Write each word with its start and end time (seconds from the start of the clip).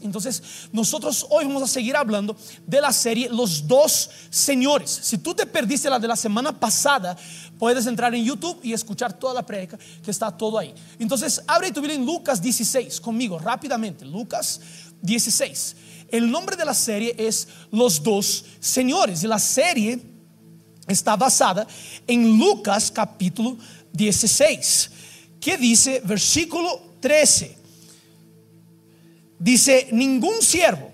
Entonces, 0.00 0.42
nosotros 0.72 1.24
hoy 1.30 1.44
vamos 1.44 1.62
a 1.62 1.68
seguir 1.68 1.94
hablando 1.94 2.36
de 2.66 2.80
la 2.80 2.92
serie 2.92 3.28
Los 3.28 3.64
dos 3.68 4.10
señores. 4.28 4.90
Si 4.90 5.18
tú 5.18 5.36
te 5.36 5.46
perdiste 5.46 5.88
la 5.88 6.00
de 6.00 6.08
la 6.08 6.16
semana 6.16 6.50
pasada, 6.50 7.16
puedes 7.60 7.86
entrar 7.86 8.12
en 8.12 8.24
YouTube 8.24 8.58
y 8.64 8.72
escuchar 8.72 9.12
toda 9.12 9.34
la 9.34 9.46
prédica 9.46 9.78
que 10.02 10.10
está 10.10 10.36
todo 10.36 10.58
ahí. 10.58 10.74
Entonces, 10.98 11.40
abre 11.46 11.70
tu 11.70 11.80
Biblia 11.80 11.94
en 11.94 12.04
Lucas 12.04 12.42
16 12.42 13.00
conmigo 13.00 13.38
rápidamente. 13.38 14.04
Lucas 14.04 14.60
16. 15.00 15.76
El 16.08 16.28
nombre 16.28 16.56
de 16.56 16.64
la 16.64 16.74
serie 16.74 17.14
es 17.16 17.46
Los 17.70 18.02
dos 18.02 18.46
señores 18.58 19.22
y 19.22 19.28
la 19.28 19.38
serie 19.38 20.02
está 20.88 21.14
basada 21.14 21.68
en 22.04 22.36
Lucas 22.36 22.90
capítulo 22.90 23.56
16, 23.92 24.90
que 25.40 25.56
dice 25.56 26.02
versículo 26.04 26.96
13 26.98 27.57
dice, 29.38 29.88
ningún 29.92 30.42
siervo 30.42 30.90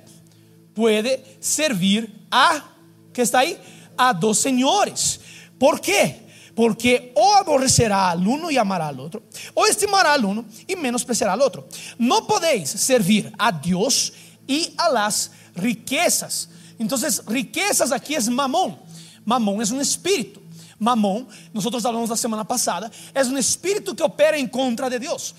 puede 0.74 1.38
servir 1.40 2.26
a, 2.30 2.64
¿qué 3.12 3.22
está 3.22 3.40
ahí? 3.40 3.58
A 3.96 4.12
dos 4.12 4.38
señores. 4.38 5.20
¿Por 5.58 5.80
qué? 5.80 6.24
Porque 6.54 7.12
o 7.16 7.34
aborrecerá 7.34 8.10
al 8.10 8.26
uno 8.26 8.50
y 8.50 8.56
amará 8.56 8.88
al 8.88 9.00
otro, 9.00 9.22
o 9.54 9.66
estimará 9.66 10.12
al 10.12 10.24
uno 10.24 10.44
y 10.66 10.76
menospreciará 10.76 11.32
al 11.32 11.42
otro. 11.42 11.68
No 11.98 12.26
podéis 12.26 12.70
servir 12.70 13.32
a 13.38 13.50
Dios 13.50 14.12
y 14.46 14.72
a 14.76 14.88
las 14.90 15.30
riquezas. 15.54 16.48
Entonces, 16.78 17.22
riquezas 17.26 17.92
aquí 17.92 18.14
es 18.14 18.28
mamón. 18.28 18.78
Mamón 19.24 19.62
es 19.62 19.70
un 19.70 19.80
espíritu. 19.80 20.40
Mamón, 20.78 21.28
nosotros 21.52 21.84
hablamos 21.84 22.10
la 22.10 22.16
semana 22.16 22.46
pasada, 22.46 22.90
es 23.14 23.28
un 23.28 23.38
espíritu 23.38 23.94
que 23.94 24.02
opera 24.02 24.36
en 24.36 24.48
contra 24.48 24.90
de 24.90 24.98
Dios. 24.98 25.34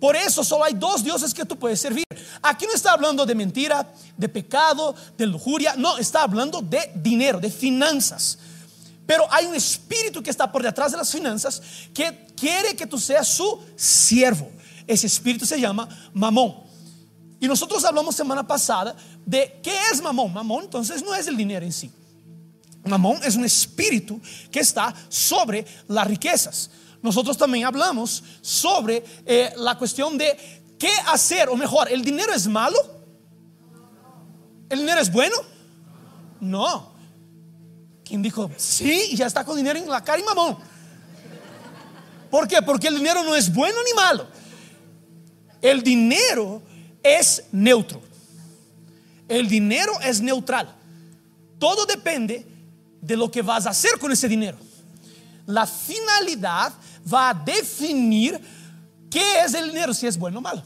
Por 0.00 0.14
eso 0.14 0.44
solo 0.44 0.64
hay 0.64 0.74
dos 0.74 1.02
dioses 1.02 1.32
que 1.32 1.44
tú 1.44 1.58
puedes 1.58 1.80
servir. 1.80 2.04
Aquí 2.42 2.66
no 2.66 2.72
está 2.72 2.92
hablando 2.92 3.24
de 3.24 3.34
mentira, 3.34 3.92
de 4.16 4.28
pecado, 4.28 4.94
de 5.16 5.26
lujuria. 5.26 5.74
No, 5.76 5.96
está 5.98 6.22
hablando 6.22 6.60
de 6.60 6.92
dinero, 6.96 7.40
de 7.40 7.50
finanzas. 7.50 8.38
Pero 9.06 9.24
hay 9.30 9.46
un 9.46 9.54
espíritu 9.54 10.22
que 10.22 10.30
está 10.30 10.50
por 10.50 10.62
detrás 10.62 10.92
de 10.92 10.98
las 10.98 11.10
finanzas 11.10 11.62
que 11.94 12.26
quiere 12.36 12.76
que 12.76 12.86
tú 12.86 12.98
seas 12.98 13.28
su 13.28 13.60
siervo. 13.76 14.50
Ese 14.86 15.06
espíritu 15.06 15.46
se 15.46 15.60
llama 15.60 15.88
mamón. 16.12 16.54
Y 17.40 17.48
nosotros 17.48 17.84
hablamos 17.84 18.16
semana 18.16 18.46
pasada 18.46 18.96
de 19.24 19.60
qué 19.62 19.74
es 19.92 20.02
mamón. 20.02 20.32
Mamón 20.32 20.64
entonces 20.64 21.02
no 21.02 21.14
es 21.14 21.26
el 21.26 21.36
dinero 21.36 21.64
en 21.64 21.72
sí. 21.72 21.90
Mamón 22.84 23.20
es 23.24 23.34
un 23.36 23.44
espíritu 23.44 24.20
que 24.50 24.60
está 24.60 24.94
sobre 25.08 25.66
las 25.88 26.06
riquezas 26.06 26.70
nosotros 27.06 27.38
también 27.38 27.64
hablamos 27.64 28.22
sobre 28.40 29.04
eh, 29.24 29.52
la 29.58 29.78
cuestión 29.78 30.18
de 30.18 30.36
qué 30.76 30.90
hacer, 31.06 31.48
o 31.48 31.56
mejor, 31.56 31.90
¿el 31.90 32.04
dinero 32.04 32.32
es 32.34 32.48
malo? 32.48 32.76
¿El 34.68 34.80
dinero 34.80 35.00
es 35.00 35.12
bueno? 35.12 35.36
No. 36.40 36.92
¿Quién 38.04 38.22
dijo, 38.22 38.50
sí, 38.56 39.16
ya 39.16 39.26
está 39.26 39.44
con 39.44 39.56
dinero 39.56 39.78
en 39.78 39.88
la 39.88 40.02
cara 40.02 40.18
y 40.18 40.24
mamón? 40.24 40.58
¿Por 42.28 42.48
qué? 42.48 42.60
Porque 42.60 42.88
el 42.88 42.96
dinero 42.96 43.22
no 43.22 43.36
es 43.36 43.54
bueno 43.54 43.78
ni 43.84 43.94
malo. 43.94 44.26
El 45.62 45.84
dinero 45.84 46.60
es 47.04 47.44
neutro. 47.52 48.02
El 49.28 49.48
dinero 49.48 49.92
es 50.02 50.20
neutral. 50.20 50.74
Todo 51.60 51.86
depende 51.86 52.44
de 53.00 53.16
lo 53.16 53.30
que 53.30 53.42
vas 53.42 53.64
a 53.64 53.70
hacer 53.70 53.96
con 54.00 54.10
ese 54.10 54.26
dinero. 54.26 54.58
La 55.46 55.66
finalidad 55.66 56.72
va 57.12 57.30
a 57.30 57.34
definir 57.34 58.40
qué 59.10 59.40
es 59.44 59.54
el 59.54 59.68
dinero, 59.68 59.94
si 59.94 60.06
es 60.06 60.18
bueno 60.18 60.38
o 60.38 60.42
malo. 60.42 60.62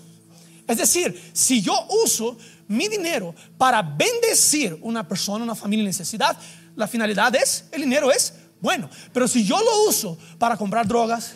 Es 0.67 0.79
decir, 0.79 1.31
si 1.33 1.61
yo 1.61 1.75
uso 2.05 2.37
mi 2.69 2.89
dinero 2.89 3.35
para 3.59 3.83
bendecir 3.83 4.79
una 4.83 5.07
persona, 5.07 5.45
una 5.45 5.55
familia 5.55 5.83
en 5.83 5.89
necesidad, 5.89 6.37
la 6.77 6.87
finalidad 6.87 7.35
es, 7.35 7.65
el 7.73 7.83
dinero 7.83 8.11
es 8.11 8.33
bueno. 8.61 8.89
Pero 9.13 9.27
si 9.27 9.45
yo 9.45 9.59
lo 9.59 9.89
uso 9.89 10.17
para 10.39 10.57
comprar 10.57 10.87
drogas, 10.87 11.35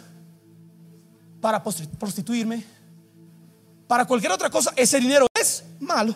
para 1.41 1.63
prostituirme, 1.63 2.65
para 3.87 4.07
cualquier 4.07 4.33
otra 4.33 4.49
cosa, 4.49 4.73
ese 4.77 5.01
dinero 5.01 5.27
es 5.35 5.65
malo. 5.81 6.15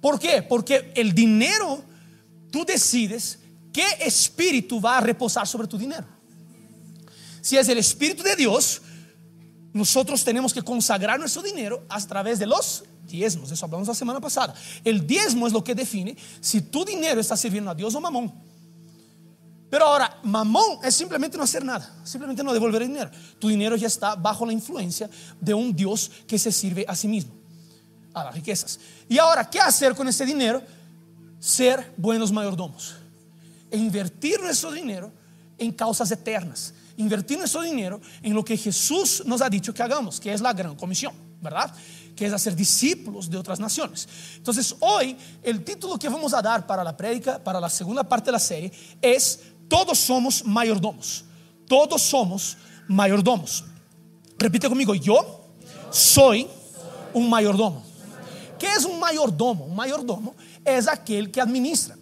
¿Por 0.00 0.18
qué? 0.18 0.42
Porque 0.42 0.92
el 0.94 1.12
dinero, 1.12 1.82
tú 2.50 2.64
decides 2.64 3.40
qué 3.72 3.84
espíritu 4.00 4.80
va 4.80 4.98
a 4.98 5.00
reposar 5.00 5.46
sobre 5.46 5.68
tu 5.68 5.76
dinero. 5.76 6.06
Si 7.40 7.56
es 7.56 7.68
el 7.68 7.78
Espíritu 7.78 8.22
de 8.22 8.36
Dios, 8.36 8.82
nosotros 9.72 10.24
tenemos 10.24 10.52
que 10.52 10.62
consagrar 10.62 11.18
nuestro 11.18 11.42
dinero 11.42 11.84
a 11.88 12.00
través 12.00 12.38
de 12.38 12.46
los 12.46 12.84
diezmos. 13.06 13.50
Eso 13.50 13.64
hablamos 13.64 13.88
la 13.88 13.94
semana 13.94 14.20
pasada. 14.20 14.54
El 14.84 15.06
diezmo 15.06 15.46
es 15.46 15.52
lo 15.52 15.62
que 15.62 15.74
define 15.74 16.16
si 16.40 16.62
tu 16.62 16.84
dinero 16.84 17.20
está 17.20 17.36
sirviendo 17.36 17.70
a 17.70 17.74
Dios 17.74 17.94
o 17.94 18.00
mamón. 18.00 18.32
Pero 19.70 19.86
ahora, 19.86 20.18
mamón 20.24 20.80
es 20.82 20.96
simplemente 20.96 21.36
no 21.36 21.44
hacer 21.44 21.64
nada, 21.64 21.94
simplemente 22.02 22.42
no 22.42 22.52
devolver 22.52 22.82
el 22.82 22.88
dinero. 22.88 23.10
Tu 23.38 23.48
dinero 23.48 23.76
ya 23.76 23.86
está 23.86 24.16
bajo 24.16 24.44
la 24.44 24.52
influencia 24.52 25.08
de 25.40 25.54
un 25.54 25.74
Dios 25.74 26.10
que 26.26 26.38
se 26.38 26.50
sirve 26.50 26.84
a 26.88 26.96
sí 26.96 27.06
mismo, 27.06 27.32
a 28.12 28.24
las 28.24 28.34
riquezas. 28.34 28.80
Y 29.08 29.18
ahora, 29.18 29.48
¿qué 29.48 29.60
hacer 29.60 29.94
con 29.94 30.08
ese 30.08 30.26
dinero? 30.26 30.60
Ser 31.38 31.94
buenos 31.96 32.32
mayordomos 32.32 32.96
e 33.70 33.78
invertir 33.78 34.40
nuestro 34.40 34.72
dinero 34.72 35.12
en 35.56 35.70
causas 35.70 36.10
eternas 36.10 36.74
invertir 37.00 37.38
nuestro 37.38 37.62
dinero 37.62 38.00
en 38.22 38.34
lo 38.34 38.44
que 38.44 38.56
Jesús 38.56 39.22
nos 39.26 39.40
ha 39.40 39.48
dicho 39.48 39.72
que 39.72 39.82
hagamos, 39.82 40.20
que 40.20 40.32
es 40.32 40.40
la 40.40 40.52
gran 40.52 40.76
comisión, 40.76 41.12
¿verdad? 41.40 41.72
Que 42.14 42.26
es 42.26 42.32
hacer 42.32 42.54
discípulos 42.54 43.28
de 43.30 43.38
otras 43.38 43.58
naciones. 43.58 44.08
Entonces, 44.36 44.74
hoy 44.80 45.16
el 45.42 45.64
título 45.64 45.98
que 45.98 46.08
vamos 46.08 46.34
a 46.34 46.42
dar 46.42 46.66
para 46.66 46.84
la 46.84 46.96
prédica, 46.96 47.42
para 47.42 47.60
la 47.60 47.70
segunda 47.70 48.04
parte 48.04 48.26
de 48.26 48.32
la 48.32 48.38
serie, 48.38 48.72
es 49.00 49.40
Todos 49.68 49.98
somos 49.98 50.44
mayordomos. 50.44 51.24
Todos 51.66 52.02
somos 52.02 52.56
mayordomos. 52.88 53.64
Repite 54.36 54.68
conmigo, 54.68 54.94
yo 54.94 55.46
soy 55.90 56.48
un 57.14 57.30
mayordomo. 57.30 57.84
¿Qué 58.58 58.66
es 58.66 58.84
un 58.84 58.98
mayordomo? 58.98 59.64
Un 59.64 59.76
mayordomo 59.76 60.34
es 60.64 60.88
aquel 60.88 61.30
que 61.30 61.40
administra, 61.40 61.96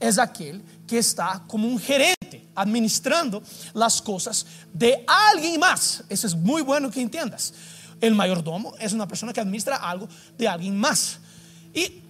es 0.00 0.18
aquel 0.18 0.62
que 0.86 0.98
está 0.98 1.44
como 1.46 1.68
un 1.68 1.78
gerente 1.78 2.31
administrando 2.54 3.42
las 3.74 4.00
cosas 4.02 4.46
de 4.72 5.04
alguien 5.06 5.60
más. 5.60 6.04
Eso 6.08 6.26
es 6.26 6.34
muy 6.34 6.62
bueno 6.62 6.90
que 6.90 7.00
entiendas. 7.00 7.52
El 8.00 8.14
mayordomo 8.14 8.74
es 8.78 8.92
una 8.92 9.06
persona 9.06 9.32
que 9.32 9.40
administra 9.40 9.76
algo 9.76 10.08
de 10.36 10.48
alguien 10.48 10.78
más. 10.78 11.18
Y 11.72 12.02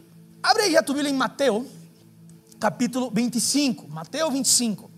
abre 0.42 0.70
ya 0.70 0.82
tu 0.82 0.94
Biblia 0.94 1.10
en 1.10 1.18
Mateo, 1.18 1.64
capítulo 2.58 3.10
25. 3.10 3.86
Mateo 3.88 4.30
25. 4.30 4.90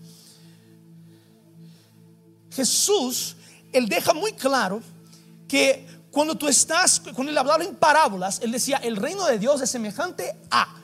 Jesús, 2.51 3.35
él 3.73 3.87
deja 3.87 4.13
muy 4.13 4.31
claro 4.33 4.81
que 5.47 5.85
cuando 6.09 6.35
tú 6.35 6.47
estás, 6.47 7.01
cuando 7.13 7.29
él 7.29 7.37
hablaba 7.37 7.63
en 7.63 7.75
parábolas, 7.75 8.39
él 8.41 8.51
decía, 8.51 8.77
el 8.77 8.95
reino 8.95 9.25
de 9.25 9.37
Dios 9.37 9.61
es 9.61 9.69
semejante 9.69 10.33
a. 10.49 10.75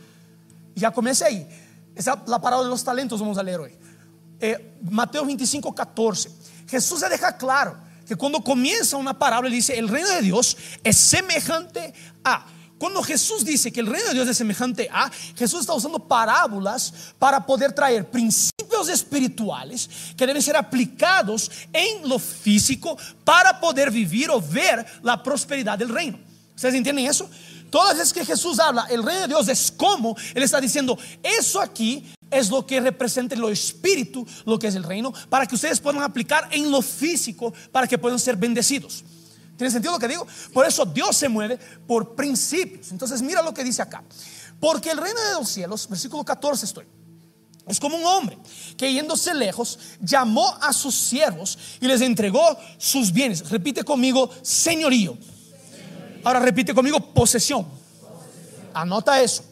Ya 0.75 0.91
comencé 0.91 1.25
ahí. 1.25 1.47
Esa 1.95 2.21
la 2.27 2.39
parábola 2.41 2.67
de 2.67 2.71
los 2.71 2.83
talentos 2.83 3.19
vamos 3.19 3.37
a 3.37 3.43
leer 3.43 3.61
hoy 3.61 3.80
eh, 4.41 4.75
Mateo 4.89 5.25
25, 5.25 5.73
14. 5.73 6.31
Jesús 6.67 6.99
se 6.99 7.09
deja 7.09 7.37
claro 7.37 7.77
que 8.07 8.15
cuando 8.15 8.41
comienza 8.41 8.97
una 8.97 9.17
parábola, 9.17 9.49
dice, 9.49 9.77
el 9.77 9.87
reino 9.87 10.09
de 10.09 10.21
Dios 10.21 10.57
es 10.83 10.97
semejante 10.97 11.93
a... 12.23 12.47
Cuando 12.77 13.03
Jesús 13.03 13.45
dice 13.45 13.71
que 13.71 13.79
el 13.79 13.85
reino 13.85 14.07
de 14.07 14.15
Dios 14.15 14.27
es 14.27 14.35
semejante 14.35 14.89
a, 14.91 15.11
Jesús 15.35 15.59
está 15.59 15.73
usando 15.75 15.99
parábolas 15.99 17.13
para 17.19 17.45
poder 17.45 17.73
traer 17.73 18.09
principios 18.09 18.89
espirituales 18.89 19.87
que 20.17 20.25
deben 20.25 20.41
ser 20.41 20.57
aplicados 20.57 21.51
en 21.71 22.09
lo 22.09 22.17
físico 22.17 22.97
para 23.23 23.59
poder 23.59 23.91
vivir 23.91 24.31
o 24.31 24.41
ver 24.41 24.83
la 25.03 25.21
prosperidad 25.21 25.77
del 25.77 25.89
reino. 25.89 26.17
¿Ustedes 26.55 26.73
entienden 26.73 27.05
eso? 27.05 27.29
Todas 27.69 27.89
las 27.89 27.97
veces 27.99 28.13
que 28.13 28.25
Jesús 28.25 28.59
habla, 28.59 28.87
el 28.89 29.03
reino 29.03 29.21
de 29.21 29.27
Dios 29.27 29.47
es 29.47 29.71
como, 29.71 30.15
Él 30.33 30.41
está 30.41 30.59
diciendo, 30.59 30.97
eso 31.21 31.61
aquí 31.61 32.11
es 32.31 32.49
lo 32.49 32.65
que 32.65 32.79
representa 32.79 33.35
lo 33.35 33.49
espíritu, 33.49 34.25
lo 34.45 34.57
que 34.57 34.67
es 34.67 34.75
el 34.75 34.83
reino, 34.83 35.13
para 35.29 35.45
que 35.45 35.55
ustedes 35.55 35.79
puedan 35.79 36.01
aplicar 36.01 36.47
en 36.51 36.71
lo 36.71 36.81
físico, 36.81 37.53
para 37.71 37.87
que 37.87 37.97
puedan 37.97 38.17
ser 38.17 38.37
bendecidos. 38.37 39.03
¿Tiene 39.57 39.69
sentido 39.69 39.93
lo 39.93 39.99
que 39.99 40.07
digo? 40.07 40.25
Por 40.53 40.65
eso 40.65 40.85
Dios 40.85 41.15
se 41.15 41.29
mueve 41.29 41.59
por 41.85 42.15
principios. 42.15 42.91
Entonces 42.91 43.21
mira 43.21 43.43
lo 43.43 43.53
que 43.53 43.63
dice 43.63 43.81
acá. 43.81 44.03
Porque 44.59 44.89
el 44.89 44.97
reino 44.97 45.21
de 45.21 45.33
los 45.33 45.49
cielos, 45.49 45.87
versículo 45.87 46.23
14 46.23 46.65
estoy. 46.65 46.85
Es 47.67 47.79
como 47.79 47.95
un 47.95 48.05
hombre 48.05 48.37
que 48.75 48.91
yéndose 48.91 49.33
lejos 49.33 49.77
llamó 49.99 50.57
a 50.61 50.73
sus 50.73 50.95
siervos 50.95 51.57
y 51.79 51.87
les 51.87 52.01
entregó 52.01 52.57
sus 52.77 53.11
bienes. 53.11 53.47
Repite 53.49 53.83
conmigo, 53.83 54.31
señorío. 54.41 55.17
Ahora 56.23 56.39
repite 56.39 56.73
conmigo, 56.73 56.99
posesión. 57.13 57.67
Anota 58.73 59.21
eso. 59.21 59.43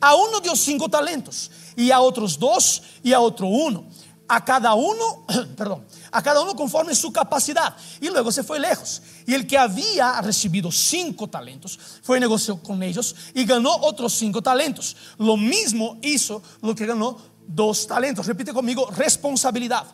A 0.00 0.14
uno 0.14 0.40
dio 0.40 0.54
cinco 0.54 0.88
talentos 0.88 1.50
y 1.78 1.92
a 1.92 2.00
otros 2.00 2.36
dos 2.40 2.82
y 3.04 3.12
a 3.12 3.20
otro 3.20 3.46
uno. 3.46 3.84
a 4.30 4.44
cada 4.44 4.74
uno, 4.74 5.24
perdón, 5.56 5.86
a 6.10 6.22
cada 6.22 6.42
uno 6.42 6.54
conforme 6.54 6.94
su 6.94 7.10
capacidad. 7.10 7.74
Y 8.00 8.08
luego 8.08 8.30
se 8.30 8.42
fue 8.42 8.58
lejos. 8.58 9.00
Y 9.26 9.32
el 9.32 9.46
que 9.46 9.56
había 9.56 10.20
recibido 10.20 10.70
cinco 10.70 11.28
talentos 11.28 11.78
fue 12.02 12.18
y 12.18 12.20
negoció 12.20 12.60
con 12.62 12.82
ellos 12.82 13.14
y 13.32 13.46
ganó 13.46 13.74
otros 13.76 14.12
cinco 14.12 14.42
talentos. 14.42 14.96
Lo 15.18 15.36
mismo 15.36 15.98
hizo 16.02 16.42
lo 16.60 16.74
que 16.74 16.84
ganó 16.84 17.16
dos 17.46 17.86
talentos. 17.86 18.26
Repite 18.26 18.52
conmigo, 18.52 18.90
responsabilidad. 18.90 19.84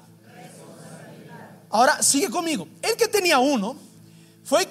Ahora 1.71 2.03
sigue 2.03 2.31
conmigo. 2.31 2.67
El 2.81 2.97
que 2.97 3.09
tenía 3.09 3.39
uno 3.39 3.77
fue 4.43 4.63
y 4.63 4.67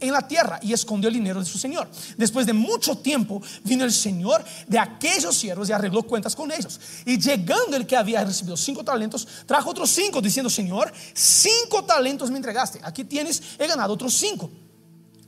en 0.00 0.12
la 0.12 0.26
tierra 0.26 0.58
y 0.62 0.72
escondió 0.72 1.08
el 1.08 1.14
dinero 1.14 1.40
de 1.40 1.46
su 1.46 1.58
señor. 1.58 1.88
Después 2.16 2.46
de 2.46 2.52
mucho 2.52 2.96
tiempo 2.98 3.42
vino 3.62 3.84
el 3.84 3.92
señor 3.92 4.44
de 4.66 4.78
aquellos 4.78 5.36
siervos 5.36 5.68
y 5.68 5.72
arregló 5.72 6.02
cuentas 6.02 6.34
con 6.34 6.50
ellos. 6.50 6.80
Y 7.04 7.18
llegando 7.18 7.76
el 7.76 7.86
que 7.86 7.96
había 7.96 8.24
recibido 8.24 8.56
cinco 8.56 8.82
talentos, 8.82 9.26
trajo 9.46 9.70
otros 9.70 9.90
cinco, 9.90 10.20
diciendo, 10.20 10.50
Señor, 10.50 10.92
cinco 11.12 11.84
talentos 11.84 12.30
me 12.30 12.36
entregaste. 12.36 12.80
Aquí 12.82 13.04
tienes, 13.04 13.42
he 13.58 13.66
ganado 13.66 13.92
otros 13.92 14.14
cinco. 14.14 14.50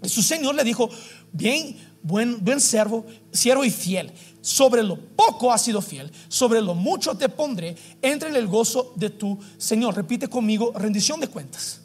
Y 0.03 0.09
su 0.09 0.23
señor 0.23 0.55
le 0.55 0.65
dijo, 0.65 0.89
bien, 1.33 1.77
buen, 2.03 2.45
buen 2.45 2.61
siervo, 2.61 3.07
siervo 3.33 3.65
y 3.65 3.71
fiel. 3.71 4.13
Sobre 4.41 4.83
lo 4.83 4.99
poco 4.99 5.53
has 5.53 5.63
sido 5.63 5.81
fiel, 5.81 6.11
sobre 6.27 6.61
lo 6.61 6.75
mucho 6.75 7.17
te 7.17 7.29
pondré, 7.29 7.77
entre 8.03 8.29
en 8.29 8.35
el 8.35 8.49
gozo 8.49 8.93
de 8.97 9.11
tu 9.11 9.39
Señor. 9.57 9.95
Repite 9.95 10.27
conmigo, 10.27 10.73
rendición 10.75 11.21
de 11.21 11.29
cuentas. 11.29 11.82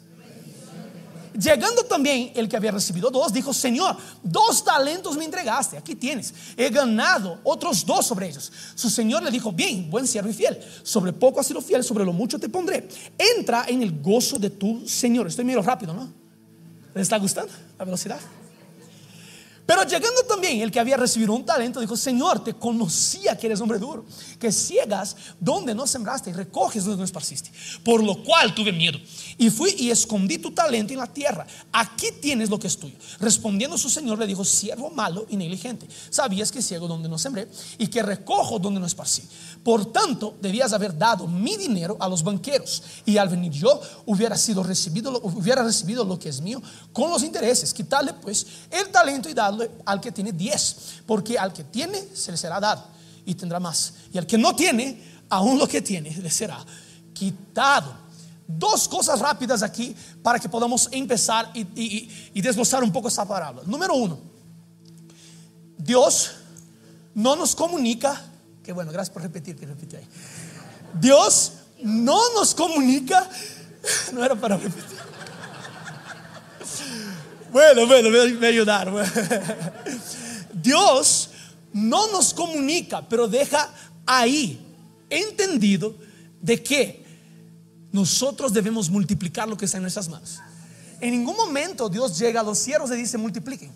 Llegando 1.38 1.84
también 1.84 2.32
el 2.34 2.48
que 2.48 2.56
había 2.56 2.72
recibido 2.72 3.10
dos, 3.10 3.32
dijo, 3.32 3.52
Señor, 3.52 3.96
dos 4.24 4.64
talentos 4.64 5.16
me 5.16 5.24
entregaste, 5.24 5.76
aquí 5.76 5.94
tienes, 5.94 6.34
he 6.56 6.68
ganado 6.68 7.38
otros 7.44 7.86
dos 7.86 8.06
sobre 8.06 8.28
ellos. 8.28 8.50
Su 8.74 8.90
Señor 8.90 9.22
le 9.22 9.30
dijo, 9.30 9.52
bien, 9.52 9.88
buen 9.88 10.06
siervo 10.06 10.30
y 10.30 10.32
fiel, 10.32 10.58
sobre 10.82 11.12
poco 11.12 11.38
has 11.38 11.46
sido 11.46 11.60
fiel, 11.60 11.84
sobre 11.84 12.04
lo 12.04 12.12
mucho 12.12 12.40
te 12.40 12.48
pondré. 12.48 12.88
Entra 13.36 13.66
en 13.68 13.82
el 13.82 14.00
gozo 14.02 14.38
de 14.38 14.50
tu 14.50 14.86
Señor. 14.88 15.28
Estoy 15.28 15.44
medio 15.44 15.62
rápido, 15.62 15.94
¿no? 15.94 16.12
¿Les 16.94 17.02
está 17.02 17.18
gustando 17.18 17.52
la 17.78 17.84
velocidad? 17.84 18.18
Pero 19.68 19.82
llegando 19.82 20.22
también 20.22 20.62
el 20.62 20.70
que 20.70 20.80
había 20.80 20.96
recibido 20.96 21.34
un 21.34 21.44
talento, 21.44 21.78
dijo, 21.78 21.94
Señor, 21.94 22.42
te 22.42 22.54
conocía 22.54 23.36
que 23.36 23.48
eres 23.48 23.60
hombre 23.60 23.78
duro, 23.78 24.06
que 24.40 24.50
ciegas 24.50 25.14
donde 25.38 25.74
no 25.74 25.86
sembraste 25.86 26.30
y 26.30 26.32
recoges 26.32 26.84
donde 26.84 26.96
no 26.96 27.04
esparciste. 27.04 27.50
Por 27.84 28.02
lo 28.02 28.24
cual 28.24 28.54
tuve 28.54 28.72
miedo 28.72 28.98
y 29.36 29.50
fui 29.50 29.74
y 29.76 29.90
escondí 29.90 30.38
tu 30.38 30.52
talento 30.52 30.94
en 30.94 31.00
la 31.00 31.06
tierra. 31.06 31.46
Aquí 31.70 32.06
tienes 32.18 32.48
lo 32.48 32.58
que 32.58 32.66
es 32.66 32.78
tuyo. 32.78 32.96
Respondiendo 33.20 33.76
su 33.76 33.90
Señor 33.90 34.18
le 34.18 34.26
dijo, 34.26 34.42
siervo 34.42 34.88
malo 34.88 35.26
y 35.28 35.36
negligente, 35.36 35.86
sabías 36.08 36.50
que 36.50 36.62
ciego 36.62 36.88
donde 36.88 37.10
no 37.10 37.18
sembré 37.18 37.46
y 37.76 37.88
que 37.88 38.02
recojo 38.02 38.58
donde 38.58 38.80
no 38.80 38.86
esparcí. 38.86 39.22
Por 39.62 39.92
tanto, 39.92 40.34
debías 40.40 40.72
haber 40.72 40.96
dado 40.96 41.26
mi 41.26 41.58
dinero 41.58 41.98
a 42.00 42.08
los 42.08 42.22
banqueros 42.22 42.82
y 43.04 43.18
al 43.18 43.28
venir 43.28 43.52
yo 43.52 43.78
hubiera 44.06 44.38
sido 44.38 44.62
recibido, 44.62 45.20
hubiera 45.22 45.62
recibido 45.62 46.06
lo 46.06 46.18
que 46.18 46.30
es 46.30 46.40
mío 46.40 46.62
con 46.90 47.10
los 47.10 47.22
intereses. 47.22 47.74
Quitarle 47.74 48.14
pues 48.14 48.46
el 48.70 48.88
talento 48.88 49.28
y 49.28 49.34
al 49.84 50.00
que 50.00 50.12
tiene 50.12 50.32
diez, 50.32 51.02
porque 51.06 51.38
al 51.38 51.52
que 51.52 51.64
tiene 51.64 52.08
se 52.14 52.30
le 52.30 52.36
será 52.36 52.60
dado 52.60 52.84
y 53.24 53.34
tendrá 53.34 53.60
más. 53.60 53.94
Y 54.12 54.18
al 54.18 54.26
que 54.26 54.38
no 54.38 54.54
tiene, 54.54 55.02
aún 55.28 55.58
lo 55.58 55.66
que 55.66 55.82
tiene 55.82 56.16
le 56.16 56.30
será 56.30 56.64
quitado. 57.12 58.08
Dos 58.46 58.88
cosas 58.88 59.20
rápidas 59.20 59.62
aquí 59.62 59.94
para 60.22 60.38
que 60.38 60.48
podamos 60.48 60.88
empezar 60.90 61.50
y, 61.54 62.40
desglosar 62.40 62.82
un 62.82 62.92
poco 62.92 63.08
esa 63.08 63.26
parábola. 63.26 63.66
Número 63.66 63.94
uno, 63.94 64.18
Dios 65.76 66.32
no 67.14 67.36
nos 67.36 67.54
comunica 67.54 68.28
Qué 68.68 68.74
bueno, 68.74 68.92
gracias 68.92 69.14
por 69.14 69.22
repetir, 69.22 69.56
que 69.56 69.64
repite. 69.64 70.06
Dios 71.00 71.54
no 71.82 72.20
nos 72.34 72.54
comunica, 72.54 73.26
no 74.12 74.22
era 74.22 74.34
para 74.34 74.58
repetir. 74.58 74.98
Bueno, 77.52 77.86
bueno, 77.86 78.10
me 78.10 78.46
ayudar. 78.46 78.92
Dios 80.52 81.30
no 81.72 82.10
nos 82.12 82.34
comunica, 82.34 83.06
pero 83.08 83.28
deja 83.28 83.72
ahí 84.06 84.60
entendido 85.08 85.94
de 86.40 86.62
que 86.62 87.04
nosotros 87.92 88.52
debemos 88.52 88.90
multiplicar 88.90 89.48
lo 89.48 89.56
que 89.56 89.64
está 89.64 89.78
en 89.78 89.82
nuestras 89.82 90.08
manos. 90.08 90.38
En 91.00 91.12
ningún 91.12 91.36
momento 91.36 91.88
Dios 91.88 92.18
llega 92.18 92.40
a 92.40 92.44
los 92.44 92.58
siervos 92.58 92.90
y 92.90 92.96
dice 92.96 93.16
multipliquen. 93.16 93.72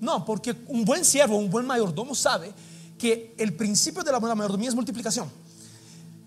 No, 0.00 0.24
porque 0.24 0.56
un 0.66 0.84
buen 0.84 1.04
siervo, 1.04 1.36
un 1.36 1.50
buen 1.50 1.66
mayordomo 1.66 2.14
sabe 2.14 2.52
que 2.98 3.34
el 3.38 3.54
principio 3.54 4.02
de 4.02 4.10
la 4.10 4.18
buena 4.18 4.34
mayordomía 4.34 4.68
es 4.68 4.74
multiplicación. 4.74 5.30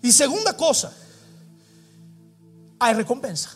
Y 0.02 0.12
segunda 0.12 0.56
cosa, 0.56 0.92
hay 2.78 2.94
recompensa. 2.94 3.50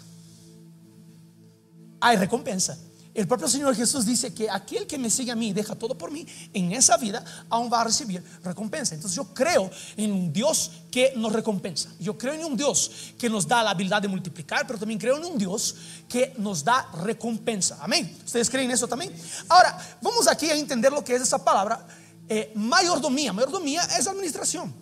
Hay 2.01 2.17
recompensa. 2.17 2.79
El 3.13 3.27
propio 3.27 3.49
Señor 3.49 3.75
Jesús 3.75 4.07
dice 4.07 4.33
que 4.33 4.49
aquel 4.49 4.87
que 4.87 4.97
me 4.97 5.11
sigue 5.11 5.33
a 5.33 5.35
mí, 5.35 5.53
deja 5.53 5.75
todo 5.75 5.99
por 5.99 6.13
mí, 6.13 6.27
en 6.53 6.73
esa 6.73 6.97
vida 6.97 7.25
aún 7.49 7.71
va 7.73 7.81
a 7.81 7.85
recibir 7.85 8.23
recompensa. 8.45 8.95
Entonces 8.95 9.17
yo 9.17 9.35
creo 9.35 9.69
en 9.97 10.13
un 10.13 10.33
Dios 10.33 10.71
que 10.91 11.13
nos 11.17 11.33
recompensa. 11.33 11.91
Yo 11.99 12.17
creo 12.17 12.35
en 12.35 12.45
un 12.45 12.57
Dios 12.57 13.13
que 13.19 13.29
nos 13.29 13.49
da 13.49 13.65
la 13.65 13.71
habilidad 13.71 14.01
de 14.01 14.09
multiplicar, 14.09 14.67
pero 14.67 14.79
también 14.79 15.01
creo 15.01 15.17
en 15.17 15.25
un 15.25 15.39
Dios 15.39 15.75
que 16.09 16.35
nos 16.39 16.63
da 16.63 16.89
recompensa. 17.03 17.79
Amén. 17.81 18.17
¿Ustedes 18.25 18.49
creen 18.49 18.71
eso 18.71 18.87
también? 18.87 19.13
Ahora, 19.49 19.77
vamos 20.01 20.29
aquí 20.29 20.49
a 20.49 20.55
entender 20.55 20.93
lo 20.93 21.03
que 21.03 21.17
es 21.17 21.23
esa 21.23 21.43
palabra 21.43 21.85
eh, 22.29 22.53
mayordomía. 22.55 23.33
Mayordomía 23.33 23.83
es 23.99 24.07
administración. 24.07 24.73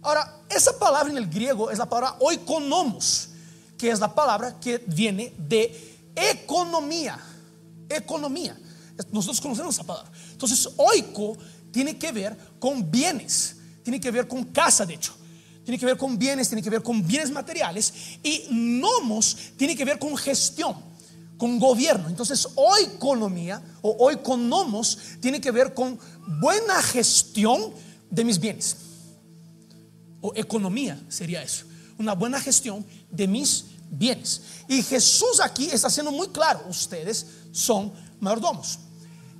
Ahora, 0.00 0.40
esa 0.48 0.78
palabra 0.78 1.10
en 1.10 1.18
el 1.18 1.28
griego 1.28 1.70
es 1.70 1.78
la 1.78 1.86
palabra 1.86 2.16
oikonomos, 2.20 3.28
que 3.76 3.90
es 3.90 4.00
la 4.00 4.14
palabra 4.14 4.58
que 4.58 4.82
viene 4.86 5.34
de 5.36 5.98
economía. 6.14 7.18
Economía. 7.88 8.56
Nosotros 9.12 9.40
conocemos 9.40 9.74
esa 9.74 9.84
palabra. 9.84 10.10
Entonces, 10.32 10.68
oiko 10.76 11.36
tiene 11.70 11.96
que 11.96 12.10
ver 12.12 12.36
con 12.58 12.90
bienes, 12.90 13.56
tiene 13.82 14.00
que 14.00 14.10
ver 14.10 14.26
con 14.26 14.44
casa, 14.44 14.84
de 14.84 14.94
hecho. 14.94 15.14
Tiene 15.64 15.78
que 15.78 15.86
ver 15.86 15.98
con 15.98 16.18
bienes, 16.18 16.48
tiene 16.48 16.62
que 16.62 16.70
ver 16.70 16.82
con 16.82 17.06
bienes 17.06 17.30
materiales. 17.30 17.92
Y 18.22 18.46
nomos 18.50 19.36
tiene 19.56 19.76
que 19.76 19.84
ver 19.84 19.98
con 19.98 20.16
gestión 20.16 20.88
con 21.38 21.58
gobierno. 21.58 22.08
Entonces, 22.08 22.48
hoy 22.56 22.82
economía 22.96 23.62
o 23.80 23.96
hoy 24.00 24.14
economos 24.14 24.98
tiene 25.20 25.40
que 25.40 25.52
ver 25.52 25.72
con 25.72 25.98
buena 26.40 26.82
gestión 26.82 27.72
de 28.10 28.24
mis 28.24 28.38
bienes. 28.38 28.76
O 30.20 30.32
economía 30.34 31.00
sería 31.08 31.42
eso. 31.42 31.64
Una 31.96 32.14
buena 32.14 32.40
gestión 32.40 32.84
de 33.10 33.28
mis 33.28 33.66
bienes. 33.90 34.42
Y 34.68 34.82
Jesús 34.82 35.40
aquí 35.42 35.70
está 35.70 35.88
siendo 35.88 36.12
muy 36.12 36.28
claro, 36.28 36.64
ustedes 36.68 37.26
son 37.52 37.92
mayordomos. 38.20 38.78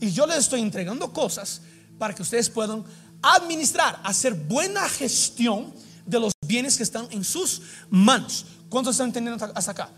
Y 0.01 0.11
yo 0.11 0.27
les 0.27 0.39
estoy 0.39 0.61
entregando 0.61 1.13
cosas 1.13 1.61
para 1.99 2.15
que 2.15 2.23
ustedes 2.23 2.49
puedan 2.49 2.85
administrar, 3.23 4.01
hacer 4.05 4.35
buena 4.35 4.89
gestión 4.89 5.73
de 6.07 6.21
los 6.21 6.33
bienes 6.47 6.77
que 6.77 6.83
están 6.83 7.09
en 7.11 7.25
sus 7.25 7.63
manos. 7.91 8.47
¿Cuántos 8.69 8.95
están 8.95 9.09
entendiendo 9.09 9.45
hasta 9.55 9.71
acá? 9.71 9.91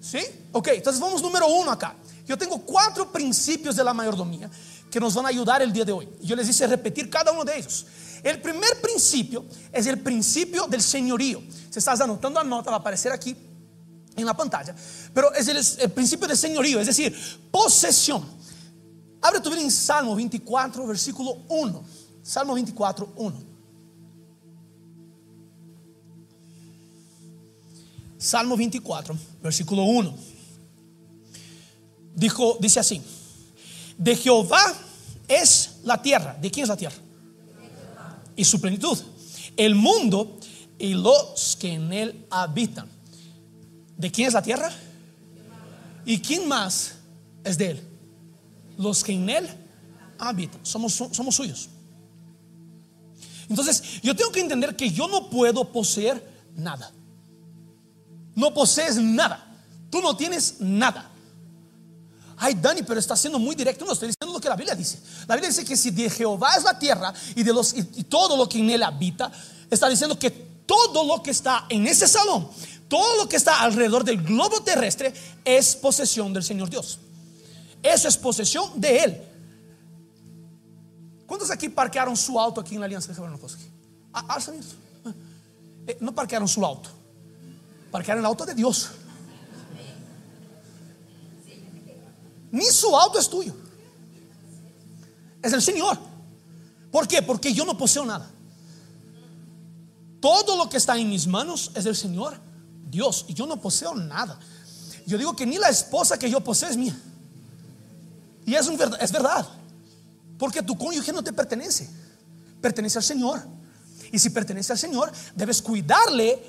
¿Sí? 0.00 0.20
Ok, 0.52 0.68
entonces 0.68 1.00
vamos 1.00 1.22
número 1.22 1.46
uno 1.46 1.70
acá. 1.70 1.94
Yo 2.26 2.36
tengo 2.36 2.58
cuatro 2.58 3.10
principios 3.10 3.76
de 3.76 3.84
la 3.84 3.92
mayordomía 3.92 4.50
que 4.90 4.98
nos 4.98 5.14
van 5.14 5.26
a 5.26 5.28
ayudar 5.28 5.62
el 5.62 5.72
día 5.72 5.84
de 5.84 5.92
hoy. 5.92 6.08
Yo 6.20 6.34
les 6.34 6.48
hice 6.48 6.66
repetir 6.66 7.08
cada 7.08 7.32
uno 7.32 7.44
de 7.44 7.58
ellos. 7.58 7.86
El 8.22 8.40
primer 8.40 8.80
principio 8.80 9.44
es 9.72 9.86
el 9.86 9.98
principio 10.00 10.66
del 10.66 10.82
señorío. 10.82 11.40
Si 11.70 11.78
estás 11.78 12.00
anotando, 12.00 12.42
nota 12.42 12.70
va 12.70 12.78
a 12.78 12.80
aparecer 12.80 13.12
aquí 13.12 13.36
en 14.16 14.26
la 14.26 14.36
pantalla. 14.36 14.74
Pero 15.14 15.32
es 15.34 15.78
el, 15.78 15.90
principio 15.90 16.26
del 16.26 16.36
señorío, 16.36 16.80
es 16.80 16.86
decir, 16.86 17.16
posesión. 17.50 18.24
Abre 19.22 19.40
tu 19.40 19.50
Biblia 19.50 19.64
en 19.64 19.70
Salmo 19.70 20.14
24, 20.14 20.86
versículo 20.86 21.38
1. 21.48 21.84
Salmo 22.22 22.54
24, 22.54 23.12
1. 23.16 23.42
Salmo 28.18 28.56
24, 28.56 29.16
versículo 29.42 29.82
1. 29.82 30.14
Dijo, 32.14 32.58
dice 32.60 32.80
así: 32.80 33.02
De 33.96 34.16
Jehová 34.16 34.62
es 35.28 35.76
la 35.84 36.00
tierra. 36.00 36.36
¿De 36.40 36.50
quién 36.50 36.64
es 36.64 36.68
la 36.68 36.76
tierra? 36.76 36.96
Y 38.36 38.44
su 38.44 38.60
plenitud. 38.60 38.98
El 39.56 39.74
mundo 39.74 40.38
y 40.78 40.94
los 40.94 41.56
que 41.60 41.74
en 41.74 41.92
él 41.92 42.26
habitan. 42.30 42.99
¿De 44.00 44.10
quién 44.10 44.28
es 44.28 44.34
la 44.34 44.42
tierra? 44.42 44.72
¿Y 46.04 46.20
quién 46.20 46.48
más 46.48 46.94
es 47.44 47.58
de 47.58 47.72
él? 47.72 47.88
Los 48.76 49.04
que 49.04 49.12
en 49.12 49.28
él 49.28 49.48
habitan. 50.18 50.64
Somos, 50.64 50.94
somos 50.94 51.34
suyos. 51.34 51.68
Entonces, 53.48 54.00
yo 54.02 54.16
tengo 54.16 54.32
que 54.32 54.40
entender 54.40 54.74
que 54.74 54.90
yo 54.90 55.06
no 55.06 55.28
puedo 55.28 55.70
poseer 55.70 56.24
nada 56.56 56.92
no 58.34 58.52
posees 58.52 58.96
nada. 58.96 59.46
Tú 59.90 60.00
no 60.00 60.16
tienes 60.16 60.56
nada. 60.60 61.10
Ay, 62.36 62.54
Dani, 62.54 62.82
pero 62.82 62.98
está 62.98 63.16
siendo 63.16 63.38
muy 63.38 63.54
directo. 63.54 63.84
No 63.84 63.92
estoy 63.92 64.08
diciendo 64.08 64.32
lo 64.32 64.40
que 64.40 64.48
la 64.48 64.56
Biblia 64.56 64.74
dice. 64.74 65.00
La 65.26 65.34
Biblia 65.34 65.50
dice 65.50 65.64
que 65.64 65.76
si 65.76 65.90
de 65.90 66.08
Jehová 66.08 66.54
es 66.56 66.64
la 66.64 66.78
tierra 66.78 67.12
y 67.36 67.42
de 67.42 67.52
los 67.52 67.74
y, 67.74 67.82
todo 68.04 68.36
lo 68.36 68.48
que 68.48 68.58
en 68.58 68.70
él 68.70 68.82
habita, 68.82 69.30
está 69.70 69.88
diciendo 69.88 70.18
que 70.18 70.30
todo 70.30 71.04
lo 71.04 71.22
que 71.22 71.32
está 71.32 71.66
en 71.68 71.86
ese 71.86 72.08
salón, 72.08 72.48
todo 72.90 73.18
lo 73.18 73.28
que 73.28 73.36
está 73.36 73.62
alrededor 73.62 74.02
del 74.02 74.20
globo 74.20 74.64
terrestre 74.64 75.14
es 75.44 75.76
posesión 75.76 76.32
del 76.32 76.42
Señor 76.42 76.68
Dios. 76.68 76.98
Eso 77.80 78.08
es 78.08 78.16
posesión 78.16 78.80
de 78.80 78.98
Él. 78.98 79.22
¿Cuántos 81.24 81.52
aquí 81.52 81.68
parquearon 81.68 82.16
su 82.16 82.38
auto 82.38 82.60
aquí 82.60 82.74
en 82.74 82.80
la 82.80 82.86
Alianza 82.86 83.06
de 83.06 83.14
Jabranokoski? 83.14 83.62
Ah, 84.12 84.40
eh, 85.86 85.98
no 86.00 86.12
parquearon 86.12 86.48
su 86.48 86.66
auto, 86.66 86.90
parquearon 87.92 88.22
el 88.22 88.26
auto 88.26 88.44
de 88.44 88.54
Dios. 88.54 88.90
Ni 92.50 92.64
su 92.64 92.96
auto 92.96 93.20
es 93.20 93.30
tuyo, 93.30 93.54
es 95.40 95.52
el 95.52 95.62
Señor. 95.62 95.96
¿Por 96.90 97.06
qué? 97.06 97.22
Porque 97.22 97.54
yo 97.54 97.64
no 97.64 97.78
poseo 97.78 98.04
nada. 98.04 98.28
Todo 100.20 100.56
lo 100.56 100.68
que 100.68 100.76
está 100.76 100.98
en 100.98 101.08
mis 101.08 101.28
manos 101.28 101.70
es 101.76 101.84
del 101.84 101.94
Señor 101.94 102.49
Dios 102.90 103.24
y 103.28 103.34
yo 103.34 103.46
no 103.46 103.60
poseo 103.60 103.94
nada. 103.94 104.38
Yo 105.06 105.16
digo 105.16 105.34
que 105.34 105.46
ni 105.46 105.58
la 105.58 105.68
esposa 105.68 106.18
que 106.18 106.30
yo 106.30 106.40
poseo 106.40 106.68
es 106.68 106.76
mía. 106.76 106.98
Y 108.46 108.54
es, 108.54 108.68
es 109.00 109.12
verdad. 109.12 109.48
Porque 110.38 110.62
tu 110.62 110.76
cónyuge 110.76 111.12
no 111.12 111.22
te 111.22 111.32
pertenece. 111.32 111.88
Pertenece 112.60 112.98
al 112.98 113.04
Señor. 113.04 113.42
Y 114.12 114.18
si 114.18 114.30
pertenece 114.30 114.72
al 114.72 114.78
Señor, 114.78 115.12
debes 115.34 115.62
cuidarle 115.62 116.42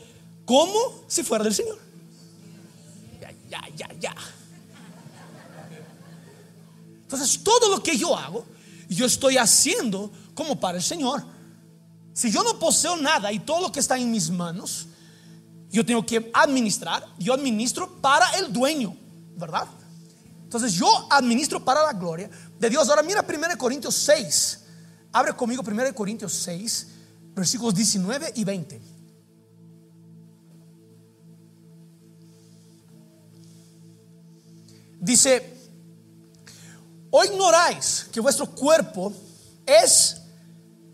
como 0.45 1.03
si 1.07 1.23
fuera 1.23 1.43
del 1.43 1.53
Señor. 1.53 1.77
Ya, 3.19 3.31
ya, 3.49 3.75
ya, 3.75 3.99
ya. 3.99 4.15
Entonces, 7.03 7.43
todo 7.43 7.69
lo 7.69 7.83
que 7.83 7.97
yo 7.97 8.17
hago, 8.17 8.45
yo 8.89 9.05
estoy 9.05 9.37
haciendo 9.37 10.11
como 10.33 10.59
para 10.59 10.77
el 10.77 10.83
Señor. 10.83 11.23
Si 12.13 12.31
yo 12.31 12.43
no 12.43 12.57
poseo 12.57 12.97
nada 12.97 13.31
y 13.31 13.39
todo 13.39 13.61
lo 13.61 13.71
que 13.71 13.79
está 13.79 13.97
en 13.97 14.09
mis 14.09 14.29
manos, 14.29 14.87
yo 15.71 15.85
tengo 15.85 16.05
que 16.05 16.29
administrar, 16.33 17.05
yo 17.17 17.33
administro 17.33 18.01
para 18.01 18.29
el 18.37 18.51
dueño, 18.51 18.95
¿verdad? 19.37 19.67
Entonces 20.43 20.73
yo 20.73 21.07
administro 21.09 21.63
para 21.63 21.81
la 21.83 21.93
gloria 21.93 22.29
de 22.59 22.69
Dios. 22.69 22.89
Ahora 22.89 23.01
mira 23.01 23.25
1 23.27 23.57
Corintios 23.57 23.95
6. 23.95 24.59
Abre 25.13 25.33
conmigo 25.33 25.63
1 25.65 25.95
Corintios 25.95 26.33
6, 26.33 26.87
versículos 27.33 27.73
19 27.73 28.33
y 28.35 28.43
20. 28.43 28.81
Dice, 34.99 35.57
o 37.09 37.23
ignoráis 37.23 38.07
que 38.11 38.19
vuestro 38.19 38.45
cuerpo 38.45 39.11
es 39.65 40.21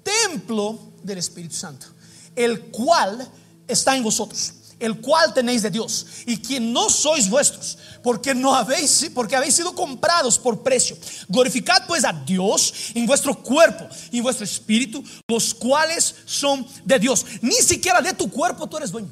templo 0.04 0.94
del 1.04 1.18
Espíritu 1.18 1.56
Santo, 1.56 1.88
el 2.36 2.72
cual 2.72 3.30
está 3.68 3.98
en 3.98 4.04
vosotros, 4.04 4.54
el 4.80 5.00
cual 5.02 5.34
tenéis 5.34 5.64
de 5.64 5.72
Dios, 5.72 6.06
y 6.26 6.38
quien 6.38 6.72
no 6.72 6.90
sois 6.90 7.30
vuestros, 7.30 7.78
porque 8.04 8.36
no 8.36 8.54
habéis, 8.54 9.10
porque 9.14 9.36
habéis 9.36 9.56
sido 9.56 9.74
comprados 9.74 10.38
por 10.38 10.62
precio. 10.62 10.96
Glorificad 11.28 11.86
pues 11.88 12.06
a 12.06 12.14
Dios 12.14 12.74
en 12.94 13.06
vuestro 13.06 13.36
cuerpo 13.42 13.88
y 14.12 14.22
vuestro 14.22 14.46
espíritu, 14.46 15.04
los 15.28 15.54
cuales 15.54 16.16
son 16.26 16.66
de 16.86 17.00
Dios. 17.00 17.26
Ni 17.42 17.56
siquiera 17.56 18.02
de 18.02 18.14
tu 18.14 18.30
cuerpo 18.30 18.68
tú 18.68 18.78
eres 18.78 18.92
dueño. 18.92 19.10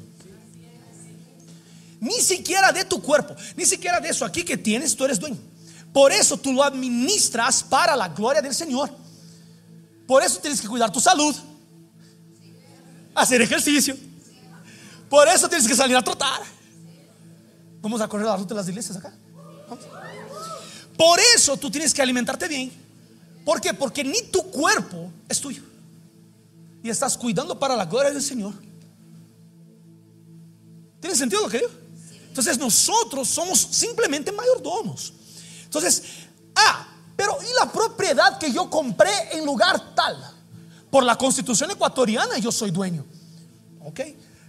Ni 1.98 2.20
siquiera 2.20 2.70
de 2.70 2.84
tu 2.84 3.02
cuerpo, 3.02 3.34
ni 3.56 3.64
siquiera 3.64 3.98
de 3.98 4.10
eso 4.10 4.24
aquí 4.24 4.44
que 4.44 4.56
tienes, 4.56 4.94
tú 4.94 5.04
eres 5.04 5.18
dueño. 5.18 5.38
Por 5.92 6.12
eso 6.12 6.36
tú 6.36 6.52
lo 6.52 6.62
administras 6.62 7.62
para 7.64 7.96
la 7.96 8.08
gloria 8.08 8.42
del 8.42 8.54
Señor. 8.54 8.90
Por 10.06 10.22
eso 10.22 10.38
tienes 10.38 10.60
que 10.60 10.68
cuidar 10.68 10.92
tu 10.92 11.00
salud, 11.00 11.34
hacer 13.14 13.40
ejercicio. 13.40 13.96
Por 15.08 15.28
eso 15.28 15.48
tienes 15.48 15.66
que 15.66 15.74
salir 15.74 15.96
a 15.96 16.02
trotar. 16.02 16.40
Vamos 17.80 18.00
a 18.00 18.08
correr 18.08 18.26
la 18.26 18.36
ruta 18.36 18.54
de 18.54 18.60
las 18.60 18.68
iglesias 18.68 18.96
acá. 18.96 19.14
Por 20.96 21.20
eso 21.34 21.56
tú 21.56 21.70
tienes 21.70 21.92
que 21.92 22.02
alimentarte 22.02 22.48
bien. 22.48 22.72
¿Por 23.44 23.60
qué? 23.60 23.74
Porque 23.74 24.02
ni 24.02 24.22
tu 24.22 24.42
cuerpo 24.50 25.10
es 25.28 25.40
tuyo. 25.40 25.62
Y 26.82 26.90
estás 26.90 27.16
cuidando 27.16 27.58
para 27.58 27.76
la 27.76 27.84
gloria 27.84 28.10
del 28.10 28.22
Señor. 28.22 28.54
¿Tiene 31.00 31.14
sentido 31.14 31.42
lo 31.42 31.48
que 31.48 31.58
digo? 31.58 31.70
Entonces 32.28 32.58
nosotros 32.58 33.28
somos 33.28 33.58
simplemente 33.58 34.32
mayordomos. 34.32 35.12
Entonces, 35.64 36.02
ah, 36.54 36.88
pero 37.14 37.38
¿y 37.40 37.64
la 37.64 37.70
propiedad 37.70 38.38
que 38.38 38.52
yo 38.52 38.68
compré 38.68 39.10
en 39.32 39.44
lugar 39.44 39.94
tal? 39.94 40.16
Por 40.90 41.04
la 41.04 41.16
constitución 41.16 41.70
ecuatoriana 41.70 42.38
yo 42.38 42.50
soy 42.50 42.70
dueño. 42.70 43.04
¿Ok? 43.84 44.00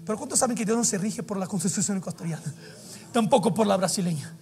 Pero 0.08 0.18
¿cuántos 0.18 0.40
saben 0.40 0.56
que 0.56 0.64
Dios 0.64 0.78
no 0.78 0.86
se 0.86 0.98
rige 0.98 1.22
por 1.22 1.36
la 1.36 1.48
constitución 1.48 1.98
ecuatoriana? 1.98 2.54
Tampoco 3.12 3.54
por 3.54 3.68
la 3.68 3.76
brasileña. 3.76 4.34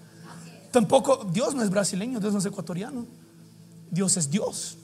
Tampoco, 0.71 1.27
Dios 1.33 1.55
no 1.55 1.63
es 1.63 1.71
brasileño, 1.71 2.19
Dios 2.19 2.31
no 2.31 2.37
es 2.37 2.45
ecuatoriano. 2.45 3.07
Dios 3.89 4.15
es 4.15 4.29
Dios. 4.29 4.77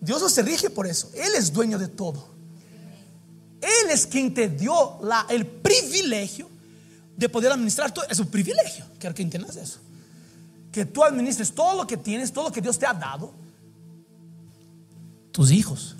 Dios 0.00 0.20
no 0.20 0.28
se 0.28 0.42
rige 0.42 0.68
por 0.68 0.88
eso. 0.88 1.10
Él 1.14 1.30
es 1.36 1.52
dueño 1.52 1.78
de 1.78 1.86
todo. 1.86 2.28
Él 3.60 3.90
es 3.90 4.04
quien 4.04 4.34
te 4.34 4.48
dio 4.48 4.98
la, 5.00 5.26
el 5.28 5.46
privilegio 5.46 6.48
de 7.16 7.28
poder 7.28 7.52
administrar 7.52 7.94
todo. 7.94 8.04
Es 8.10 8.18
un 8.18 8.26
privilegio. 8.26 8.84
Quiero 8.98 9.14
que 9.14 9.22
entiendas 9.22 9.54
eso. 9.54 9.78
Que 10.72 10.84
tú 10.84 11.04
administres 11.04 11.54
todo 11.54 11.76
lo 11.76 11.86
que 11.86 11.96
tienes, 11.96 12.32
todo 12.32 12.48
lo 12.48 12.52
que 12.52 12.60
Dios 12.60 12.76
te 12.76 12.86
ha 12.86 12.94
dado. 12.94 13.32
Tus 15.30 15.52
hijos. 15.52 15.94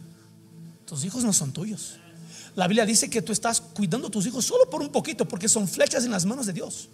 Tus 0.84 1.04
hijos 1.04 1.22
no 1.22 1.32
son 1.32 1.52
tuyos. 1.52 2.00
La 2.54 2.66
Biblia 2.66 2.84
dice 2.84 3.08
que 3.08 3.22
tú 3.22 3.32
estás 3.32 3.60
cuidando 3.60 4.08
a 4.08 4.10
tus 4.10 4.26
hijos 4.26 4.44
solo 4.44 4.68
por 4.68 4.80
un 4.80 4.90
poquito, 4.90 5.26
porque 5.26 5.48
son 5.48 5.68
flechas 5.68 6.04
en 6.04 6.10
las 6.10 6.24
manos 6.24 6.46
de 6.46 6.52
Dios. 6.52 6.88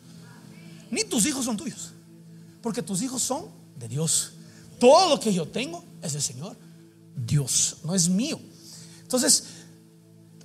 Ni 0.91 1.05
tus 1.05 1.27
hijos 1.27 1.45
son 1.45 1.57
tuyos, 1.57 1.93
porque 2.63 2.83
tus 2.83 3.03
hijos 3.03 3.23
son 3.23 3.47
de 3.79 3.89
Dios. 3.89 4.33
Todo 4.79 5.09
lo 5.09 5.21
que 5.21 5.33
yo 5.33 5.47
tengo 5.47 5.85
es 6.03 6.13
del 6.13 6.23
Señor, 6.23 6.57
Dios, 7.17 7.79
no 7.85 7.95
es 7.95 8.09
mío. 8.09 8.39
Entonces, 9.03 9.45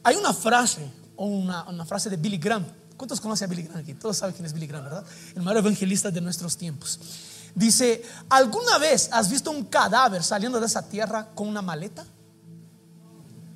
hay 0.04 0.16
una 0.16 0.34
frase, 0.34 0.90
o 1.16 1.26
una, 1.26 1.86
frase 1.86 2.10
de 2.10 2.18
Billy 2.18 2.38
Graham. 2.38 2.66
¿Cuántos 2.96 3.20
conocen 3.20 3.46
a 3.46 3.50
Billy 3.50 3.64
Graham 3.64 3.80
aquí? 3.80 3.94
Todos 3.94 4.18
saben 4.18 4.36
quién 4.36 4.46
es 4.46 4.54
Billy 4.54 4.68
Graham, 4.68 4.86
¿verdad? 4.86 5.06
El 5.36 5.42
mayor 5.42 5.60
evangelista 5.60 6.12
de 6.12 6.22
nuestros 6.22 6.58
tiempos. 6.58 7.00
Dice, 7.56 8.04
¿alguna 8.30 8.78
vez 8.78 9.10
has 9.12 9.30
visto 9.30 9.52
un 9.52 9.66
cadáver 9.66 10.24
saliendo 10.24 10.60
de 10.60 10.66
esa 10.66 10.88
tierra 10.88 11.30
con 11.34 11.48
una 11.48 11.62
maleta? 11.62 12.06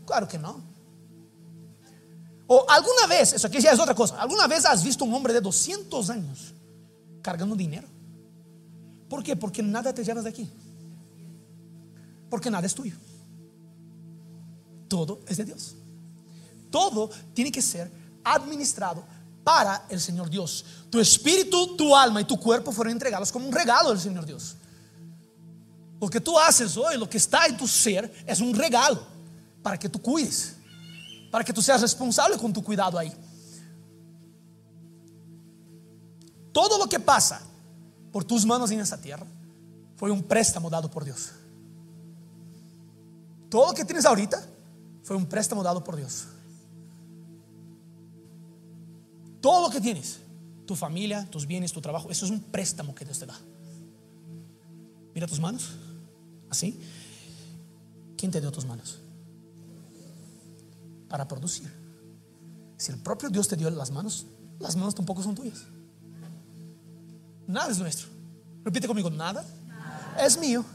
Claro 0.06 0.28
que 0.28 0.38
no. 0.38 0.73
Alguna 2.68 3.08
vez, 3.08 3.34
eso 3.34 3.48
aquí 3.48 3.60
ya 3.60 3.72
es 3.72 3.80
otra 3.80 3.96
cosa, 3.96 4.20
alguna 4.22 4.48
vez 4.48 4.66
has 4.66 4.84
visto 4.84 5.06
un 5.06 5.14
hombre 5.14 5.34
de 5.34 5.42
200 5.42 6.10
años 6.10 6.54
cargando 7.22 7.56
dinero. 7.56 7.88
¿Por 9.10 9.24
qué? 9.24 9.36
Porque 9.36 9.62
nada 9.62 9.94
te 9.94 10.04
llevas 10.04 10.24
de 10.24 10.30
aquí. 10.30 10.50
Porque 12.30 12.50
nada 12.50 12.66
es 12.66 12.74
tuyo. 12.74 12.96
Todo 14.88 15.22
es 15.28 15.38
de 15.38 15.46
Dios. 15.46 15.76
Todo 16.72 17.10
tiene 17.34 17.52
que 17.52 17.62
ser 17.62 17.92
administrado 18.24 19.04
para 19.44 19.86
el 19.90 20.00
Señor 20.00 20.30
Dios. 20.30 20.66
Tu 20.90 21.00
espíritu, 21.00 21.76
tu 21.76 21.96
alma 21.96 22.22
y 22.22 22.26
tu 22.26 22.40
cuerpo 22.40 22.72
fueron 22.72 22.94
entregados 22.94 23.32
como 23.32 23.48
un 23.48 23.54
regalo 23.54 23.90
del 23.90 24.00
Señor 24.00 24.26
Dios. 24.26 24.56
Lo 26.02 26.10
que 26.10 26.20
tú 26.20 26.38
haces 26.38 26.76
hoy, 26.76 26.98
lo 26.98 27.10
que 27.10 27.18
está 27.18 27.46
en 27.46 27.56
tu 27.56 27.68
ser, 27.68 28.12
es 28.26 28.40
un 28.42 28.54
regalo 28.54 29.02
para 29.62 29.78
que 29.78 29.88
tú 29.88 30.02
cuides 30.02 30.53
para 31.34 31.44
que 31.44 31.52
tú 31.52 31.64
seas 31.64 31.82
responsable 31.82 32.38
con 32.38 32.54
tu 32.54 32.64
cuidado 32.64 32.96
ahí. 32.96 33.12
Todo 36.52 36.78
lo 36.78 36.88
que 36.88 37.00
pasa 37.00 37.42
por 38.12 38.24
tus 38.24 38.46
manos 38.46 38.70
en 38.70 38.80
esa 38.80 39.02
tierra 39.02 39.26
fue 39.96 40.12
un 40.12 40.22
préstamo 40.22 40.70
dado 40.70 40.92
por 40.92 41.04
Dios. 41.04 41.32
Todo 43.50 43.70
lo 43.70 43.74
que 43.74 43.84
tienes 43.84 44.06
ahorita 44.06 44.46
fue 45.02 45.16
un 45.16 45.26
préstamo 45.26 45.64
dado 45.64 45.84
por 45.84 45.96
Dios. 45.96 46.26
Todo 49.42 49.70
lo 49.70 49.74
que 49.74 49.82
tienes, 49.82 50.20
tu 50.68 50.76
familia, 50.76 51.28
tus 51.32 51.48
bienes, 51.48 51.74
tu 51.74 51.82
trabajo, 51.82 52.12
eso 52.12 52.26
es 52.26 52.32
un 52.32 52.42
préstamo 52.42 52.94
que 52.94 53.06
Dios 53.06 53.18
te 53.18 53.26
da. 53.26 53.40
Mira 55.16 55.26
tus 55.26 55.40
manos, 55.40 55.72
así. 56.52 56.80
¿Quién 58.16 58.32
te 58.32 58.40
dio 58.40 58.52
tus 58.52 58.66
manos? 58.66 59.00
Para 61.14 61.28
producir. 61.28 61.72
Si 62.76 62.92
el 62.92 62.98
propio 62.98 63.30
Dios 63.30 63.48
te 63.48 63.56
dio 63.56 63.70
las 63.70 63.92
manos, 63.92 64.26
las 64.58 64.76
manos 64.76 64.96
tampoco 64.96 65.22
son 65.22 65.36
tuyas. 65.36 65.60
Nada 67.46 67.70
es 67.70 67.78
nuestro. 67.78 68.08
Repite 68.64 68.88
conmigo, 68.88 69.12
nada, 69.12 69.46
es 70.20 70.40
mío. 70.40 70.66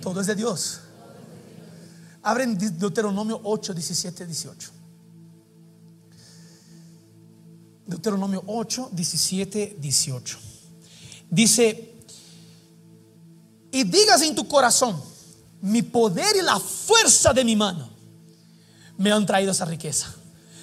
Todo 0.00 0.22
es 0.22 0.26
de 0.26 0.36
Dios. 0.36 0.80
Abren 2.22 2.56
Deuteronomio 2.56 3.38
8, 3.44 3.74
17, 3.74 4.24
18. 4.24 4.70
Deuteronomio 7.86 8.42
8, 8.46 8.88
17, 8.90 9.76
18. 9.78 10.38
Dice, 11.28 11.94
y 13.70 13.84
digas 13.84 14.22
en 14.22 14.34
tu 14.34 14.48
corazón, 14.48 14.98
mi 15.60 15.82
poder 15.82 16.36
y 16.36 16.42
la 16.42 16.58
fuerza 16.58 17.34
de 17.34 17.44
mi 17.44 17.54
mano 17.54 17.93
me 18.96 19.12
han 19.12 19.26
traído 19.26 19.52
esa 19.52 19.64
riqueza. 19.64 20.14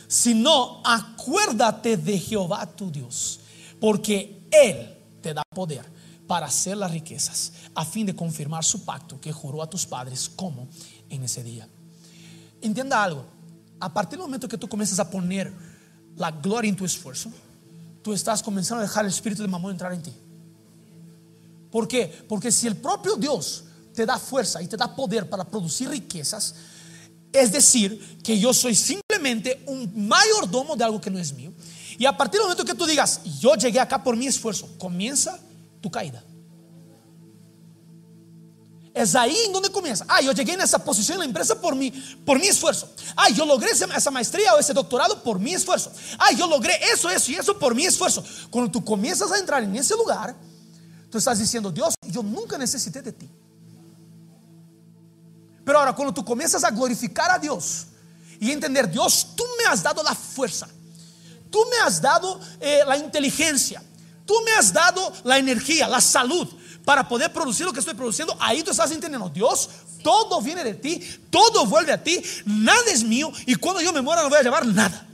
sino 0.07 0.81
acuérdate 0.83 1.95
de 1.95 2.19
Jehová 2.19 2.65
tu 2.65 2.91
Dios, 2.91 3.39
porque 3.79 4.45
Él 4.51 4.93
te 5.21 5.33
da 5.33 5.41
poder 5.55 5.85
para 6.27 6.47
hacer 6.47 6.75
las 6.75 6.91
riquezas, 6.91 7.53
a 7.73 7.85
fin 7.85 8.05
de 8.05 8.13
confirmar 8.13 8.65
su 8.65 8.83
pacto 8.83 9.21
que 9.21 9.31
juró 9.31 9.61
a 9.61 9.69
tus 9.69 9.85
padres 9.85 10.29
como 10.35 10.67
en 11.09 11.23
ese 11.23 11.43
día. 11.43 11.65
Entienda 12.61 13.01
algo, 13.01 13.23
a 13.79 13.93
partir 13.93 14.19
del 14.19 14.27
momento 14.27 14.50
que 14.50 14.57
tú 14.57 14.67
comienzas 14.67 15.00
a 15.00 15.09
poner 15.09 15.53
la 16.17 16.29
gloria 16.29 16.67
en 16.67 16.75
tu 16.75 16.83
esfuerzo, 16.83 17.31
tú 18.03 18.11
estás 18.11 18.43
comenzando 18.43 18.79
a 18.79 18.88
dejar 18.88 19.05
el 19.05 19.11
espíritu 19.11 19.41
de 19.41 19.47
mamón 19.47 19.71
entrar 19.71 19.93
en 19.93 20.01
ti. 20.01 20.13
¿Por 21.71 21.88
qué? 21.88 22.25
Porque 22.27 22.51
si 22.51 22.67
el 22.67 22.75
propio 22.75 23.15
Dios 23.15 23.63
te 23.93 24.05
da 24.05 24.19
fuerza 24.19 24.61
y 24.61 24.67
te 24.67 24.75
da 24.75 24.93
poder 24.93 25.29
para 25.29 25.45
producir 25.45 25.89
riquezas, 25.89 26.53
es 27.33 27.51
decir, 27.51 28.19
que 28.23 28.39
yo 28.39 28.53
soy 28.53 28.75
simplemente 28.75 29.63
un 29.65 30.07
mayordomo 30.07 30.75
de 30.75 30.83
algo 30.83 31.00
que 31.00 31.09
no 31.09 31.19
es 31.19 31.33
mío. 31.33 31.51
Y 31.97 32.05
a 32.05 32.15
partir 32.15 32.39
del 32.39 32.50
momento 32.50 32.65
que 32.65 32.73
tú 32.73 32.85
digas, 32.85 33.21
yo 33.39 33.55
llegué 33.55 33.79
acá 33.79 34.03
por 34.03 34.15
mi 34.15 34.27
esfuerzo, 34.27 34.69
comienza 34.77 35.39
tu 35.81 35.89
caída. 35.89 36.23
Es 38.93 39.15
ahí 39.15 39.38
en 39.45 39.53
donde 39.53 39.69
comienza. 39.69 40.05
Ah, 40.07 40.19
yo 40.21 40.33
llegué 40.33 40.53
en 40.53 40.61
esa 40.61 40.83
posición 40.83 41.15
en 41.15 41.19
la 41.19 41.25
empresa 41.25 41.59
por 41.59 41.75
mi, 41.75 41.91
por 42.25 42.38
mi 42.39 42.47
esfuerzo. 42.47 42.89
Ah, 43.15 43.29
yo 43.29 43.45
logré 43.45 43.69
esa 43.71 44.11
maestría 44.11 44.53
o 44.53 44.59
ese 44.59 44.73
doctorado 44.73 45.23
por 45.23 45.39
mi 45.39 45.53
esfuerzo. 45.53 45.91
Ah, 46.19 46.33
yo 46.33 46.45
logré 46.45 46.73
eso, 46.93 47.09
eso 47.09 47.31
y 47.31 47.35
eso 47.35 47.57
por 47.57 47.73
mi 47.73 47.85
esfuerzo. 47.85 48.23
Cuando 48.50 48.69
tú 48.69 48.83
comienzas 48.83 49.31
a 49.31 49.38
entrar 49.38 49.63
en 49.63 49.73
ese 49.77 49.95
lugar, 49.95 50.35
tú 51.09 51.17
estás 51.17 51.39
diciendo, 51.39 51.71
Dios, 51.71 51.93
yo 52.05 52.21
nunca 52.21 52.57
necesité 52.57 53.01
de 53.01 53.13
ti. 53.13 53.29
Pero 55.63 55.80
ahora, 55.80 55.94
cuando 55.94 56.13
tú 56.13 56.25
comienzas 56.25 56.63
a 56.63 56.72
glorificar 56.72 57.30
a 57.32 57.39
Dios 57.39 57.88
y 58.39 58.51
entender, 58.51 58.89
Dios, 58.89 59.27
tú 59.36 59.44
me 59.58 59.65
has 59.72 59.84
dado 59.84 60.01
la 60.01 60.15
fuerza, 60.15 60.68
tú 61.50 61.63
me 61.70 61.77
has 61.86 62.01
dado 62.01 62.39
eh, 62.60 62.82
la 62.88 62.98
inteligencia, 62.98 63.84
tú 64.25 64.34
me 64.44 64.51
has 64.53 64.74
dado 64.74 65.13
la 65.24 65.38
energía, 65.38 65.88
la 65.88 66.01
salud 66.01 66.48
para 66.84 67.08
poder 67.08 67.32
producir 67.32 67.65
lo 67.65 67.74
que 67.74 67.80
estoy 67.80 67.94
produciendo, 67.94 68.36
ahí 68.39 68.63
tú 68.63 68.72
estás 68.72 68.89
entendiendo, 68.91 69.30
Dios, 69.30 69.70
todo 70.03 70.41
viene 70.41 70.63
de 70.63 70.74
ti, 70.74 71.00
todo 71.30 71.68
vuelve 71.68 71.91
a 71.91 72.03
ti, 72.03 72.22
nada 72.46 72.91
es 72.91 73.03
mío 73.03 73.32
y 73.46 73.56
cuando 73.56 73.82
yo 73.82 73.94
me 73.94 74.01
muera 74.01 74.24
no 74.24 74.30
voy 74.30 74.39
a 74.39 74.44
llevar 74.44 74.65
nada. 74.65 75.08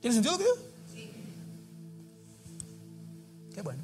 ¿Tiene 0.00 0.14
sentido 0.14 0.38
digo? 0.38 0.50
Qué 3.52 3.60
bueno. 3.62 3.82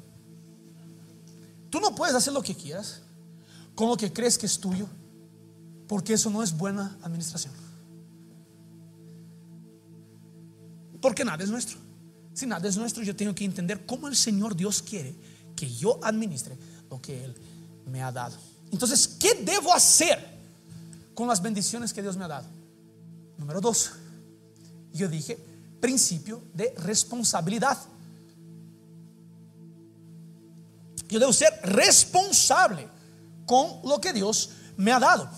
Tú 1.69 1.81
no 1.81 1.93
puedes 1.93 2.15
hacer 2.15 2.31
lo 2.31 2.41
que 2.41 2.55
quieras 2.55 3.02
lo 3.77 3.97
que 3.97 4.11
crees 4.13 4.37
que 4.37 4.45
es 4.45 4.59
tuyo, 4.59 4.87
porque 5.87 6.13
eso 6.13 6.29
no 6.29 6.43
es 6.43 6.55
buena 6.55 6.97
administración. 7.01 7.53
Porque 11.01 11.25
nada 11.25 11.43
es 11.43 11.49
nuestro. 11.49 11.77
Si 12.33 12.45
nada 12.45 12.67
es 12.67 12.77
nuestro, 12.77 13.03
yo 13.03 13.15
tengo 13.15 13.35
que 13.35 13.45
entender 13.45 13.85
cómo 13.85 14.07
el 14.07 14.15
Señor 14.15 14.55
Dios 14.55 14.81
quiere 14.81 15.13
que 15.55 15.69
yo 15.69 15.99
administre 16.03 16.57
lo 16.89 17.01
que 17.01 17.23
Él 17.23 17.35
me 17.85 18.01
ha 18.01 18.11
dado. 18.11 18.37
Entonces, 18.71 19.07
¿qué 19.07 19.35
debo 19.43 19.73
hacer 19.73 20.17
con 21.13 21.27
las 21.27 21.41
bendiciones 21.41 21.93
que 21.93 22.01
Dios 22.01 22.17
me 22.17 22.25
ha 22.25 22.29
dado? 22.29 22.47
Número 23.37 23.61
dos, 23.61 23.91
yo 24.93 25.07
dije 25.07 25.37
principio 25.83 26.41
de 26.53 26.73
responsabilidad. 26.77 27.77
Yo 31.09 31.19
debo 31.19 31.33
ser 31.33 31.51
responsable 31.63 32.87
con 33.45 33.81
lo 33.83 33.99
que 33.99 34.13
Dios 34.13 34.49
me 34.77 34.91
ha 34.91 34.99
dado. 34.99 35.29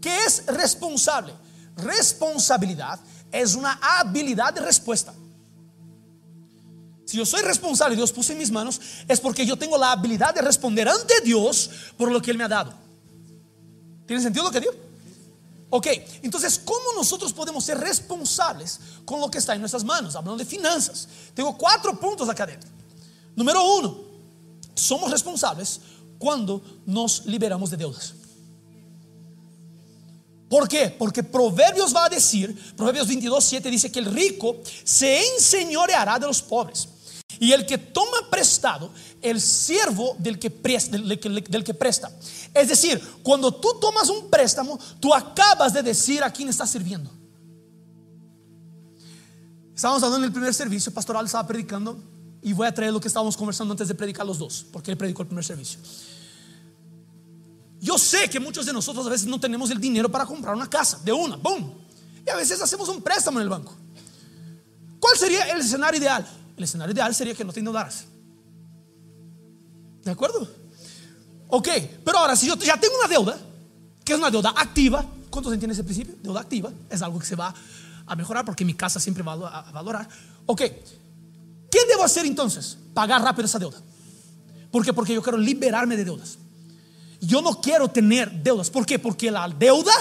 ¿Qué 0.00 0.24
es 0.24 0.46
responsable? 0.46 1.34
Responsabilidad 1.76 2.98
es 3.30 3.54
una 3.54 3.78
habilidad 3.82 4.52
de 4.52 4.60
respuesta. 4.60 5.12
Si 7.04 7.16
yo 7.16 7.24
soy 7.24 7.42
responsable 7.42 7.96
Dios 7.96 8.12
puso 8.12 8.32
en 8.32 8.38
mis 8.38 8.50
manos, 8.50 8.80
es 9.08 9.20
porque 9.20 9.46
yo 9.46 9.56
tengo 9.56 9.78
la 9.78 9.92
habilidad 9.92 10.34
de 10.34 10.42
responder 10.42 10.88
ante 10.88 11.20
Dios 11.22 11.70
por 11.96 12.10
lo 12.10 12.20
que 12.20 12.30
Él 12.30 12.38
me 12.38 12.44
ha 12.44 12.48
dado. 12.48 12.74
¿Tiene 14.06 14.22
sentido 14.22 14.44
lo 14.44 14.50
que 14.50 14.60
digo? 14.60 14.72
Ok, 15.70 15.86
entonces, 16.22 16.58
¿cómo 16.64 16.94
nosotros 16.96 17.32
podemos 17.32 17.62
ser 17.62 17.78
responsables 17.78 18.80
con 19.04 19.20
lo 19.20 19.30
que 19.30 19.38
está 19.38 19.54
en 19.54 19.60
nuestras 19.60 19.84
manos? 19.84 20.16
Hablando 20.16 20.42
de 20.42 20.48
finanzas. 20.48 21.08
Tengo 21.34 21.56
cuatro 21.58 21.98
puntos 22.00 22.28
acá 22.28 22.44
adentro. 22.44 22.70
Número 23.36 23.62
uno, 23.76 23.98
somos 24.74 25.10
responsables 25.10 25.80
cuando 26.18 26.62
nos 26.86 27.26
liberamos 27.26 27.70
de 27.70 27.76
deudas. 27.76 28.14
¿Por 30.48 30.66
qué? 30.66 30.88
Porque 30.88 31.22
Proverbios 31.22 31.94
va 31.94 32.06
a 32.06 32.08
decir, 32.08 32.56
Proverbios 32.74 33.06
22, 33.06 33.44
7 33.44 33.70
dice 33.70 33.92
que 33.92 33.98
el 33.98 34.06
rico 34.06 34.56
se 34.84 35.34
enseñoreará 35.34 36.18
de 36.18 36.26
los 36.26 36.40
pobres. 36.40 36.88
Y 37.38 37.52
el 37.52 37.66
que 37.66 37.76
toma 37.76 38.30
prestado, 38.30 38.90
el 39.20 39.40
siervo 39.40 40.16
del 40.18 40.38
que, 40.38 40.50
presta, 40.50 40.96
del, 40.96 41.64
que, 41.64 41.74
presta. 41.74 42.10
Es 42.54 42.68
decir, 42.68 43.00
cuando 43.22 43.54
tú 43.54 43.78
tomas 43.80 44.08
un 44.08 44.30
préstamo, 44.30 44.78
tú 44.98 45.14
acabas 45.14 45.72
de 45.74 45.82
decir 45.82 46.24
a 46.24 46.32
quién 46.32 46.48
estás 46.48 46.70
sirviendo. 46.70 47.10
Estábamos 49.74 50.02
hablando 50.02 50.24
en 50.24 50.30
el 50.30 50.32
primer 50.32 50.54
servicio, 50.54 50.92
pastoral 50.92 51.26
estaba 51.26 51.46
predicando 51.46 52.02
y 52.42 52.52
voy 52.52 52.66
a 52.66 52.72
traer 52.72 52.92
lo 52.92 53.00
que 53.00 53.08
estábamos 53.08 53.36
conversando 53.36 53.72
antes 53.72 53.88
de 53.88 53.94
predicar 53.94 54.26
los 54.26 54.38
dos, 54.38 54.66
porque 54.72 54.90
él 54.90 54.96
predicó 54.96 55.22
el 55.22 55.28
primer 55.28 55.44
servicio. 55.44 55.80
Yo 57.80 57.98
sé 57.98 58.28
que 58.28 58.40
muchos 58.40 58.66
de 58.66 58.72
nosotros 58.72 59.06
a 59.06 59.10
veces 59.10 59.26
no 59.26 59.38
tenemos 59.38 59.70
el 59.70 59.80
dinero 59.80 60.10
para 60.10 60.26
comprar 60.26 60.54
una 60.54 60.68
casa, 60.68 60.98
de 61.04 61.12
una, 61.12 61.36
boom. 61.36 61.72
Y 62.26 62.30
a 62.30 62.36
veces 62.36 62.60
hacemos 62.60 62.88
un 62.88 63.02
préstamo 63.02 63.38
en 63.38 63.44
el 63.44 63.48
banco. 63.48 63.74
¿Cuál 64.98 65.16
sería 65.16 65.44
el 65.50 65.60
escenario 65.60 66.00
ideal? 66.00 66.26
El 66.56 66.64
escenario 66.64 66.92
ideal 66.92 67.14
sería 67.14 67.34
que 67.34 67.44
no 67.44 67.52
te 67.52 67.60
endeudaras. 67.60 68.04
¿De 70.04 70.10
acuerdo? 70.10 70.48
Ok, 71.48 71.68
pero 72.04 72.18
ahora 72.18 72.34
si 72.34 72.46
yo 72.46 72.56
ya 72.56 72.78
tengo 72.78 72.94
una 72.98 73.08
deuda, 73.08 73.38
que 74.04 74.12
es 74.12 74.18
una 74.18 74.30
deuda 74.30 74.54
activa, 74.56 75.04
¿cuántos 75.30 75.52
entienden 75.52 75.74
ese 75.74 75.84
principio? 75.84 76.16
Deuda 76.22 76.40
activa 76.40 76.72
es 76.90 77.00
algo 77.00 77.18
que 77.18 77.26
se 77.26 77.36
va 77.36 77.54
a 78.06 78.16
mejorar 78.16 78.44
porque 78.44 78.64
mi 78.64 78.74
casa 78.74 78.98
siempre 78.98 79.22
va 79.22 79.32
a 79.32 79.70
valorar. 79.70 80.08
Ok, 80.46 80.62
¿qué 81.70 81.78
debo 81.88 82.04
hacer 82.04 82.26
entonces? 82.26 82.78
Pagar 82.94 83.22
rápido 83.22 83.46
esa 83.46 83.58
deuda. 83.58 83.80
¿Por 84.70 84.84
qué? 84.84 84.92
Porque 84.92 85.14
yo 85.14 85.22
quiero 85.22 85.38
liberarme 85.38 85.96
de 85.96 86.04
deudas. 86.04 86.38
Yo 87.20 87.42
no 87.42 87.60
quiero 87.60 87.88
tener 87.88 88.30
deudas. 88.42 88.70
¿Por 88.70 88.86
qué? 88.86 88.98
Porque 88.98 89.30
la 89.30 89.48
deuda 89.48 89.92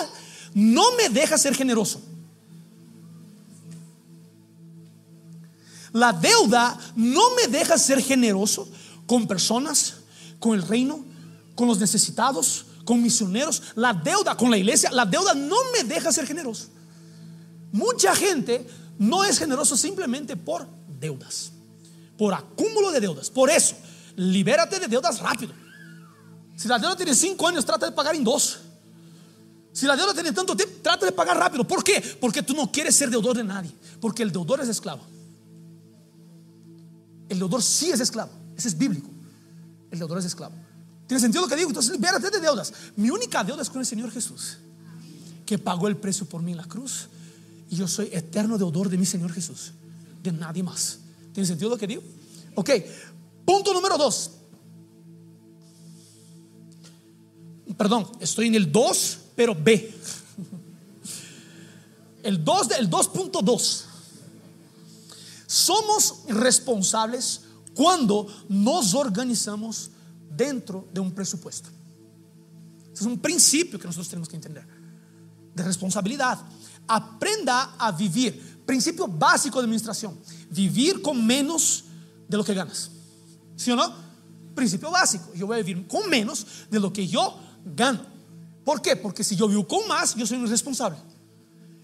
no 0.54 0.84
me 0.98 1.10
deja 1.10 1.38
ser 1.38 1.56
generoso. 1.56 2.02
La 5.94 6.14
deuda 6.14 6.78
no 6.96 7.22
me 7.36 7.48
deja 7.48 7.78
ser 7.78 8.02
generoso 8.02 8.70
con 9.06 9.28
personas, 9.28 9.96
con 10.40 10.54
el 10.54 10.62
reino, 10.62 11.04
con 11.56 11.68
los 11.68 11.80
necesitados, 11.80 12.66
con 12.86 13.02
misioneros. 13.02 13.64
La 13.76 13.94
deuda 13.94 14.36
con 14.36 14.52
la 14.52 14.58
iglesia, 14.58 14.92
la 14.92 15.06
deuda 15.06 15.34
no 15.34 15.56
me 15.74 15.84
deja 15.84 16.12
ser 16.12 16.28
generoso. 16.28 16.68
Mucha 17.72 18.16
gente 18.16 18.68
no 19.00 19.24
es 19.24 19.40
generoso 19.40 19.76
simplemente 19.76 20.36
por 20.36 20.68
deudas, 21.00 21.52
por 22.18 22.34
acúmulo 22.34 22.92
de 22.92 23.00
deudas. 23.00 23.30
Por 23.30 23.50
eso, 23.50 23.76
libérate 24.16 24.80
de 24.80 24.88
deudas 24.88 25.20
rápido. 25.20 25.54
Si 26.56 26.68
la 26.68 26.80
deuda 26.80 26.96
tiene 26.96 27.14
cinco 27.14 27.48
años, 27.48 27.64
trata 27.64 27.86
de 27.86 27.92
pagar 27.92 28.16
en 28.16 28.24
dos. 28.24 28.60
Si 29.72 29.86
la 29.86 29.96
deuda 29.96 30.14
tiene 30.14 30.32
tanto 30.32 30.56
tiempo, 30.56 30.76
trata 30.82 31.06
de 31.06 31.12
pagar 31.12 31.38
rápido. 31.38 31.68
¿Por 31.68 31.84
qué? 31.84 32.02
Porque 32.20 32.42
tú 32.42 32.56
no 32.56 32.72
quieres 32.72 32.96
ser 32.96 33.12
deudor 33.12 33.38
de 33.38 33.44
nadie. 33.44 33.72
Porque 34.02 34.24
el 34.24 34.32
deudor 34.32 34.60
es 34.62 34.70
esclavo. 34.70 35.04
El 37.30 37.38
deudor 37.38 37.62
sí 37.62 37.92
es 37.92 38.00
esclavo. 38.00 38.32
Ese 38.58 38.70
es 38.70 38.78
bíblico. 38.78 39.08
El 39.92 40.00
deudor 40.00 40.18
es 40.18 40.26
esclavo. 40.26 40.56
¿Tiene 41.06 41.22
sentido 41.22 41.44
lo 41.44 41.48
que 41.48 41.56
digo? 41.56 41.70
Entonces, 41.70 41.92
libérate 41.92 42.32
de 42.32 42.40
deudas. 42.40 42.74
Mi 42.96 43.12
única 43.12 43.44
deuda 43.44 43.62
es 43.62 43.70
con 43.70 43.80
el 43.80 43.86
Señor 43.86 44.12
Jesús, 44.12 44.58
que 45.46 45.58
pagó 45.58 45.88
el 45.88 45.96
precio 45.96 46.26
por 46.26 46.42
mí 46.42 46.52
en 46.52 46.58
la 46.58 46.66
cruz. 46.66 47.08
Y 47.70 47.76
yo 47.76 47.88
soy 47.88 48.10
eterno 48.12 48.58
deudor 48.58 48.90
de 48.90 48.98
mi 48.98 49.06
Señor 49.06 49.32
Jesús, 49.32 49.74
de 50.24 50.32
nadie 50.32 50.64
más. 50.64 51.00
¿Tiene 51.38 51.46
sentido 51.46 51.70
lo 51.70 51.78
que 51.78 51.86
digo? 51.86 52.02
Ok, 52.56 52.72
punto 53.46 53.72
número 53.72 53.96
dos. 53.96 54.32
perdón, 57.78 58.08
estoy 58.20 58.48
en 58.48 58.56
el 58.56 58.72
2, 58.72 59.20
pero 59.36 59.54
B. 59.54 59.94
El 62.24 62.44
2, 62.44 62.72
el 62.80 62.90
2.2. 62.90 63.84
Somos 65.46 66.24
responsables 66.28 67.42
cuando 67.76 68.26
nos 68.50 68.96
organizamos 68.96 69.92
dentro 70.36 70.88
de 70.92 71.00
un 71.02 71.12
presupuesto. 71.12 71.70
Ese 72.92 73.04
es 73.04 73.06
un 73.06 73.20
principio 73.20 73.78
que 73.78 73.86
nosotros 73.86 74.10
tenemos 74.10 74.28
que 74.28 74.38
entender. 74.38 74.66
De 75.54 75.62
responsabilidad. 75.62 76.40
Aprenda 76.88 77.76
a 77.78 77.92
vivir. 77.92 78.47
Principio 78.68 79.08
básico 79.08 79.58
de 79.60 79.64
administración. 79.64 80.16
Vivir 80.52 81.02
con 81.02 81.26
menos 81.26 81.86
de 82.28 82.38
lo 82.38 82.44
que 82.44 82.54
ganas. 82.54 82.92
¿Sí 83.56 83.72
o 83.72 83.76
no? 83.76 83.92
Principio 84.54 84.92
básico. 84.92 85.34
Yo 85.34 85.48
voy 85.48 85.56
a 85.60 85.64
vivir 85.64 85.88
con 85.88 86.08
menos 86.10 86.46
de 86.70 86.80
lo 86.80 86.94
que 86.94 87.08
yo 87.08 87.40
gano. 87.76 88.06
¿Por 88.64 88.82
qué? 88.82 88.96
Porque 88.96 89.24
si 89.24 89.36
yo 89.36 89.48
vivo 89.48 89.66
con 89.68 89.88
más, 89.88 90.14
yo 90.16 90.28
soy 90.28 90.38
un 90.38 90.48
responsable. 90.48 90.98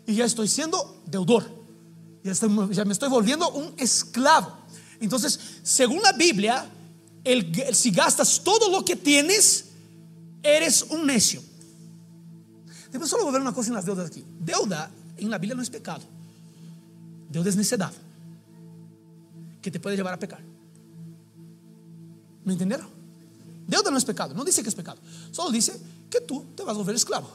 y 0.06 0.16
ya 0.16 0.26
estoy 0.26 0.50
siendo 0.50 1.02
deudor. 1.06 1.50
Ya, 2.26 2.34
estoy- 2.34 2.50
me 2.50 2.92
estoy 2.92 3.08
volviendo 3.08 3.50
un 3.52 3.74
esclavo. 3.78 4.52
Entonces, 5.00 5.40
según 5.64 6.02
la 6.04 6.12
Biblia, 6.12 6.70
si 7.72 7.90
gastas 7.92 8.42
todo 8.44 8.70
lo 8.70 8.84
que 8.84 8.98
tienes, 8.98 9.66
eres 10.44 10.84
un 10.90 11.06
necio. 11.08 11.42
Después 12.92 13.10
solo 13.10 13.32
ver 13.32 13.40
una 13.42 13.54
cosa 13.54 13.70
en 13.70 13.76
las 13.76 13.86
deudas 13.86 14.08
aquí. 14.08 14.26
Deuda 14.42 14.92
en 15.16 15.30
la 15.30 15.38
Biblia 15.38 15.56
no 15.56 15.62
es 15.64 15.70
pecado. 15.70 16.04
Deuda 17.34 17.50
es 17.50 17.56
necedad 17.58 17.92
que 19.62 19.70
te 19.72 19.80
puede 19.80 19.96
llevar 19.98 20.14
a 20.14 20.20
pecar. 20.20 20.40
¿Me 22.46 22.54
entendieron? 22.54 22.88
Deuda 23.68 23.90
no 23.92 23.98
es 23.98 24.06
pecado, 24.06 24.34
no 24.34 24.44
dice 24.44 24.62
que 24.62 24.70
es 24.70 24.76
pecado, 24.76 25.00
solo 25.32 25.50
dice 25.52 25.74
que 26.10 26.22
tú 26.22 26.46
te 26.56 26.64
vas 26.64 26.76
a 26.76 26.78
volver 26.78 26.96
esclavo. 26.96 27.30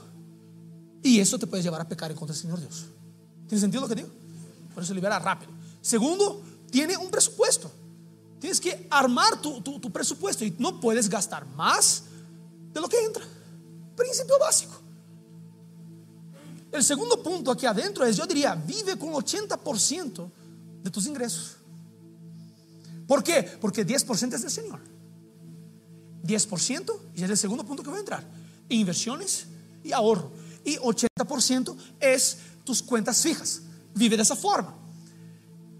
Y 1.03 1.21
eso 1.21 1.39
te 1.39 1.47
puede 1.47 1.63
llevar 1.63 1.81
a 1.81 1.89
pecar 1.89 2.11
en 2.11 2.17
contra 2.17 2.35
del 2.35 2.41
Señor 2.43 2.61
Dios. 2.61 2.87
¿Tiene 3.49 3.61
sentido 3.61 3.83
lo 3.83 3.89
que 3.89 3.95
digo? 3.95 4.09
Por 4.75 4.83
eso 4.83 4.93
libera 4.95 5.19
rápido. 5.19 5.51
Segundo, 5.81 6.43
tiene 6.71 6.97
un 6.97 7.11
presupuesto. 7.11 7.71
Tienes 8.41 8.61
que 8.61 8.87
armar 8.91 9.41
tu, 9.41 9.61
tu- 9.63 9.81
tu 9.81 9.91
presupuesto 9.91 10.45
y 10.45 10.55
no 10.59 10.79
puedes 10.81 11.09
gastar 11.09 11.47
más 11.57 12.05
de 12.73 12.81
lo 12.81 12.89
que 12.89 12.99
entra. 13.05 13.25
Principio 13.97 14.39
básico. 14.39 14.78
El 16.71 16.85
segundo 16.85 17.23
punto 17.23 17.51
aquí 17.51 17.67
adentro 17.67 18.05
es, 18.05 18.17
yo 18.17 18.27
diría, 18.27 18.55
vive 18.55 18.99
con 18.99 19.11
80% 19.11 20.31
de 20.83 20.91
tus 20.91 21.07
ingresos. 21.07 21.57
¿Por 23.07 23.23
qué? 23.23 23.43
Porque 23.43 23.87
10% 23.87 24.35
es 24.35 24.43
del 24.43 24.51
Señor. 24.51 24.81
10%, 26.25 26.99
y 27.15 27.25
es 27.25 27.31
el 27.31 27.37
segundo 27.39 27.65
punto 27.65 27.83
que 27.83 27.89
voy 27.89 27.97
a 27.97 28.01
entrar, 28.01 28.25
inversiones 28.69 29.47
y 29.83 29.93
ahorro. 29.93 30.31
Y 30.65 30.77
80% 30.77 31.75
es 31.99 32.37
tus 32.65 32.83
cuentas 32.83 33.23
fijas. 33.23 33.63
Vive 33.95 34.17
de 34.17 34.23
esa 34.23 34.37
forma. 34.37 34.75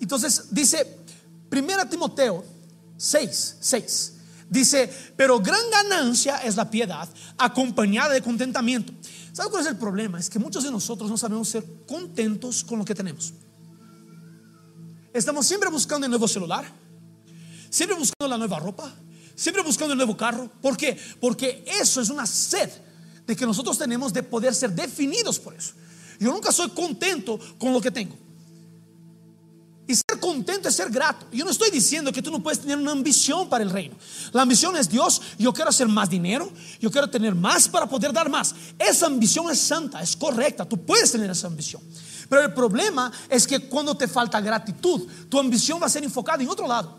Entonces 0.01 0.47
dice, 0.51 1.01
1 1.53 1.89
Timoteo 1.89 2.45
6, 2.97 3.57
6. 3.61 4.13
Dice, 4.51 4.91
pero 5.17 5.41
gran 5.41 5.61
ganancia 5.71 6.39
es 6.39 6.57
la 6.57 6.71
piedad 6.71 7.09
acompañada 7.37 8.15
de 8.15 8.23
contentamiento. 8.23 8.93
¿Sabe 9.33 9.51
cuál 9.51 9.63
es 9.63 9.69
el 9.69 9.77
problema? 9.77 10.19
Es 10.19 10.31
que 10.31 10.39
muchos 10.39 10.65
de 10.65 10.71
nosotros 10.71 11.11
no 11.11 11.19
sabemos 11.19 11.49
ser 11.49 11.65
contentos 11.87 12.65
con 12.65 12.79
lo 12.79 12.85
que 12.85 12.95
tenemos. 12.95 13.35
Estamos 15.13 15.47
siempre 15.47 15.69
buscando 15.69 16.07
el 16.07 16.11
nuevo 16.11 16.27
celular, 16.27 16.65
siempre 17.69 17.97
buscando 17.97 18.29
la 18.29 18.39
nueva 18.39 18.59
ropa, 18.59 18.95
siempre 19.35 19.63
buscando 19.63 19.93
el 19.93 19.99
nuevo 19.99 20.17
carro. 20.17 20.51
¿Por 20.63 20.77
qué? 20.77 20.99
Porque 21.21 21.65
eso 21.81 22.01
es 22.01 22.09
una 22.09 22.27
sed 22.27 22.71
de 23.27 23.37
que 23.37 23.45
nosotros 23.45 23.77
tenemos 23.77 24.13
de 24.13 24.23
poder 24.23 24.55
ser 24.55 24.73
definidos 24.73 25.39
por 25.39 25.55
eso. 25.55 25.75
Yo 26.19 26.33
nunca 26.33 26.51
soy 26.51 26.71
contento 26.71 27.39
con 27.59 27.73
lo 27.73 27.81
que 27.81 27.91
tengo. 27.91 28.17
Y 29.89 29.95
ser 29.95 30.21
contento 30.21 30.69
es 30.69 30.77
ser 30.77 30.91
grato. 30.91 31.27
Yo 31.33 31.47
no 31.47 31.51
estoy 31.51 31.71
diciendo 31.71 32.13
que 32.13 32.21
tú 32.21 32.31
no 32.31 32.41
puedes 32.43 32.61
tener 32.61 32.77
una 32.77 32.93
ambición 32.93 33.49
para 33.49 33.65
el 33.65 33.71
reino. 33.71 33.97
La 34.33 34.43
ambición 34.43 34.77
es 34.77 34.87
Dios, 34.87 35.23
yo 35.39 35.51
quiero 35.55 35.71
hacer 35.71 35.89
más 35.89 36.11
dinero, 36.11 36.53
yo 36.79 36.91
quiero 36.91 37.09
tener 37.09 37.35
más 37.35 37.67
para 37.67 37.89
poder 37.89 38.13
dar 38.13 38.29
más. 38.29 38.55
Esa 38.79 39.07
ambición 39.07 39.51
es 39.51 39.59
santa, 39.59 40.03
es 40.03 40.15
correcta, 40.15 40.67
tú 40.67 40.85
puedes 40.85 41.11
tener 41.11 41.31
esa 41.31 41.47
ambición. 41.47 41.81
Pero 42.29 42.43
el 42.43 42.53
problema 42.53 43.11
es 43.31 43.47
que 43.47 43.61
cuando 43.61 43.97
te 43.97 44.07
falta 44.07 44.43
gratitud, 44.43 45.09
tu 45.31 45.41
ambición 45.41 45.81
va 45.81 45.87
a 45.87 45.89
ser 45.89 46.05
enfocada 46.05 46.43
en 46.43 46.51
otro 46.51 46.69
lado. 46.69 46.99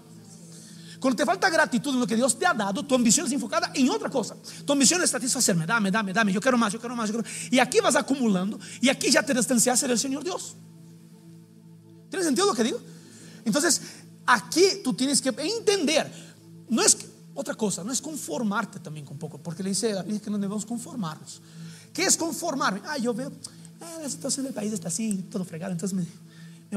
Cuando 0.99 1.15
te 1.15 1.25
falta 1.27 1.47
gratitud 1.47 1.93
en 1.93 1.99
lo 1.99 2.07
que 2.07 2.15
Dios 2.15 2.39
te 2.39 2.47
ha 2.47 2.55
dado, 2.55 2.81
tu 2.81 2.95
ambición 2.95 3.27
es 3.27 3.31
enfocada 3.31 3.71
en 3.75 3.87
otra 3.91 4.09
cosa. 4.09 4.35
Tu 4.65 4.73
ambición 4.73 5.03
es 5.03 5.11
satisfacerme, 5.11 5.67
dame, 5.67 5.91
dame, 5.91 6.11
dame, 6.11 6.33
yo 6.33 6.41
quiero 6.41 6.57
más, 6.57 6.73
yo 6.73 6.79
quiero 6.79 6.95
más, 6.95 7.07
yo 7.07 7.21
quiero 7.21 7.29
más. 7.29 7.53
Y 7.53 7.59
aquí 7.59 7.79
vas 7.81 7.95
acumulando 7.95 8.59
y 8.81 8.89
aquí 8.89 9.11
ya 9.11 9.21
te 9.21 9.35
distanciaste 9.35 9.87
del 9.87 9.99
Señor 9.99 10.23
Dios. 10.23 10.55
¿Tiene 12.09 12.25
sentido 12.25 12.47
lo 12.47 12.53
que 12.53 12.63
digo? 12.63 12.79
Entonces, 13.45 13.81
aquí 14.25 14.63
tú 14.83 14.93
tienes 14.93 15.21
que 15.21 15.29
entender, 15.29 16.11
no 16.69 16.81
es 16.81 16.97
otra 17.33 17.55
cosa, 17.55 17.83
no 17.83 17.91
es 17.91 18.01
conformarte 18.01 18.79
también 18.79 19.05
con 19.05 19.17
poco, 19.17 19.37
porque 19.37 19.63
le 19.63 19.69
dice 19.69 19.93
la 19.93 20.03
Biblia 20.03 20.21
que 20.21 20.29
no 20.29 20.37
debemos 20.37 20.65
conformarnos. 20.65 21.41
¿Qué 21.93 22.03
es 22.03 22.17
conformarme? 22.17 22.81
Ah, 22.85 22.97
yo 22.97 23.13
veo, 23.13 23.31
ah, 23.81 23.99
la 24.01 24.09
situación 24.09 24.45
del 24.45 24.53
país 24.53 24.73
está 24.73 24.89
así, 24.89 25.25
todo 25.31 25.45
fregado, 25.45 25.71
entonces 25.71 25.97
me, 25.97 26.05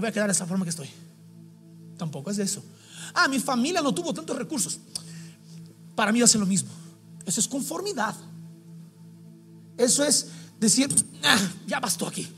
voy 0.00 0.08
a 0.08 0.12
quedar 0.12 0.28
de 0.28 0.32
esa 0.32 0.46
forma 0.46 0.64
que 0.64 0.70
estoy. 0.70 0.88
Tampoco 1.98 2.30
es 2.30 2.38
eso. 2.38 2.62
Ah, 3.14 3.28
mi 3.28 3.38
familia 3.38 3.80
no 3.80 3.94
tuvo 3.94 4.14
tantos 4.14 4.36
recursos. 4.36 4.78
Para 5.94 6.12
mí 6.12 6.26
ser 6.26 6.40
lo 6.40 6.46
mismo. 6.46 6.70
Eso 7.26 7.40
es 7.40 7.46
conformidad. 7.46 8.14
Eso 9.76 10.04
es 10.04 10.28
decir, 10.58 10.88
"Ah, 11.22 11.38
ya 11.66 11.80
bastó 11.80 12.06
aquí. 12.06 12.28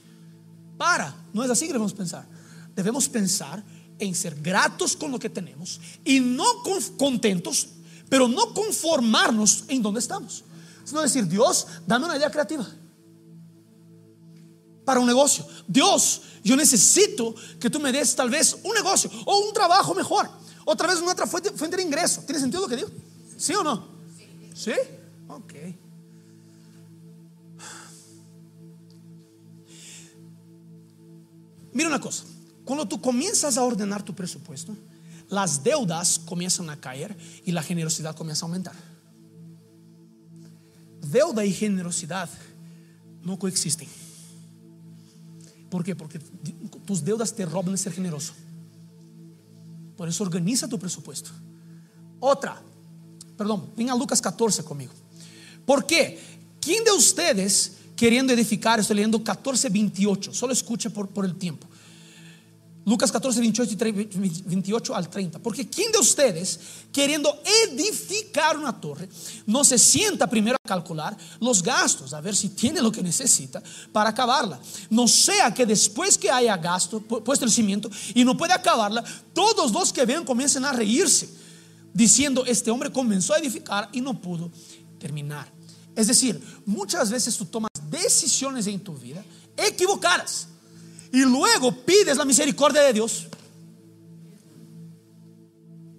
Para, 0.76 1.14
no 1.32 1.44
es 1.44 1.50
así 1.50 1.66
que 1.66 1.72
debemos 1.72 1.94
pensar. 1.94 2.26
Debemos 2.74 3.08
pensar 3.08 3.62
en 3.98 4.14
ser 4.14 4.34
gratos 4.40 4.96
con 4.96 5.10
lo 5.12 5.18
que 5.18 5.30
tenemos 5.30 5.80
y 6.04 6.18
no 6.20 6.44
con- 6.62 6.82
contentos, 6.96 7.68
pero 8.08 8.26
no 8.28 8.52
conformarnos 8.52 9.64
en 9.68 9.82
donde 9.82 10.00
estamos. 10.00 10.44
Sino 10.84 11.00
decir, 11.00 11.26
Dios, 11.26 11.66
dame 11.86 12.04
una 12.06 12.16
idea 12.16 12.30
creativa 12.30 12.66
para 14.84 15.00
un 15.00 15.06
negocio. 15.06 15.46
Dios, 15.66 16.22
yo 16.42 16.56
necesito 16.56 17.34
que 17.58 17.70
tú 17.70 17.80
me 17.80 17.90
des 17.90 18.14
tal 18.14 18.28
vez 18.28 18.56
un 18.64 18.74
negocio 18.74 19.10
o 19.24 19.38
un 19.46 19.54
trabajo 19.54 19.94
mejor. 19.94 20.28
Otra 20.66 20.88
vez 20.88 20.98
una 21.00 21.12
otra 21.12 21.26
fuente, 21.26 21.50
fuente 21.52 21.76
de 21.76 21.82
ingreso. 21.82 22.22
¿Tiene 22.26 22.40
sentido 22.40 22.62
lo 22.62 22.68
que 22.68 22.76
digo? 22.76 22.88
¿Sí 23.38 23.54
o 23.54 23.62
no? 23.62 23.88
¿Sí? 24.54 24.72
Ok. 25.28 25.54
Mira 31.72 31.88
una 31.88 32.00
cosa, 32.00 32.24
cuando 32.64 32.86
tú 32.86 33.00
comienzas 33.00 33.56
a 33.58 33.62
ordenar 33.62 34.02
tu 34.02 34.14
presupuesto, 34.14 34.76
las 35.28 35.62
deudas 35.62 36.18
comienzan 36.18 36.70
a 36.70 36.80
caer 36.80 37.16
y 37.44 37.52
la 37.52 37.62
generosidad 37.62 38.16
comienza 38.16 38.44
a 38.44 38.48
aumentar. 38.48 38.74
Deuda 41.00 41.44
y 41.44 41.52
generosidad 41.52 42.28
no 43.22 43.38
coexisten. 43.38 43.88
¿Por 45.70 45.84
qué? 45.84 45.94
Porque 45.94 46.18
tus 46.86 47.04
deudas 47.04 47.34
te 47.34 47.44
roban 47.44 47.72
de 47.72 47.78
ser 47.78 47.92
generoso. 47.92 48.32
Por 49.96 50.08
eso 50.08 50.24
organiza 50.24 50.68
tu 50.68 50.78
presupuesto. 50.78 51.30
Otra, 52.20 52.60
perdón, 53.36 53.70
ven 53.76 53.90
a 53.90 53.94
Lucas 53.94 54.20
14 54.20 54.64
conmigo. 54.64 54.92
¿Por 55.66 55.86
qué? 55.86 56.18
¿Quién 56.60 56.84
de 56.84 56.92
ustedes 56.92 57.72
queriendo 57.96 58.32
edificar, 58.32 58.80
estoy 58.80 58.96
leyendo 58.96 59.22
14, 59.22 59.68
28, 59.68 60.34
solo 60.34 60.52
escuche 60.52 60.90
por, 60.90 61.08
por 61.08 61.24
el 61.24 61.36
tiempo. 61.36 61.66
Lucas 62.86 63.10
14, 63.10 63.40
28, 63.40 63.72
y 63.72 63.76
3, 63.76 63.94
28 64.44 64.94
al 64.94 65.08
30. 65.08 65.38
Porque 65.38 65.66
¿quién 65.68 65.90
de 65.90 65.98
ustedes, 65.98 66.60
queriendo 66.92 67.34
edificar 67.64 68.58
una 68.58 68.78
torre, 68.78 69.08
no 69.46 69.64
se 69.64 69.78
sienta 69.78 70.28
primero 70.28 70.56
a 70.62 70.68
calcular 70.68 71.16
los 71.40 71.62
gastos, 71.62 72.12
a 72.12 72.20
ver 72.20 72.36
si 72.36 72.50
tiene 72.50 72.82
lo 72.82 72.92
que 72.92 73.02
necesita 73.02 73.62
para 73.92 74.10
acabarla? 74.10 74.60
No 74.90 75.08
sea 75.08 75.52
que 75.54 75.64
después 75.64 76.18
que 76.18 76.30
haya 76.30 76.56
gasto, 76.58 77.00
pu- 77.00 77.22
puesto 77.22 77.44
el 77.46 77.50
cimiento 77.50 77.90
y 78.14 78.22
no 78.24 78.36
puede 78.36 78.52
acabarla, 78.52 79.02
todos 79.32 79.72
los 79.72 79.92
que 79.92 80.04
ven 80.04 80.24
comiencen 80.24 80.64
a 80.66 80.72
reírse, 80.72 81.28
diciendo, 81.92 82.44
este 82.44 82.70
hombre 82.70 82.92
comenzó 82.92 83.32
a 83.32 83.38
edificar 83.38 83.88
y 83.92 84.00
no 84.02 84.20
pudo 84.20 84.50
terminar. 84.98 85.50
Es 85.96 86.08
decir, 86.08 86.42
muchas 86.66 87.10
veces 87.10 87.36
tú 87.36 87.46
tomas 87.46 87.70
decisiones 87.88 88.66
en 88.66 88.80
tu 88.80 88.94
vida 88.94 89.24
equivocadas 89.56 90.48
y 91.14 91.20
luego 91.20 91.70
pides 91.70 92.16
la 92.16 92.24
misericordia 92.24 92.82
de 92.82 92.92
Dios. 92.92 93.28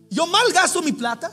Yo 0.10 0.28
malgasto 0.28 0.82
mi 0.82 0.91
plata, 0.91 1.32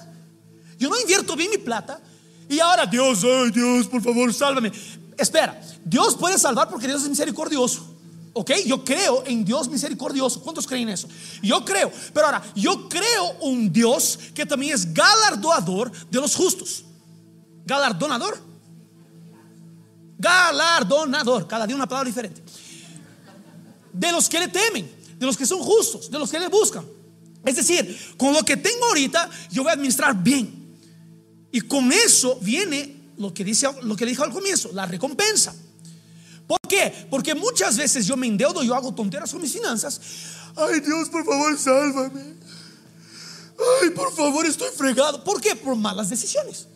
yo 0.79 0.89
no 0.89 1.01
invierto 1.01 1.35
bien 1.35 1.51
mi 1.51 1.59
plata 1.59 2.01
y 2.49 2.61
ahora 2.61 2.87
Dios, 2.87 3.25
ay 3.25 3.51
Dios, 3.51 3.89
por 3.89 4.01
favor, 4.01 4.33
sálvame. 4.33 4.71
Espera, 5.19 5.61
Dios 5.85 6.15
puede 6.15 6.39
salvar 6.39 6.71
porque 6.71 6.87
Dios 6.87 7.03
es 7.03 7.09
misericordioso. 7.09 7.89
Ok, 8.35 8.53
yo 8.65 8.85
creo 8.85 9.25
en 9.27 9.45
Dios 9.45 9.69
misericordioso. 9.69 10.41
¿Cuántos 10.43 10.65
creen 10.65 10.89
eso? 10.89 11.09
Yo 11.43 11.65
creo, 11.65 11.91
pero 12.15 12.27
ahora, 12.27 12.43
yo 12.55 12.89
creo 12.89 13.33
un 13.41 13.73
Dios 13.73 14.17
que 14.33 14.47
también 14.47 14.75
es 14.75 14.95
galardoador 14.95 15.91
de 16.09 16.21
los 16.21 16.37
justos. 16.37 16.85
Galardonador. 17.67 18.41
Galardonador, 20.19 21.49
cada 21.49 21.67
día 21.67 21.75
una 21.75 21.89
palabra 21.89 22.07
diferente 22.07 22.43
de 23.93 24.13
los 24.13 24.29
que 24.29 24.39
le 24.41 24.49
temen, 24.49 24.91
de 25.19 25.27
los 25.27 25.37
que 25.37 25.47
son 25.47 25.61
justos, 25.61 26.11
de 26.11 26.19
los 26.19 26.31
que 26.31 26.39
le 26.39 26.49
buscan. 26.49 26.85
Es 27.45 27.57
decir, 27.57 28.15
con 28.17 28.33
lo 28.33 28.43
que 28.45 28.57
tengo 28.57 28.87
ahorita, 28.87 29.29
yo 29.51 29.63
voy 29.63 29.71
a 29.71 29.75
administrar 29.75 30.21
bien. 30.23 30.77
Y 31.51 31.61
con 31.61 31.93
eso 31.93 32.39
viene 32.41 33.03
lo 33.19 33.35
que 33.35 33.45
dice 33.45 33.69
lo 33.83 33.97
que 33.97 34.07
dijo 34.07 34.23
al 34.25 34.33
comienzo, 34.33 34.71
la 34.73 34.87
recompensa. 34.87 35.55
¿Por 36.47 36.61
qué? 36.69 37.07
Porque 37.11 37.35
muchas 37.35 37.77
veces 37.77 38.07
yo 38.07 38.17
me 38.17 38.27
endeudo, 38.27 38.63
yo 38.63 38.75
hago 38.75 38.95
tonteras 38.95 39.31
con 39.31 39.41
mis 39.41 39.53
finanzas. 39.53 40.01
Ay, 40.57 40.81
Dios, 40.81 41.09
por 41.09 41.25
favor, 41.25 41.59
sálvame. 41.59 42.35
Ay, 43.83 43.91
por 43.91 44.15
favor, 44.15 44.45
estoy 44.47 44.69
fregado. 44.77 45.23
¿Por 45.25 45.41
qué? 45.41 45.55
Por 45.55 45.77
malas 45.77 46.11
decisiones. 46.11 46.67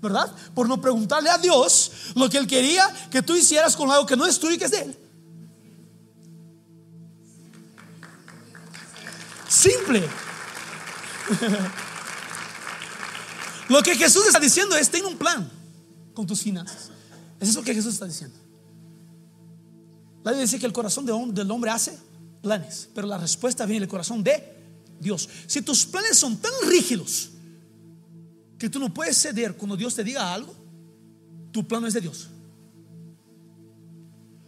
¿Verdad? 0.00 0.34
Por 0.54 0.68
no 0.68 0.80
preguntarle 0.80 1.30
a 1.30 1.38
Dios 1.38 1.90
lo 2.14 2.28
que 2.28 2.38
Él 2.38 2.46
quería 2.46 2.86
que 3.10 3.22
tú 3.22 3.34
hicieras 3.34 3.74
con 3.74 3.90
algo 3.90 4.06
que 4.06 4.16
no 4.16 4.26
es 4.26 4.38
tuyo 4.38 4.54
y 4.54 4.58
que 4.58 4.66
es 4.66 4.70
de 4.70 4.80
Él. 4.80 4.98
Simple. 9.64 10.02
Lo 13.70 13.82
que 13.82 13.94
Jesús 13.96 14.26
está 14.26 14.38
diciendo 14.38 14.76
es, 14.76 14.90
ten 14.90 15.06
un 15.06 15.16
plan 15.16 15.50
con 16.12 16.26
tus 16.26 16.42
finanzas. 16.42 16.90
Eso 17.40 17.50
es 17.50 17.56
lo 17.56 17.62
que 17.62 17.74
Jesús 17.74 17.94
está 17.94 18.04
diciendo. 18.04 18.36
La 20.22 20.32
Biblia 20.32 20.42
dice 20.42 20.58
que 20.58 20.66
el 20.66 20.72
corazón 20.74 21.06
del 21.06 21.50
hombre 21.50 21.70
hace 21.70 21.98
planes, 22.42 22.90
pero 22.94 23.06
la 23.06 23.16
respuesta 23.16 23.64
viene 23.64 23.80
del 23.80 23.88
corazón 23.88 24.22
de 24.22 24.54
Dios. 25.00 25.30
Si 25.46 25.62
tus 25.62 25.86
planes 25.86 26.18
son 26.18 26.36
tan 26.36 26.52
rígidos 26.66 27.30
que 28.58 28.68
tú 28.68 28.78
no 28.78 28.92
puedes 28.92 29.16
ceder 29.16 29.56
cuando 29.56 29.78
Dios 29.78 29.94
te 29.94 30.04
diga 30.04 30.34
algo, 30.34 30.54
tu 31.52 31.66
plan 31.66 31.80
no 31.80 31.88
es 31.88 31.94
de 31.94 32.02
Dios. 32.02 32.28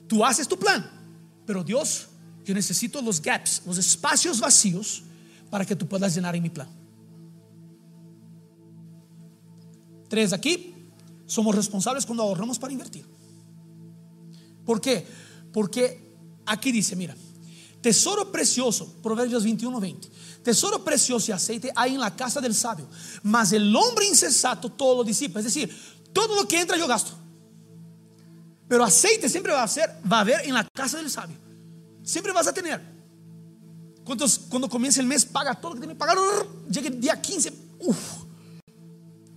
Tú 0.06 0.22
haces 0.22 0.46
tu 0.46 0.58
plan, 0.58 0.86
pero 1.46 1.64
Dios, 1.64 2.08
yo 2.44 2.52
necesito 2.52 3.00
los 3.00 3.22
gaps, 3.22 3.62
los 3.64 3.78
espacios 3.78 4.40
vacíos 4.40 5.04
para 5.56 5.64
que 5.64 5.74
tú 5.74 5.88
puedas 5.88 6.14
llenar 6.14 6.36
en 6.36 6.42
mi 6.42 6.50
plan. 6.50 6.68
Tres 10.06 10.34
aquí, 10.34 10.90
somos 11.24 11.54
responsables 11.54 12.04
cuando 12.04 12.24
ahorramos 12.24 12.58
para 12.58 12.74
invertir. 12.74 13.06
¿Por 14.66 14.82
qué? 14.82 15.06
Porque 15.54 16.14
aquí 16.44 16.70
dice, 16.70 16.94
mira, 16.94 17.16
tesoro 17.80 18.30
precioso, 18.30 19.00
Proverbios 19.02 19.44
21, 19.44 19.80
20. 19.80 20.10
Tesoro 20.42 20.84
precioso 20.84 21.30
y 21.30 21.32
aceite 21.32 21.72
hay 21.74 21.94
en 21.94 22.00
la 22.00 22.14
casa 22.14 22.42
del 22.42 22.54
sabio, 22.54 22.86
mas 23.22 23.50
el 23.52 23.74
hombre 23.74 24.06
insensato 24.06 24.70
todo 24.70 24.96
lo 24.96 25.04
disipa. 25.04 25.38
Es 25.38 25.46
decir, 25.46 25.74
todo 26.12 26.36
lo 26.36 26.46
que 26.46 26.60
entra 26.60 26.76
yo 26.76 26.86
gasto. 26.86 27.12
Pero 28.68 28.84
aceite 28.84 29.26
siempre 29.26 29.54
va 29.54 29.62
a 29.62 29.68
ser, 29.68 29.88
va 30.12 30.18
a 30.18 30.20
haber 30.20 30.44
en 30.44 30.52
la 30.52 30.68
casa 30.74 30.98
del 30.98 31.10
sabio. 31.10 31.38
Siempre 32.02 32.34
vas 32.34 32.46
a 32.46 32.52
tener. 32.52 32.95
¿Cuántos 34.06 34.38
cuando 34.38 34.68
comienza 34.68 35.00
el 35.00 35.08
mes 35.08 35.24
paga 35.24 35.52
todo 35.60 35.70
lo 35.70 35.74
que 35.74 35.80
tiene 35.80 35.94
que 35.94 35.98
pagar? 35.98 36.16
Llega 36.70 36.88
el 36.88 37.00
día 37.00 37.20
15. 37.20 37.52
Uf. 37.80 38.24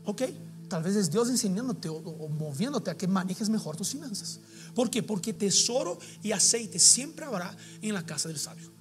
Ok. 0.05 0.21
Tal 0.69 0.83
vez 0.83 0.95
es 0.95 1.09
Dios 1.09 1.27
enseñándote 1.27 1.89
o, 1.89 1.99
moviéndote 2.29 2.91
a 2.91 2.95
que 2.95 3.07
manejes 3.07 3.49
mejor 3.49 3.75
tus 3.75 3.89
finanzas. 3.89 4.39
¿Por 4.75 4.91
qué? 4.91 5.01
Porque 5.01 5.33
tesoro 5.33 5.97
y 6.21 6.31
aceite 6.31 6.77
siempre 6.77 7.25
habrá 7.25 7.57
en 7.81 7.95
la 7.95 8.05
casa 8.05 8.27
del 8.27 8.37
sabio. 8.37 8.71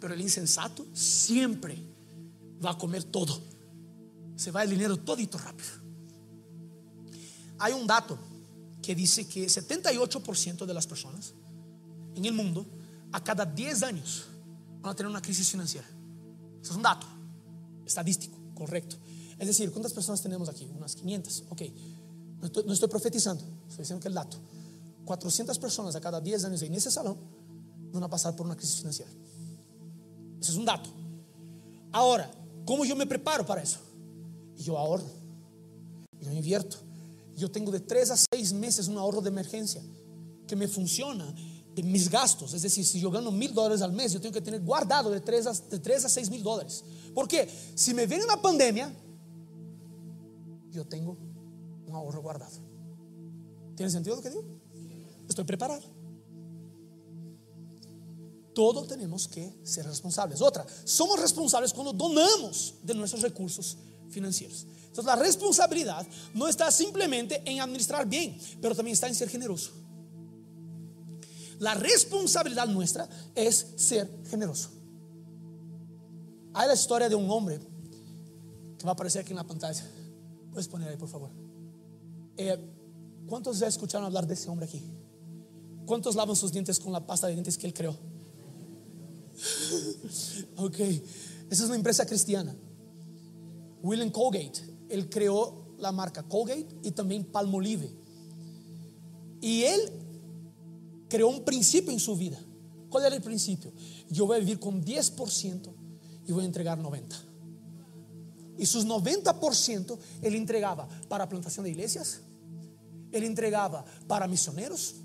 Pero 0.00 0.14
el 0.14 0.20
insensato 0.20 0.84
siempre 0.92 1.80
va 2.62 2.72
a 2.72 2.78
comer 2.78 3.04
todo. 3.04 3.40
Se 4.34 4.50
va 4.50 4.64
el 4.64 4.70
dinero 4.70 4.96
todito 4.96 5.38
rápido. 5.38 5.70
Hay 7.60 7.72
un 7.72 7.86
dato 7.86 8.18
que 8.82 8.96
dice 8.96 9.28
que 9.28 9.46
78% 9.46 10.66
de 10.66 10.74
las 10.74 10.88
personas 10.88 11.34
en 12.16 12.24
el 12.24 12.32
mundo 12.32 12.66
a 13.12 13.22
cada 13.22 13.44
10 13.46 13.82
años 13.84 14.24
van 14.84 14.92
a 14.92 14.94
tener 14.94 15.08
una 15.08 15.22
crisis 15.22 15.48
financiera. 15.48 15.86
Eso 16.60 16.72
es 16.72 16.76
un 16.76 16.82
dato 16.82 17.06
estadístico, 17.86 18.38
correcto. 18.54 18.96
Es 19.38 19.46
decir, 19.46 19.70
¿cuántas 19.70 19.94
personas 19.94 20.20
tenemos 20.20 20.48
aquí? 20.48 20.70
Unas 20.76 20.94
500. 20.94 21.44
Ok, 21.48 21.62
no 22.66 22.72
estoy, 22.72 22.88
profetizando, 22.88 23.42
estoy 23.66 23.78
diciendo 23.78 24.02
que 24.02 24.08
el 24.08 24.14
dato. 24.14 24.36
400 25.06 25.58
personas 25.58 25.94
a 25.96 26.00
cada 26.00 26.20
10 26.20 26.44
años 26.44 26.62
en 26.62 26.74
ese 26.74 26.90
salón 26.90 27.16
van 27.92 28.02
a 28.02 28.08
pasar 28.08 28.36
por 28.36 28.44
una 28.44 28.56
crisis 28.56 28.76
financiera. 28.76 29.10
Ese 30.40 30.52
es 30.52 30.56
un 30.58 30.66
dato. 30.66 30.90
Ahora, 31.90 32.30
¿cómo 32.66 32.84
yo 32.84 32.94
me 32.94 33.06
preparo 33.06 33.46
para 33.46 33.62
eso? 33.62 33.78
Yo 34.58 34.76
ahorro, 34.76 35.10
yo 36.20 36.30
invierto. 36.30 36.76
Yo 37.36 37.50
tengo 37.50 37.72
de 37.72 37.80
3 37.80 38.10
a 38.10 38.16
6 38.16 38.52
meses 38.52 38.88
un 38.88 38.98
ahorro 38.98 39.22
de 39.22 39.30
emergencia 39.30 39.82
que 40.46 40.56
me 40.56 40.68
funciona 40.68 41.34
de 41.74 41.82
mis 41.82 42.08
gastos. 42.08 42.54
Es 42.54 42.62
decir, 42.62 42.84
si 42.84 43.00
yo 43.00 43.10
gano 43.10 43.30
mil 43.30 43.52
dólares 43.52 43.82
al 43.82 43.92
mes, 43.92 44.12
yo 44.12 44.20
tengo 44.20 44.32
que 44.32 44.40
tener 44.40 44.60
guardado 44.60 45.10
de 45.10 45.20
3 45.20 45.46
a, 45.46 45.52
de 45.52 45.78
3 45.78 46.04
a 46.04 46.08
6 46.08 46.30
mil 46.30 46.42
dólares. 46.42 46.84
Porque 47.14 47.48
si 47.74 47.92
me 47.94 48.06
viene 48.06 48.24
una 48.24 48.40
pandemia, 48.40 48.92
yo 50.70 50.84
tengo 50.84 51.16
un 51.86 51.94
ahorro 51.94 52.22
guardado. 52.22 52.58
¿Tiene 53.76 53.90
sentido 53.90 54.16
lo 54.16 54.22
que 54.22 54.30
digo? 54.30 54.44
Estoy 55.28 55.44
preparado. 55.44 55.82
Todo 58.54 58.84
tenemos 58.84 59.26
que 59.26 59.52
ser 59.64 59.84
responsables. 59.84 60.40
Otra, 60.40 60.64
somos 60.84 61.20
responsables 61.20 61.72
cuando 61.72 61.92
donamos 61.92 62.74
de 62.82 62.94
nuestros 62.94 63.22
recursos 63.22 63.76
financieros. 64.10 64.66
Entonces 64.84 65.06
la 65.06 65.16
responsabilidad 65.16 66.06
no 66.34 66.46
está 66.46 66.70
simplemente 66.70 67.42
en 67.44 67.60
administrar 67.60 68.06
bien, 68.06 68.38
pero 68.62 68.76
también 68.76 68.92
está 68.92 69.08
en 69.08 69.16
ser 69.16 69.28
generoso. 69.28 69.72
La 71.58 71.74
responsabilidad 71.74 72.66
nuestra 72.66 73.08
es 73.34 73.74
ser 73.76 74.08
generoso. 74.28 74.70
Hay 76.52 76.68
la 76.68 76.74
historia 76.74 77.08
de 77.08 77.14
un 77.14 77.30
hombre 77.30 77.58
que 78.78 78.84
va 78.84 78.90
a 78.90 78.94
aparecer 78.94 79.22
aquí 79.22 79.30
en 79.30 79.36
la 79.36 79.46
pantalla. 79.46 79.84
Puedes 80.50 80.68
poner 80.68 80.88
ahí, 80.88 80.96
por 80.96 81.08
favor. 81.08 81.30
Eh, 82.36 82.58
¿Cuántos 83.26 83.58
ya 83.58 83.66
escucharon 83.66 84.06
hablar 84.06 84.26
de 84.26 84.34
ese 84.34 84.48
hombre 84.48 84.66
aquí? 84.66 84.82
¿Cuántos 85.86 86.14
lavan 86.14 86.36
sus 86.36 86.52
dientes 86.52 86.78
con 86.78 86.92
la 86.92 87.06
pasta 87.06 87.26
de 87.26 87.34
dientes 87.34 87.58
que 87.58 87.66
él 87.66 87.74
creó? 87.74 87.96
ok, 90.56 90.78
esa 90.78 91.64
es 91.64 91.64
una 91.64 91.76
empresa 91.76 92.06
cristiana. 92.06 92.54
William 93.82 94.10
Colgate, 94.10 94.60
él 94.88 95.10
creó 95.10 95.74
la 95.78 95.92
marca 95.92 96.22
Colgate 96.22 96.68
y 96.82 96.92
también 96.92 97.24
Palmolive. 97.24 97.90
Y 99.40 99.64
él 99.64 100.03
creó 101.14 101.28
un 101.28 101.44
principio 101.44 101.92
en 101.92 102.00
su 102.00 102.16
vida. 102.16 102.40
¿Cuál 102.90 103.04
era 103.04 103.14
el 103.14 103.22
principio? 103.22 103.72
Yo 104.10 104.26
voy 104.26 104.36
a 104.36 104.40
vivir 104.40 104.58
con 104.58 104.84
10% 104.84 105.72
y 106.26 106.32
voy 106.32 106.42
a 106.42 106.46
entregar 106.46 106.76
90%. 106.76 107.04
Y 108.58 108.66
sus 108.66 108.84
90% 108.84 109.96
él 110.22 110.34
entregaba 110.34 110.88
para 111.08 111.28
plantación 111.28 111.62
de 111.62 111.70
iglesias, 111.70 112.18
él 113.12 113.22
entregaba 113.22 113.84
para 114.08 114.26
misioneros, 114.26 114.96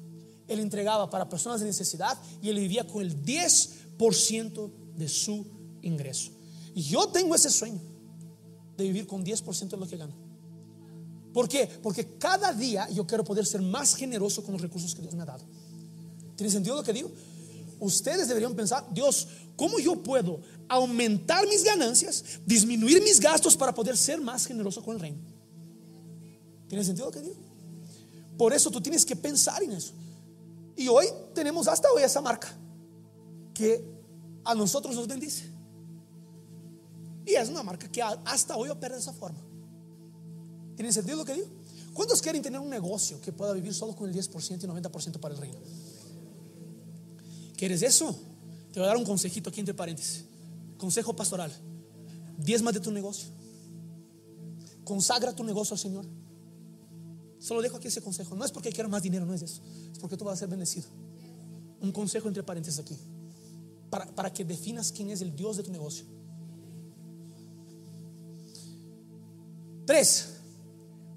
él 0.48 0.60
entregaba 0.62 1.12
para 1.12 1.30
personas 1.30 1.60
de 1.60 1.68
necesidad 1.68 2.18
y 2.42 2.50
él 2.50 2.58
vivía 2.58 2.88
con 2.88 3.04
el 3.04 3.24
10% 3.24 4.72
de 4.96 5.08
su 5.08 5.46
ingreso. 5.84 6.32
Y 6.74 6.82
yo 6.82 7.10
tengo 7.10 7.36
ese 7.36 7.52
sueño 7.52 7.82
de 8.76 8.84
vivir 8.84 9.06
con 9.06 9.24
10% 9.24 9.70
de 9.70 9.78
lo 9.78 9.88
que 9.88 9.98
gano. 9.98 10.16
¿Por 11.36 11.48
qué? 11.48 11.68
Porque 11.68 12.18
cada 12.18 12.52
día 12.52 12.90
yo 12.90 13.06
quiero 13.06 13.24
poder 13.24 13.46
ser 13.46 13.62
más 13.62 13.94
generoso 13.96 14.44
con 14.44 14.54
los 14.54 14.62
recursos 14.64 14.96
que 14.96 15.04
Dios 15.04 15.14
me 15.14 15.22
ha 15.22 15.28
dado. 15.28 15.46
¿Tiene 16.40 16.50
sentido 16.50 16.78
lo 16.78 16.84
que 16.84 16.94
digo? 16.94 17.12
Ustedes 17.82 18.30
deberían 18.30 18.56
pensar, 18.56 18.88
Dios, 18.94 19.28
¿cómo 19.58 19.78
yo 19.78 20.02
puedo 20.02 20.40
aumentar 20.70 21.46
mis 21.46 21.66
ganancias, 21.66 22.24
disminuir 22.46 23.04
mis 23.04 23.20
gastos 23.20 23.58
para 23.58 23.76
poder 23.76 23.98
ser 23.98 24.22
más 24.22 24.46
generoso 24.46 24.82
con 24.82 24.96
el 24.96 25.02
reino? 25.02 25.18
¿Tiene 26.70 26.86
sentido 26.86 27.08
lo 27.08 27.12
que 27.12 27.20
digo? 27.20 27.36
Por 28.38 28.54
eso 28.54 28.72
tú 28.72 28.80
tienes 28.80 29.06
que 29.06 29.18
pensar 29.18 29.62
en 29.64 29.74
eso. 29.74 29.92
Y 30.78 30.88
hoy 30.88 31.08
tenemos 31.36 31.68
hasta 31.68 31.92
hoy 31.92 32.04
esa 32.04 32.22
marca 32.22 32.48
que 33.54 33.84
a 34.46 34.56
nosotros 34.56 34.96
nos 34.96 35.10
bendice. 35.10 35.44
Y 37.26 37.36
es 37.36 37.50
una 37.50 37.64
marca 37.64 37.92
que 37.92 38.02
hasta 38.02 38.56
hoy 38.56 38.70
opera 38.70 38.96
de 38.96 39.02
esa 39.02 39.12
forma. 39.12 39.40
¿Tiene 40.78 40.94
sentido 40.94 41.18
lo 41.18 41.26
que 41.26 41.34
digo? 41.34 41.48
¿Cuántos 41.94 42.22
quieren 42.22 42.42
tener 42.42 42.62
un 42.62 42.70
negocio 42.70 43.20
que 43.20 43.34
pueda 43.34 43.52
vivir 43.52 43.74
solo 43.74 43.94
con 43.94 44.10
el 44.10 44.16
10% 44.16 44.64
y 44.64 44.68
90% 44.68 45.20
para 45.20 45.36
el 45.36 45.42
reino? 45.42 45.60
¿Quieres 47.60 47.82
eso? 47.82 48.18
Te 48.72 48.80
voy 48.80 48.86
a 48.86 48.88
dar 48.88 48.96
un 48.96 49.04
consejito 49.04 49.50
aquí 49.50 49.60
entre 49.60 49.74
paréntesis. 49.74 50.24
Consejo 50.78 51.14
pastoral. 51.14 51.52
Diezma 52.38 52.72
de 52.72 52.80
tu 52.80 52.90
negocio. 52.90 53.28
Consagra 54.86 55.36
tu 55.36 55.44
negocio 55.44 55.74
al 55.74 55.80
Señor. 55.80 56.06
Solo 57.38 57.62
dejo 57.62 57.76
aquí 57.76 57.90
ese 57.90 58.02
consejo. 58.02 58.34
No 58.34 58.46
es 58.46 58.52
porque 58.54 58.72
quiero 58.72 58.88
más 58.88 59.04
dinero, 59.04 59.26
no 59.26 59.34
es 59.34 59.42
eso. 59.42 59.62
Es 59.92 60.00
porque 60.00 60.16
tú 60.16 60.24
vas 60.24 60.36
a 60.36 60.38
ser 60.38 60.48
bendecido. 60.48 60.88
Un 61.82 61.92
consejo 61.92 62.30
entre 62.30 62.44
paréntesis 62.44 62.80
aquí. 62.80 62.96
Para, 63.90 64.06
para 64.06 64.32
que 64.32 64.46
definas 64.46 64.94
quién 64.94 65.10
es 65.10 65.20
el 65.20 65.36
Dios 65.36 65.58
de 65.58 65.64
tu 65.64 65.72
negocio. 65.74 66.06
Tres, 69.86 70.30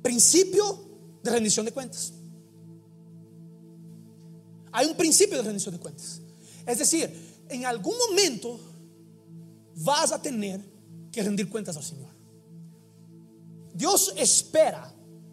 principio 0.03 1.21
de 1.23 1.31
rendición 1.31 1.65
de 1.67 1.71
cuentas. 1.71 2.15
Hay 4.73 4.89
un 4.89 4.97
principio 4.97 5.37
de 5.37 5.45
rendición 5.45 5.73
de 5.73 5.81
cuentas. 5.81 6.21
Es 6.67 6.79
decir, 6.79 7.45
en 7.49 7.67
algún 7.67 7.95
momento 8.09 8.59
vas 9.77 10.13
a 10.13 10.21
tener 10.21 10.61
que 11.11 11.23
rendir 11.23 11.49
cuentas 11.49 11.77
al 11.77 11.85
Señor. 11.85 12.11
Dios 13.75 14.13
espera 14.17 14.93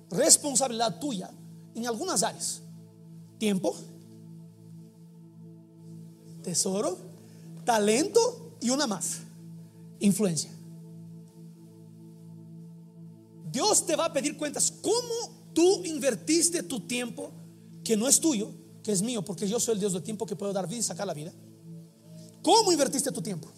responsabilidad 0.09 0.99
tuya 0.99 1.29
en 1.75 1.87
algunas 1.87 2.23
áreas. 2.23 2.61
Tiempo, 3.37 3.75
tesoro, 6.41 6.97
talento 7.63 8.57
y 8.59 8.69
una 8.69 8.87
más, 8.87 9.19
influencia. 9.99 10.51
Dios 13.51 13.85
te 13.85 13.95
va 13.95 14.05
a 14.05 14.13
pedir 14.13 14.37
cuentas. 14.37 14.71
¿Cómo 14.81 15.51
tú 15.53 15.83
invertiste 15.85 16.63
tu 16.63 16.81
tiempo 16.81 17.31
que 17.83 17.97
no 17.97 18.07
es 18.07 18.19
tuyo 18.19 18.51
que 18.83 18.91
es 18.91 19.01
mío, 19.01 19.23
porque 19.23 19.47
yo 19.47 19.59
soy 19.59 19.73
el 19.73 19.79
Dios 19.79 19.93
del 19.93 20.03
tiempo 20.03 20.25
que 20.25 20.35
puedo 20.35 20.53
dar 20.53 20.67
vida 20.67 20.79
y 20.79 20.83
sacar 20.83 21.07
la 21.07 21.13
vida. 21.13 21.33
¿Cómo 22.41 22.71
invertiste 22.71 23.11
tu 23.11 23.21
tiempo? 23.21 23.49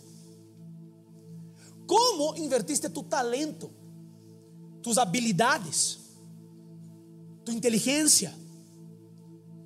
cómo 1.91 2.37
invertiste 2.37 2.89
tu 2.89 3.03
talento, 3.03 3.69
tus 4.81 4.97
habilidades, 4.97 5.99
tu 7.43 7.51
inteligencia, 7.51 8.33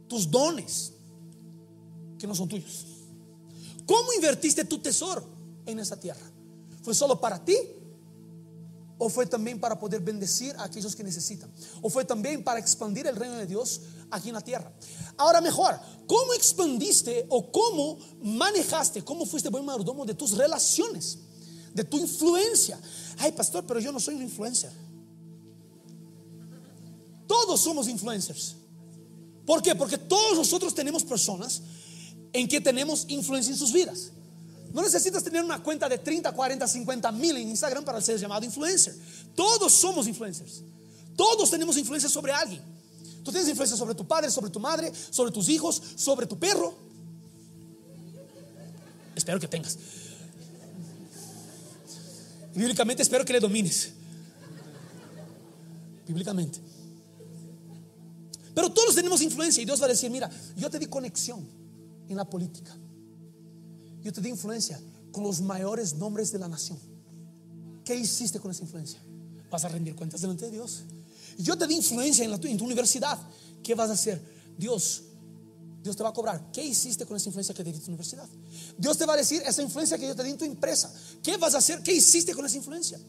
tus 0.07 0.31
dones, 0.31 0.93
que 2.17 2.25
no 2.25 2.33
son 2.33 2.49
tuyos. 2.49 2.87
¿Cómo 3.85 4.11
invertiste 4.13 4.65
tu 4.65 4.79
tesoro 4.79 5.23
en 5.67 5.77
esa 5.77 5.99
tierra? 5.99 6.25
¿Fue 6.81 6.95
solo 6.95 7.21
para 7.21 7.45
ti? 7.45 7.55
¿O 8.97 9.07
fue 9.07 9.27
también 9.27 9.59
para 9.59 9.77
poder 9.77 10.01
bendecir 10.01 10.55
a 10.57 10.63
aquellos 10.63 10.95
que 10.95 11.03
necesitan? 11.03 11.51
¿O 11.83 11.91
fue 11.91 12.05
también 12.05 12.43
para 12.43 12.59
expandir 12.59 13.05
el 13.05 13.17
reino 13.17 13.35
de 13.35 13.45
Dios 13.45 13.81
aquí 14.11 14.29
en 14.29 14.35
la 14.35 14.41
tierra? 14.41 14.71
Ahora 15.17 15.41
mejor, 15.41 15.79
¿cómo 16.07 16.33
expandiste 16.33 17.25
o 17.29 17.51
cómo 17.51 17.97
manejaste, 18.21 19.03
cómo 19.03 19.25
fuiste 19.25 19.49
buen 19.49 19.65
mayordomo 19.65 20.05
de 20.05 20.13
tus 20.13 20.31
relaciones, 20.31 21.19
de 21.73 21.83
tu 21.83 21.97
influencia? 21.97 22.79
Ay, 23.17 23.31
pastor, 23.31 23.65
pero 23.65 23.79
yo 23.79 23.91
no 23.91 23.99
soy 23.99 24.15
una 24.15 24.23
influencer. 24.23 24.71
Todos 27.27 27.59
somos 27.61 27.87
influencers. 27.87 28.55
¿Por 29.45 29.61
qué? 29.61 29.75
Porque 29.75 29.97
todos 29.97 30.37
nosotros 30.37 30.73
tenemos 30.73 31.03
personas 31.03 31.61
en 32.33 32.47
que 32.47 32.59
tenemos 32.59 33.05
influencia 33.07 33.51
en 33.51 33.57
sus 33.57 33.71
vidas. 33.71 34.11
No 34.73 34.81
necesitas 34.81 35.23
tener 35.23 35.41
una 35.41 35.63
cuenta 35.63 35.87
de 35.87 35.97
30, 35.97 36.33
40, 36.33 36.67
50 36.67 37.11
mil 37.13 37.37
en 37.37 37.47
Instagram 37.47 37.85
para 37.85 38.01
ser 38.01 38.19
llamado 38.19 38.43
influencer. 38.43 38.93
Todos 39.33 39.71
somos 39.71 40.05
influencers. 40.05 40.63
Todos 41.15 41.49
tenemos 41.49 41.77
influencia 41.77 42.09
sobre 42.09 42.33
alguien. 42.33 42.61
Tú 43.25 43.31
tienes 43.31 43.49
influencia 43.49 43.75
sobre 43.75 43.95
tu 43.95 44.07
padre, 44.07 44.29
sobre 44.29 44.51
tu 44.51 44.59
madre, 44.59 44.93
sobre 45.09 45.31
tus 45.31 45.49
hijos, 45.49 45.81
sobre 45.95 46.27
tu 46.27 46.37
perro. 46.37 46.75
Espero 49.15 49.39
que 49.39 49.47
tengas. 49.47 49.79
bíblicamente 52.53 53.01
espero 53.01 53.25
que 53.25 53.33
le 53.33 53.39
domines. 53.39 53.93
Bíblicamente. 56.07 56.59
Pero 58.53 58.71
todos 58.71 58.93
tenemos 58.93 59.19
influencia 59.23 59.63
y 59.63 59.65
Dios 59.65 59.81
va 59.81 59.85
a 59.85 59.89
decir, 59.89 60.11
mira, 60.11 60.29
yo 60.55 60.69
te 60.69 60.77
di 60.77 60.85
conexión 60.85 61.43
en 62.07 62.15
la 62.15 62.25
política. 62.25 62.77
Yo 64.03 64.13
te 64.13 64.21
di 64.21 64.29
influencia 64.29 64.79
con 65.11 65.23
los 65.23 65.41
mayores 65.41 65.95
nombres 65.95 66.31
de 66.31 66.37
la 66.37 66.47
nación. 66.47 66.77
¿Qué 67.83 67.95
hiciste 67.95 68.39
con 68.39 68.51
esa 68.51 68.61
influencia? 68.61 69.01
Vas 69.49 69.65
a 69.65 69.69
rendir 69.69 69.95
cuentas 69.95 70.21
delante 70.21 70.45
de 70.45 70.51
Dios. 70.51 70.83
Yo 71.37 71.57
te 71.57 71.67
di 71.67 71.75
influencia 71.75 72.23
en, 72.23 72.31
la, 72.31 72.37
en 72.37 72.57
tu 72.57 72.65
universidad. 72.65 73.19
¿Qué 73.63 73.75
vas 73.75 73.89
a 73.89 73.93
hacer? 73.93 74.21
Dios, 74.57 75.03
Dios 75.81 75.95
te 75.95 76.03
va 76.03 76.09
a 76.09 76.13
cobrar. 76.13 76.51
¿Qué 76.51 76.63
hiciste 76.63 77.05
con 77.05 77.17
esa 77.17 77.29
influencia 77.29 77.53
que 77.53 77.63
te 77.63 77.71
di 77.71 77.77
en 77.77 77.83
tu 77.83 77.91
universidad? 77.91 78.27
Dios 78.77 78.97
te 78.97 79.05
va 79.05 79.13
a 79.13 79.17
decir 79.17 79.41
esa 79.45 79.61
influencia 79.61 79.97
que 79.97 80.07
yo 80.07 80.15
te 80.15 80.23
di 80.23 80.31
en 80.31 80.37
tu 80.37 80.45
empresa. 80.45 80.93
¿Qué 81.21 81.37
vas 81.37 81.55
a 81.55 81.59
hacer? 81.59 81.83
¿Qué 81.83 81.93
hiciste 81.93 82.33
con 82.33 82.45
esa 82.45 82.57
influencia? 82.57 82.99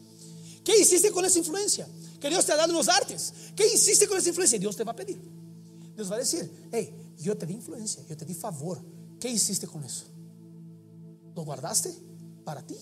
¿Qué 0.63 0.79
hiciste 0.79 1.11
con 1.11 1.23
esa 1.25 1.39
influencia? 1.39 1.87
Que 2.19 2.29
Dios 2.29 2.45
te 2.45 2.51
ha 2.51 2.55
dado 2.55 2.69
en 2.69 2.77
los 2.77 2.89
artes. 2.89 3.33
¿Qué 3.55 3.65
hiciste 3.73 4.07
con 4.07 4.17
esa 4.17 4.29
influencia? 4.29 4.59
Dios 4.59 4.75
te 4.75 4.83
va 4.83 4.91
a 4.91 4.95
pedir. 4.95 5.19
Dios 5.95 6.11
va 6.11 6.15
a 6.15 6.19
decir, 6.19 6.69
hey, 6.71 6.93
yo 7.17 7.35
te 7.35 7.45
di 7.45 7.53
influencia, 7.53 8.03
yo 8.07 8.15
te 8.15 8.25
di 8.25 8.33
favor. 8.33 8.79
¿Qué 9.19 9.29
hiciste 9.29 9.65
con 9.65 9.83
eso? 9.83 10.05
¿Lo 11.35 11.43
guardaste 11.43 11.91
para 12.43 12.61
ti? 12.61 12.75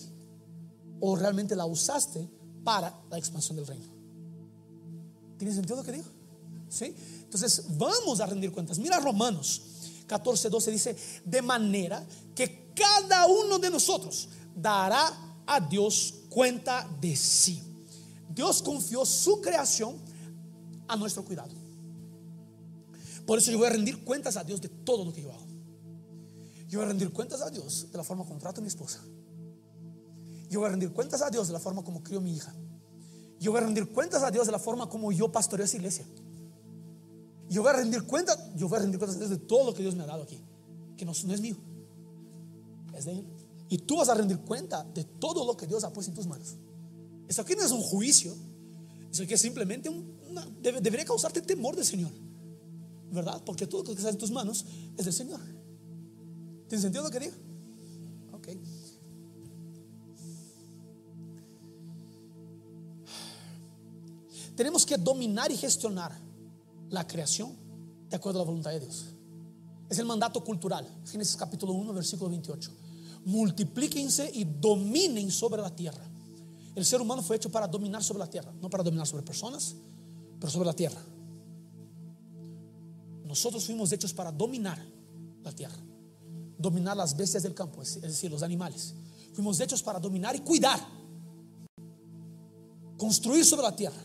¿O 1.00 1.16
realmente 1.16 1.56
la 1.56 1.64
usaste 1.64 2.28
para 2.64 2.94
la 3.08 3.16
expansión 3.16 3.56
del 3.56 3.66
reino? 3.66 3.95
¿Tiene 5.38 5.54
sentido 5.54 5.76
lo 5.76 5.84
que 5.84 5.92
digo? 5.92 6.06
¿Sí? 6.68 6.94
Entonces 7.22 7.64
vamos 7.76 8.20
a 8.20 8.26
rendir 8.26 8.52
cuentas. 8.52 8.78
Mira 8.78 8.98
Romanos 9.00 9.62
14, 10.06 10.48
12 10.48 10.70
dice, 10.70 10.96
de 11.24 11.42
manera 11.42 12.04
que 12.34 12.72
cada 12.74 13.26
uno 13.26 13.58
de 13.58 13.70
nosotros 13.70 14.28
dará 14.54 15.42
a 15.46 15.60
Dios 15.60 16.14
cuenta 16.28 16.88
de 17.00 17.16
sí. 17.16 17.62
Dios 18.28 18.62
confió 18.62 19.04
su 19.04 19.40
creación 19.40 19.96
a 20.88 20.96
nuestro 20.96 21.24
cuidado. 21.24 21.52
Por 23.26 23.38
eso 23.38 23.50
yo 23.50 23.58
voy 23.58 23.66
a 23.66 23.70
rendir 23.70 24.04
cuentas 24.04 24.36
a 24.36 24.44
Dios 24.44 24.60
de 24.60 24.68
todo 24.68 25.04
lo 25.04 25.12
que 25.12 25.22
yo 25.22 25.32
hago. 25.32 25.46
Yo 26.68 26.78
voy 26.78 26.86
a 26.86 26.88
rendir 26.88 27.12
cuentas 27.12 27.40
a 27.42 27.50
Dios 27.50 27.90
de 27.90 27.96
la 27.96 28.04
forma 28.04 28.24
como 28.24 28.38
trato 28.38 28.60
a 28.60 28.62
mi 28.62 28.68
esposa. 28.68 29.00
Yo 30.48 30.60
voy 30.60 30.68
a 30.68 30.70
rendir 30.70 30.92
cuentas 30.92 31.22
a 31.22 31.30
Dios 31.30 31.48
de 31.48 31.52
la 31.52 31.58
forma 31.60 31.82
como 31.82 32.02
crío 32.02 32.18
a 32.18 32.22
mi 32.22 32.34
hija. 32.34 32.54
Yo 33.38 33.52
voy 33.52 33.60
a 33.60 33.64
rendir 33.64 33.88
cuentas 33.88 34.22
a 34.22 34.30
Dios 34.30 34.46
de 34.46 34.52
la 34.52 34.58
forma 34.58 34.88
como 34.88 35.12
yo 35.12 35.30
pastoreo 35.30 35.64
esa 35.64 35.76
iglesia. 35.76 36.06
Yo 37.48 37.62
voy 37.62 37.70
a 37.70 37.74
rendir 37.74 38.02
cuentas, 38.04 38.38
yo 38.56 38.68
voy 38.68 38.78
a 38.78 38.82
rendir 38.82 38.98
cuentas 38.98 39.16
a 39.16 39.18
Dios 39.20 39.30
de 39.30 39.38
todo 39.38 39.66
lo 39.66 39.74
que 39.74 39.82
Dios 39.82 39.94
me 39.94 40.02
ha 40.02 40.06
dado 40.06 40.24
aquí, 40.24 40.40
que 40.96 41.04
no, 41.04 41.12
es 41.12 41.40
mío, 41.40 41.56
es 42.94 43.04
de 43.04 43.12
Él. 43.12 43.26
Y 43.68 43.78
tú 43.78 43.98
vas 43.98 44.08
a 44.08 44.14
rendir 44.14 44.38
cuenta 44.38 44.84
de 44.84 45.04
todo 45.04 45.44
lo 45.44 45.56
que 45.56 45.66
Dios 45.66 45.84
ha 45.84 45.92
puesto 45.92 46.10
en 46.10 46.16
tus 46.16 46.26
manos. 46.26 46.56
Eso 47.28 47.42
aquí 47.42 47.54
no 47.54 47.62
es 47.62 47.70
un 47.70 47.82
juicio, 47.82 48.34
eso 49.12 49.22
aquí 49.22 49.34
es 49.34 49.40
simplemente 49.40 49.90
debería 50.60 51.04
causarte 51.04 51.40
temor 51.40 51.76
del 51.76 51.84
Señor, 51.84 52.10
¿verdad? 53.12 53.42
Porque 53.44 53.66
todo 53.66 53.82
lo 53.82 53.90
que 53.90 53.98
está 53.98 54.10
en 54.10 54.18
tus 54.18 54.30
manos 54.30 54.64
es 54.96 55.04
del 55.04 55.14
Señor. 55.14 55.40
¿Tiene 56.68 56.82
sentido 56.82 57.04
lo 57.04 57.10
que 57.10 57.20
digo? 57.20 57.34
Ok. 58.32 58.48
Tenemos 64.56 64.86
que 64.86 64.96
dominar 64.96 65.50
y 65.52 65.56
gestionar 65.56 66.12
la 66.88 67.06
creación 67.06 67.54
de 68.08 68.16
acuerdo 68.16 68.40
a 68.40 68.42
la 68.42 68.46
voluntad 68.46 68.70
de 68.70 68.80
Dios. 68.80 69.06
Es 69.88 69.98
el 69.98 70.06
mandato 70.06 70.42
cultural. 70.42 70.88
Génesis 71.04 71.36
capítulo 71.36 71.72
1, 71.74 71.92
versículo 71.92 72.30
28. 72.30 72.72
Multiplíquense 73.26 74.30
y 74.32 74.44
dominen 74.44 75.30
sobre 75.30 75.60
la 75.60 75.74
tierra. 75.74 76.02
El 76.74 76.84
ser 76.84 77.00
humano 77.00 77.22
fue 77.22 77.36
hecho 77.36 77.50
para 77.50 77.68
dominar 77.68 78.02
sobre 78.02 78.20
la 78.20 78.30
tierra, 78.30 78.52
no 78.60 78.68
para 78.70 78.82
dominar 78.82 79.06
sobre 79.06 79.22
personas, 79.22 79.74
pero 80.40 80.50
sobre 80.50 80.66
la 80.66 80.74
tierra. 80.74 81.00
Nosotros 83.24 83.64
fuimos 83.64 83.92
hechos 83.92 84.12
para 84.12 84.32
dominar 84.32 84.78
la 85.42 85.52
tierra 85.52 85.86
dominar 86.58 86.96
las 86.96 87.16
bestias 87.16 87.42
del 87.42 87.54
campo, 87.54 87.82
es 87.82 88.00
decir, 88.00 88.30
los 88.30 88.42
animales. 88.42 88.94
Fuimos 89.32 89.60
hechos 89.60 89.82
para 89.82 89.98
dominar 89.98 90.34
y 90.34 90.40
cuidar, 90.40 90.80
construir 92.96 93.44
sobre 93.44 93.62
la 93.62 93.76
tierra. 93.76 94.02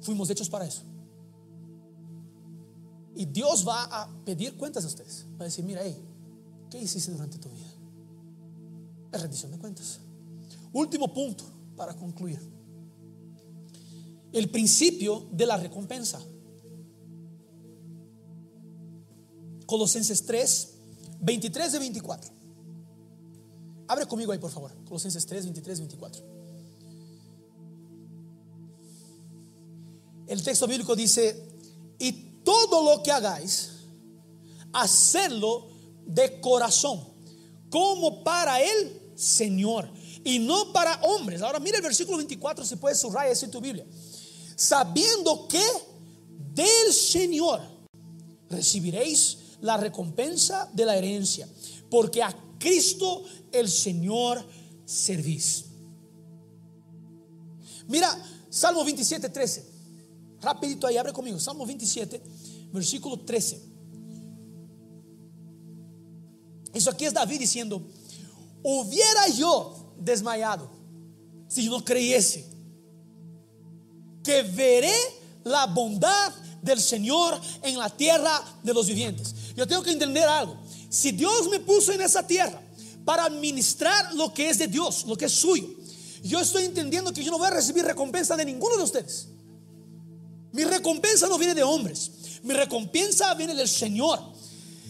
Fuimos 0.00 0.30
hechos 0.30 0.48
para 0.48 0.66
eso. 0.66 0.82
Y 3.14 3.26
Dios 3.26 3.66
va 3.66 3.82
a 3.84 4.08
pedir 4.24 4.56
cuentas 4.56 4.84
a 4.84 4.86
ustedes. 4.86 5.26
Va 5.32 5.42
a 5.42 5.44
decir, 5.44 5.64
mira, 5.64 5.80
hey, 5.82 6.00
¿qué 6.70 6.80
hiciste 6.80 7.10
durante 7.10 7.38
tu 7.38 7.48
vida? 7.48 7.66
Es 9.12 9.20
rendición 9.20 9.50
de 9.50 9.58
cuentas. 9.58 10.00
Último 10.72 11.12
punto 11.12 11.44
para 11.76 11.94
concluir. 11.94 12.38
El 14.32 14.50
principio 14.50 15.26
de 15.32 15.46
la 15.46 15.56
recompensa. 15.56 16.20
Colosenses 19.66 20.24
3, 20.24 20.74
23 21.20 21.72
de 21.72 21.78
24. 21.78 22.30
Abre 23.88 24.06
conmigo 24.06 24.32
ahí, 24.32 24.38
por 24.38 24.50
favor. 24.50 24.72
Colosenses 24.84 25.26
3, 25.26 25.44
23, 25.44 25.80
24. 25.80 26.37
El 30.28 30.42
texto 30.42 30.66
bíblico 30.66 30.94
dice, 30.94 31.42
y 31.98 32.12
todo 32.44 32.84
lo 32.84 33.02
que 33.02 33.10
hagáis, 33.10 33.70
hacerlo 34.72 35.68
de 36.06 36.40
corazón, 36.40 37.02
como 37.70 38.22
para 38.22 38.62
el 38.62 39.12
Señor, 39.14 39.90
y 40.24 40.38
no 40.38 40.72
para 40.72 41.00
hombres. 41.02 41.40
Ahora 41.40 41.58
mira 41.58 41.78
el 41.78 41.82
versículo 41.82 42.18
24, 42.18 42.64
si 42.64 42.76
puedes 42.76 43.00
subrayar 43.00 43.32
eso 43.32 43.46
en 43.46 43.50
tu 43.50 43.60
Biblia. 43.60 43.86
Sabiendo 44.54 45.48
que 45.48 45.64
del 46.54 46.92
Señor 46.92 47.62
recibiréis 48.50 49.38
la 49.62 49.76
recompensa 49.76 50.68
de 50.72 50.84
la 50.84 50.96
herencia, 50.96 51.48
porque 51.90 52.22
a 52.22 52.36
Cristo 52.58 53.24
el 53.52 53.70
Señor 53.70 54.44
servís. 54.84 55.64
Mira, 57.86 58.14
Salmo 58.50 58.84
27, 58.84 59.30
13. 59.30 59.77
Rapidito 60.40 60.86
ahí, 60.86 60.96
abre 60.96 61.12
conmigo. 61.12 61.38
Salmo 61.38 61.66
27, 61.66 62.22
versículo 62.72 63.20
13. 63.20 63.68
Eso 66.74 66.90
aquí 66.90 67.06
es 67.06 67.14
David 67.14 67.40
diciendo, 67.40 67.82
hubiera 68.62 69.28
yo 69.28 69.94
desmayado 69.98 70.70
si 71.48 71.64
yo 71.64 71.70
no 71.70 71.84
creyese 71.84 72.46
que 74.22 74.42
veré 74.42 74.94
la 75.44 75.66
bondad 75.66 76.32
del 76.62 76.80
Señor 76.80 77.40
en 77.62 77.78
la 77.78 77.88
tierra 77.88 78.42
de 78.62 78.74
los 78.74 78.86
vivientes. 78.86 79.34
Yo 79.56 79.66
tengo 79.66 79.82
que 79.82 79.92
entender 79.92 80.28
algo. 80.28 80.56
Si 80.90 81.12
Dios 81.12 81.48
me 81.48 81.60
puso 81.60 81.92
en 81.92 82.02
esa 82.02 82.26
tierra 82.26 82.60
para 83.04 83.24
administrar 83.24 84.14
lo 84.14 84.32
que 84.34 84.50
es 84.50 84.58
de 84.58 84.66
Dios, 84.66 85.04
lo 85.06 85.16
que 85.16 85.24
es 85.24 85.32
suyo, 85.32 85.68
yo 86.22 86.40
estoy 86.40 86.64
entendiendo 86.64 87.12
que 87.12 87.24
yo 87.24 87.30
no 87.30 87.38
voy 87.38 87.46
a 87.46 87.50
recibir 87.50 87.84
recompensa 87.84 88.36
de 88.36 88.44
ninguno 88.44 88.76
de 88.76 88.82
ustedes. 88.82 89.28
Mi 90.52 90.64
recompensa 90.64 91.28
no 91.28 91.38
viene 91.38 91.54
de 91.54 91.62
hombres, 91.62 92.10
mi 92.42 92.54
recompensa 92.54 93.34
viene 93.34 93.54
del 93.54 93.68
Señor. 93.68 94.20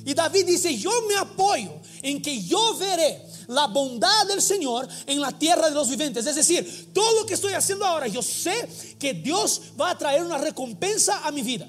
Y 0.04 0.14
David 0.14 0.46
dice, 0.46 0.76
yo 0.76 0.90
me 1.08 1.16
apoyo 1.16 1.72
en 2.02 2.22
que 2.22 2.42
yo 2.42 2.76
veré 2.78 3.22
la 3.48 3.66
bondad 3.66 4.26
del 4.26 4.40
Señor 4.40 4.88
en 5.06 5.20
la 5.20 5.32
tierra 5.32 5.68
de 5.68 5.74
los 5.74 5.90
vivientes. 5.90 6.24
Es 6.24 6.36
decir, 6.36 6.90
todo 6.94 7.20
lo 7.20 7.26
que 7.26 7.34
estoy 7.34 7.52
haciendo 7.52 7.84
ahora, 7.84 8.06
yo 8.06 8.22
sé 8.22 8.68
que 8.98 9.12
Dios 9.12 9.60
va 9.78 9.90
a 9.90 9.98
traer 9.98 10.22
una 10.22 10.38
recompensa 10.38 11.26
a 11.26 11.30
mi 11.30 11.42
vida. 11.42 11.68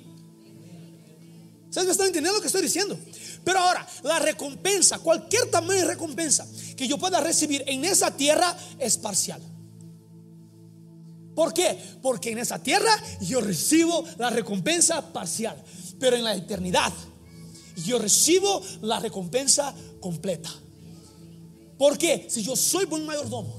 ¿Ustedes 1.68 1.86
me 1.86 1.92
están 1.92 2.08
entendiendo 2.08 2.38
lo 2.38 2.42
que 2.42 2.48
estoy 2.48 2.62
diciendo? 2.62 2.98
Pero 3.44 3.60
ahora, 3.60 3.88
la 4.04 4.20
recompensa, 4.20 5.00
cualquier 5.00 5.50
tamaño 5.52 5.82
de 5.82 5.86
recompensa 5.86 6.48
que 6.76 6.88
yo 6.88 6.98
pueda 6.98 7.20
recibir 7.20 7.64
en 7.68 7.86
esa 7.86 8.16
tierra 8.16 8.56
es 8.80 8.98
parcial. 8.98 9.42
¿Por 11.36 11.54
qué? 11.54 11.80
Porque 12.02 12.32
en 12.32 12.40
esa 12.40 12.62
tierra 12.62 12.92
yo 13.22 13.42
recibo 13.42 14.04
la 14.18 14.30
recompensa 14.30 15.14
parcial, 15.14 15.62
pero 16.00 16.16
en 16.16 16.24
la 16.24 16.36
eternidad 16.36 16.94
yo 17.86 18.00
recibo 18.00 18.62
la 18.82 19.00
recompensa 19.00 19.74
completa. 20.00 20.50
¿Por 21.78 21.98
qué? 21.98 22.28
Si 22.30 22.44
yo 22.44 22.56
soy 22.56 22.86
buen 22.86 23.06
mayordomo, 23.06 23.56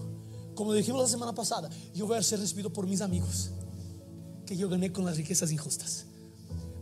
como 0.55 0.75
dijimos 0.75 1.01
la 1.03 1.09
semana 1.09 1.35
pasada, 1.35 1.71
yo 1.95 2.07
voy 2.07 2.19
a 2.19 2.23
ser 2.23 2.39
recibido 2.39 2.71
por 2.73 2.87
mis 2.87 3.01
amigos 3.01 3.51
que 4.45 4.57
yo 4.57 4.69
gané 4.69 4.93
con 4.93 5.07
las 5.07 5.17
riquezas 5.17 5.51
injustas 5.53 6.05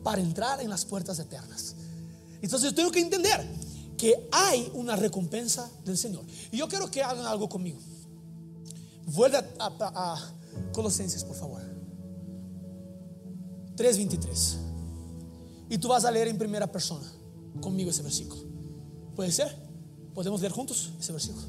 para 0.03 0.21
entrar 0.21 0.61
en 0.61 0.71
las 0.71 0.85
puertas 0.85 1.19
eternas. 1.19 1.77
Entonces 2.43 2.75
tengo 2.75 2.91
que 2.91 3.01
entender 3.01 3.47
que 3.97 4.29
hay 4.33 4.71
una 4.75 4.97
recompensa 4.97 5.71
del 5.85 5.99
Señor. 5.99 6.25
Y 6.51 6.57
yo 6.57 6.69
quiero 6.69 6.91
que 6.91 7.03
hagan 7.03 7.27
algo 7.27 7.49
conmigo. 7.49 7.79
Vuelve 9.07 9.39
a, 9.59 10.33
Colosenses, 10.73 11.25
por 11.25 11.37
favor. 11.37 11.63
3.23. 13.77 14.57
Y 15.71 15.79
tú 15.79 15.89
vas 15.89 16.05
a 16.05 16.11
leer 16.11 16.29
en 16.29 16.39
primera 16.39 16.67
persona 16.71 17.07
conmigo 17.61 17.91
ese 17.91 18.03
versículo. 18.03 18.43
¿Puede 19.15 19.33
ser? 19.33 19.55
¿Podemos 20.15 20.41
leer 20.41 20.53
juntos 20.53 20.91
ese 20.99 21.13
versículo? 21.13 21.47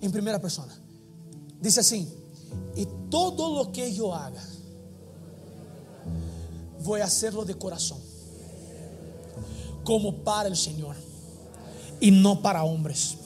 En 0.00 0.10
primera 0.10 0.40
persona. 0.40 0.74
Dice 1.60 1.80
así, 1.80 2.08
y 2.76 2.86
todo 3.10 3.54
lo 3.54 3.72
que 3.72 3.92
yo 3.92 4.14
haga, 4.14 4.42
voy 6.84 7.00
a 7.00 7.04
hacerlo 7.04 7.44
de 7.44 7.54
corazón 7.54 7.98
como 9.84 10.24
para 10.24 10.48
el 10.48 10.56
Señor 10.56 10.96
y 12.00 12.10
no 12.10 12.42
para 12.42 12.64
hombres. 12.64 13.16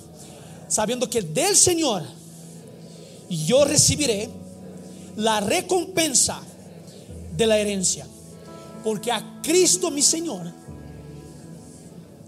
Sabiendo 0.68 1.08
que 1.10 1.22
del 1.22 1.56
Señor 1.56 2.02
yo 3.28 3.64
recibiré 3.64 4.28
la 5.16 5.40
recompensa 5.40 6.40
de 7.36 7.46
la 7.46 7.58
herencia. 7.58 8.06
Porque 8.84 9.12
a 9.12 9.40
Cristo 9.42 9.90
mi 9.90 10.02
Señor 10.02 10.52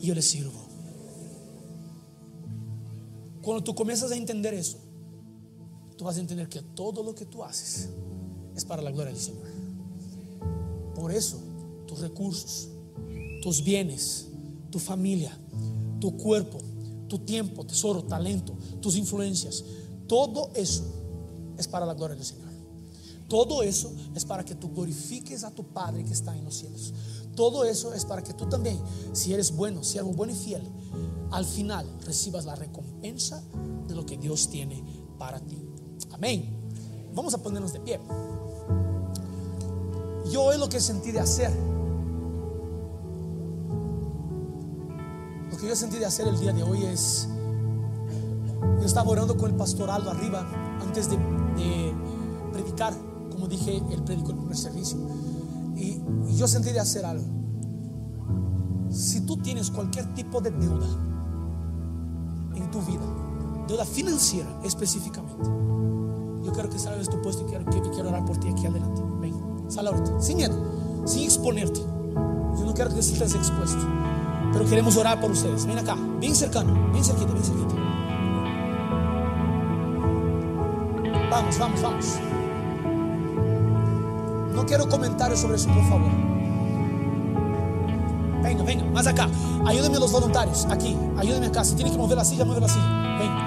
yo 0.00 0.14
le 0.14 0.22
sirvo. 0.22 0.62
Cuando 3.40 3.64
tú 3.64 3.74
comienzas 3.74 4.10
a 4.10 4.16
entender 4.16 4.54
eso, 4.54 4.78
tú 5.96 6.04
vas 6.04 6.16
a 6.16 6.20
entender 6.20 6.48
que 6.48 6.62
todo 6.62 7.02
lo 7.02 7.14
que 7.14 7.24
tú 7.24 7.42
haces 7.42 7.88
es 8.54 8.64
para 8.64 8.82
la 8.82 8.90
gloria 8.90 9.12
del 9.12 9.20
Señor. 9.20 9.48
Por 10.94 11.12
eso 11.12 11.40
tus 11.86 12.00
recursos, 12.00 12.68
tus 13.42 13.62
bienes, 13.62 14.28
tu 14.70 14.78
familia, 14.78 15.36
tu 16.00 16.16
cuerpo, 16.16 16.58
tu 17.08 17.18
tiempo, 17.18 17.64
tesoro, 17.64 18.02
talento, 18.04 18.54
tus 18.80 18.96
influencias. 18.96 19.64
Todo 20.06 20.50
eso 20.54 20.84
es 21.58 21.66
para 21.68 21.86
la 21.86 21.94
gloria 21.94 22.16
del 22.16 22.24
Señor. 22.24 22.41
Todo 23.32 23.62
eso 23.62 23.90
es 24.14 24.26
para 24.26 24.44
que 24.44 24.54
tú 24.54 24.68
glorifiques 24.74 25.42
a 25.42 25.50
tu 25.50 25.64
Padre 25.64 26.04
que 26.04 26.12
está 26.12 26.36
en 26.36 26.44
los 26.44 26.54
cielos. 26.54 26.92
Todo 27.34 27.64
eso 27.64 27.94
es 27.94 28.04
para 28.04 28.22
que 28.22 28.34
tú 28.34 28.44
también, 28.44 28.78
si 29.14 29.32
eres 29.32 29.56
bueno, 29.56 29.82
si 29.82 29.96
eres 29.96 30.14
bueno 30.14 30.34
y 30.34 30.36
fiel, 30.36 30.62
al 31.30 31.46
final 31.46 31.88
recibas 32.04 32.44
la 32.44 32.54
recompensa 32.54 33.42
de 33.88 33.94
lo 33.94 34.04
que 34.04 34.18
Dios 34.18 34.50
tiene 34.50 34.84
para 35.18 35.40
ti. 35.40 35.56
Amén. 36.10 36.58
Vamos 37.14 37.32
a 37.32 37.38
ponernos 37.38 37.72
de 37.72 37.80
pie. 37.80 37.98
Yo 40.30 40.52
es 40.52 40.58
lo 40.58 40.68
que 40.68 40.78
sentí 40.78 41.10
de 41.10 41.20
hacer 41.20 41.50
que 45.62 45.68
yo 45.68 45.76
sentí 45.76 45.96
de 45.96 46.06
hacer 46.06 46.26
el 46.26 46.36
día 46.40 46.52
de 46.52 46.64
hoy 46.64 46.84
es, 46.86 47.28
yo 48.80 48.84
estaba 48.84 49.08
orando 49.08 49.36
con 49.36 49.48
el 49.48 49.56
pastor 49.56 49.90
Aldo 49.90 50.10
arriba 50.10 50.44
antes 50.80 51.08
de, 51.08 51.16
como 53.42 53.50
dije, 53.50 53.82
el 53.90 54.02
predicó 54.04 54.30
el 54.30 54.36
primer 54.36 54.56
servicio. 54.56 54.98
Y, 55.74 56.00
yo 56.36 56.46
sentí 56.46 56.70
de 56.70 56.78
hacer 56.78 57.04
algo. 57.04 57.24
Si 58.88 59.22
tú 59.22 59.36
tienes 59.38 59.68
cualquier 59.68 60.14
tipo 60.14 60.40
de 60.40 60.52
deuda 60.52 60.86
en 62.54 62.70
tu 62.70 62.80
vida, 62.82 63.02
deuda 63.66 63.84
financiera 63.84 64.48
específicamente, 64.62 65.44
yo 66.44 66.52
quiero 66.52 66.70
que 66.70 66.78
salgas 66.78 67.06
de 67.06 67.12
tu 67.12 67.20
puesto 67.20 67.42
y 67.42 67.46
quiero, 67.46 67.64
que, 67.64 67.80
quiero 67.90 68.10
orar 68.10 68.24
por 68.24 68.36
ti 68.36 68.46
aquí 68.48 68.64
adelante. 68.64 69.02
Ven, 69.20 69.34
sal 69.68 69.88
ahorita, 69.88 70.20
sin 70.20 70.36
miedo, 70.36 70.54
sin 71.04 71.24
exponerte. 71.24 71.80
Yo 71.80 72.64
no 72.64 72.74
quiero 72.74 72.94
que 72.94 73.00
estés 73.00 73.34
expuesto. 73.34 73.80
Pero 74.52 74.64
queremos 74.66 74.96
orar 74.96 75.20
por 75.20 75.32
ustedes. 75.32 75.66
Ven 75.66 75.78
acá, 75.78 75.96
bien 76.20 76.36
cercano, 76.36 76.92
bien 76.92 77.04
cerquita, 77.04 77.32
bien 77.32 77.44
cerquita. 77.44 77.74
Vamos, 81.28 81.58
vamos, 81.58 81.82
vamos. 81.82 82.31
No 84.62 84.68
quiero 84.68 84.88
comentarios 84.88 85.40
sobre 85.40 85.56
eso, 85.56 85.68
por 85.70 85.82
favor. 85.88 86.08
Venga, 88.44 88.62
venga, 88.62 88.84
más 88.84 89.08
acá. 89.08 89.28
Ayúdenme 89.66 89.98
los 89.98 90.12
voluntarios. 90.12 90.68
Aquí, 90.70 90.96
ayúdenme 91.16 91.46
acá. 91.46 91.64
Si 91.64 91.74
tienen 91.74 91.92
que 91.92 91.98
mover 91.98 92.16
la 92.16 92.24
silla, 92.24 92.44
mueve 92.44 92.60
la 92.60 92.68
silla. 92.68 93.18
Venga. 93.18 93.42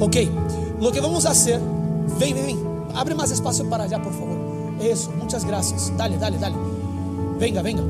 Ok, 0.00 0.16
lo 0.80 0.90
que 0.90 1.00
vamos 1.00 1.26
a 1.26 1.30
hacer, 1.30 1.60
ven, 2.18 2.34
ven, 2.34 2.46
ven. 2.46 2.58
Abre 2.96 3.14
más 3.14 3.30
espacio 3.30 3.70
para 3.70 3.84
allá, 3.84 4.02
por 4.02 4.12
favor. 4.12 4.36
Eso, 4.80 5.12
muchas 5.12 5.44
gracias. 5.44 5.96
Dale, 5.96 6.18
dale, 6.18 6.38
dale. 6.38 6.56
Venga, 7.38 7.62
venga. 7.62 7.84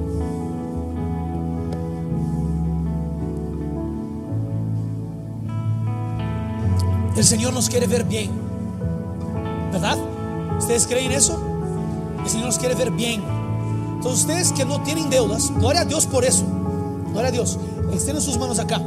El 7.17 7.25
Señor 7.25 7.53
nos 7.53 7.69
quiere 7.69 7.87
ver 7.87 8.05
bien. 8.05 8.31
¿Verdad? 9.71 9.99
¿Ustedes 10.59 10.87
creen 10.87 11.13
eso? 11.13 11.39
El 12.23 12.31
Señor 12.31 12.47
nos 12.47 12.59
quiere 12.59 12.75
ver 12.75 12.91
bien. 12.91 13.23
Entonces 13.95 14.23
ustedes 14.23 14.53
que 14.53 14.65
no 14.65 14.83
tienen 14.83 15.11
deudas, 15.11 15.53
gloria 15.55 15.83
a 15.83 15.85
Dios 15.85 16.07
por 16.07 16.25
eso. 16.25 16.45
Gloria 17.13 17.29
a 17.29 17.33
Dios. 17.33 17.59
Extienden 17.93 18.23
sus 18.23 18.39
manos 18.39 18.59
acá. 18.59 18.81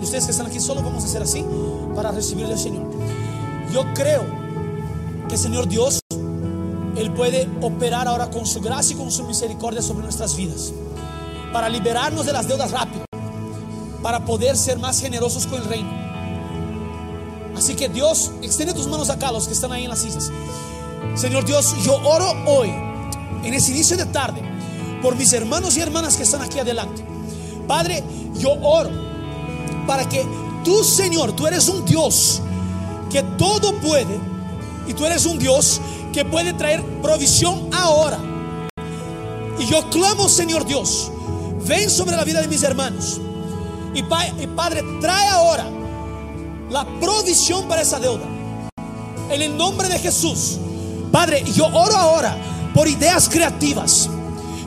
Y 0.00 0.04
ustedes 0.04 0.24
que 0.24 0.30
están 0.30 0.46
aquí 0.46 0.60
solo 0.60 0.82
vamos 0.82 1.02
a 1.02 1.06
hacer 1.06 1.22
así 1.22 1.44
para 1.94 2.12
recibir 2.12 2.46
al 2.46 2.58
Señor. 2.58 2.84
Yo 3.72 3.82
creo 3.94 4.24
que 5.28 5.36
Señor 5.36 5.66
Dios 5.66 6.00
él 6.96 7.12
puede 7.12 7.48
operar 7.60 8.06
ahora 8.06 8.30
con 8.30 8.46
su 8.46 8.60
gracia 8.60 8.94
y 8.94 8.98
con 8.98 9.10
su 9.10 9.24
misericordia 9.24 9.82
sobre 9.82 10.04
nuestras 10.04 10.36
vidas. 10.36 10.72
Para 11.52 11.68
liberarnos 11.68 12.26
de 12.26 12.32
las 12.32 12.46
deudas 12.46 12.70
rápido. 12.70 13.04
Para 14.02 14.24
poder 14.24 14.56
ser 14.56 14.78
más 14.78 15.00
generosos 15.00 15.46
con 15.46 15.60
el 15.60 15.68
reino. 15.68 16.11
Así 17.62 17.76
que 17.76 17.88
Dios, 17.88 18.32
extiende 18.42 18.74
tus 18.74 18.88
manos 18.88 19.08
acá, 19.08 19.30
los 19.30 19.46
que 19.46 19.52
están 19.52 19.70
ahí 19.70 19.84
en 19.84 19.90
las 19.90 20.00
sillas. 20.00 20.32
Señor 21.14 21.44
Dios, 21.44 21.76
yo 21.84 21.94
oro 21.94 22.34
hoy, 22.44 22.70
en 23.44 23.54
ese 23.54 23.70
inicio 23.70 23.96
de 23.96 24.04
tarde, 24.06 24.42
por 25.00 25.14
mis 25.14 25.32
hermanos 25.32 25.76
y 25.76 25.80
hermanas 25.80 26.16
que 26.16 26.24
están 26.24 26.42
aquí 26.42 26.58
adelante. 26.58 27.04
Padre, 27.68 28.02
yo 28.36 28.50
oro 28.50 28.90
para 29.86 30.08
que 30.08 30.26
tú, 30.64 30.82
Señor, 30.82 31.34
tú 31.34 31.46
eres 31.46 31.68
un 31.68 31.84
Dios 31.84 32.42
que 33.12 33.22
todo 33.38 33.74
puede 33.74 34.18
y 34.88 34.92
tú 34.94 35.06
eres 35.06 35.24
un 35.24 35.38
Dios 35.38 35.80
que 36.12 36.24
puede 36.24 36.54
traer 36.54 36.82
provisión 37.00 37.68
ahora. 37.72 38.18
Y 39.60 39.66
yo 39.66 39.88
clamo, 39.88 40.28
Señor 40.28 40.66
Dios, 40.66 41.12
ven 41.64 41.88
sobre 41.88 42.16
la 42.16 42.24
vida 42.24 42.40
de 42.40 42.48
mis 42.48 42.64
hermanos. 42.64 43.20
Y, 43.94 44.02
Padre, 44.02 44.82
trae 45.00 45.28
ahora 45.28 45.64
la 46.72 46.86
provisión 47.00 47.68
para 47.68 47.82
esa 47.82 48.00
deuda. 48.00 48.24
En 49.30 49.42
el 49.42 49.56
nombre 49.56 49.88
de 49.88 49.98
Jesús. 49.98 50.58
Padre, 51.12 51.44
yo 51.54 51.66
oro 51.66 51.96
ahora 51.96 52.36
por 52.74 52.88
ideas 52.88 53.28
creativas. 53.28 54.08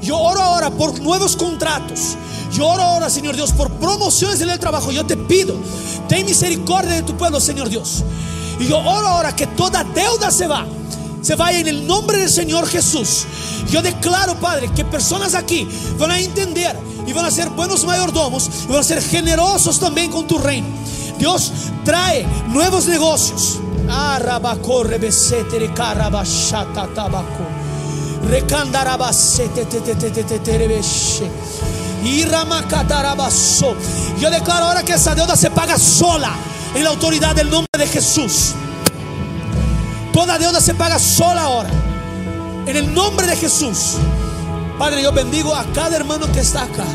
Yo 0.01 0.17
oro 0.17 0.39
ahora 0.39 0.69
por 0.69 0.99
nuevos 1.01 1.35
contratos. 1.35 2.15
Yo 2.53 2.67
oro 2.67 2.83
ahora, 2.83 3.09
Señor 3.09 3.35
Dios, 3.35 3.51
por 3.51 3.71
promociones 3.73 4.39
en 4.41 4.49
el 4.49 4.59
trabajo. 4.59 4.91
Yo 4.91 5.05
te 5.05 5.17
pido, 5.17 5.55
ten 6.07 6.25
misericordia 6.25 6.93
de 6.93 7.01
tu 7.01 7.17
pueblo, 7.17 7.39
Señor 7.39 7.69
Dios. 7.69 8.03
Y 8.59 8.67
yo 8.67 8.77
oro 8.77 9.07
ahora 9.07 9.35
que 9.35 9.47
toda 9.47 9.83
deuda 9.83 10.29
se 10.29 10.47
va 10.47 10.65
se 11.25 11.33
vaya 11.33 11.57
en 11.57 11.67
el 11.67 11.87
nombre 11.87 12.19
del 12.19 12.29
Señor 12.29 12.67
Jesús. 12.67 13.25
Yo 13.71 13.81
declaro, 13.81 14.35
Padre, 14.35 14.69
que 14.75 14.85
personas 14.85 15.33
aquí 15.33 15.67
van 15.97 16.11
a 16.11 16.19
entender 16.19 16.77
y 17.07 17.13
van 17.13 17.25
a 17.25 17.31
ser 17.31 17.49
buenos 17.49 17.83
mayordomos 17.83 18.47
y 18.65 18.71
van 18.71 18.81
a 18.81 18.83
ser 18.83 19.01
generosos 19.01 19.79
también 19.79 20.11
con 20.11 20.27
tu 20.27 20.37
reino. 20.37 20.67
Dios 21.17 21.51
trae 21.83 22.25
nuevos 22.47 22.87
negocios. 22.87 23.59
Yo 34.19 34.29
declaro 34.29 34.65
ahora 34.65 34.83
que 34.83 34.93
esa 34.93 35.15
deuda 35.15 35.35
se 35.35 35.49
paga 35.51 35.77
sola 35.77 36.31
en 36.73 36.83
la 36.83 36.89
autoridad 36.89 37.35
del 37.35 37.49
nombre 37.49 37.69
de 37.77 37.87
Jesús. 37.87 38.53
Toda 40.11 40.37
deuda 40.37 40.61
se 40.61 40.73
paga 40.73 40.97
sola 40.99 41.43
ahora. 41.43 41.69
En 42.65 42.75
el 42.75 42.93
nombre 42.93 43.27
de 43.27 43.35
Jesús. 43.35 43.95
Padre, 44.79 45.03
yo 45.03 45.11
bendigo 45.11 45.55
a 45.55 45.63
cada 45.73 45.95
hermano 45.95 46.31
que 46.31 46.39
está 46.39 46.63
acá. 46.63 46.85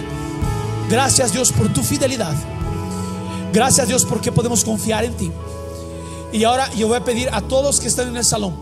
Gracias 0.89 1.33
Dios 1.33 1.53
por 1.53 1.73
tu 1.73 1.83
fidelidad. 1.83 2.35
Gracias 3.53 3.89
Dios 3.89 4.05
porque 4.05 4.31
podemos 4.31 4.65
confiar 4.65 5.05
en 5.05 5.15
ti. 5.17 5.33
Y 6.33 6.45
ahora 6.45 6.73
yo 6.75 6.89
voy 6.89 6.97
a 6.97 7.05
pedir 7.05 7.29
a 7.33 7.41
todos 7.41 7.81
que 7.81 7.89
están 7.89 8.09
en 8.09 8.17
el 8.17 8.25
salón 8.25 8.55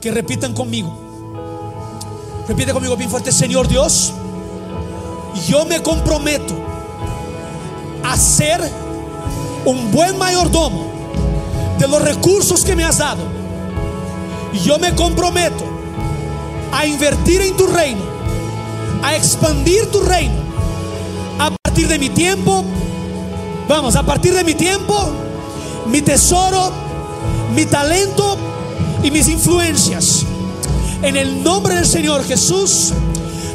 que 0.00 0.10
repitan 0.10 0.52
conmigo. 0.52 0.94
Repite 2.46 2.72
conmigo 2.72 2.96
bien 2.96 3.10
fuerte, 3.10 3.32
Señor 3.32 3.66
Dios, 3.66 4.12
yo 5.48 5.64
me 5.64 5.82
comprometo 5.82 6.54
a 8.04 8.16
ser 8.16 8.60
un 9.64 9.90
buen 9.90 10.16
mayordomo 10.16 10.86
de 11.78 11.88
los 11.88 12.00
recursos 12.00 12.64
que 12.64 12.76
me 12.76 12.84
has 12.84 12.98
dado. 12.98 13.24
Yo 14.64 14.78
me 14.78 14.94
comprometo 14.94 15.64
a 16.72 16.86
invertir 16.86 17.40
en 17.42 17.56
tu 17.56 17.66
reino, 17.66 18.02
a 19.02 19.16
expandir 19.16 19.90
tu 19.90 20.00
reino. 20.00 20.46
A 21.38 21.50
partir 21.50 21.88
de 21.88 21.98
mi 21.98 22.08
tiempo, 22.10 22.64
vamos, 23.68 23.96
a 23.96 24.02
partir 24.02 24.34
de 24.34 24.44
mi 24.44 24.54
tiempo, 24.54 25.12
mi 25.86 26.02
tesoro, 26.02 26.72
mi 27.54 27.66
talento 27.66 28.36
y 29.02 29.10
mis 29.10 29.28
influencias. 29.28 30.24
En 31.02 31.16
el 31.16 31.42
nombre 31.42 31.74
del 31.74 31.86
Señor 31.86 32.24
Jesús, 32.24 32.92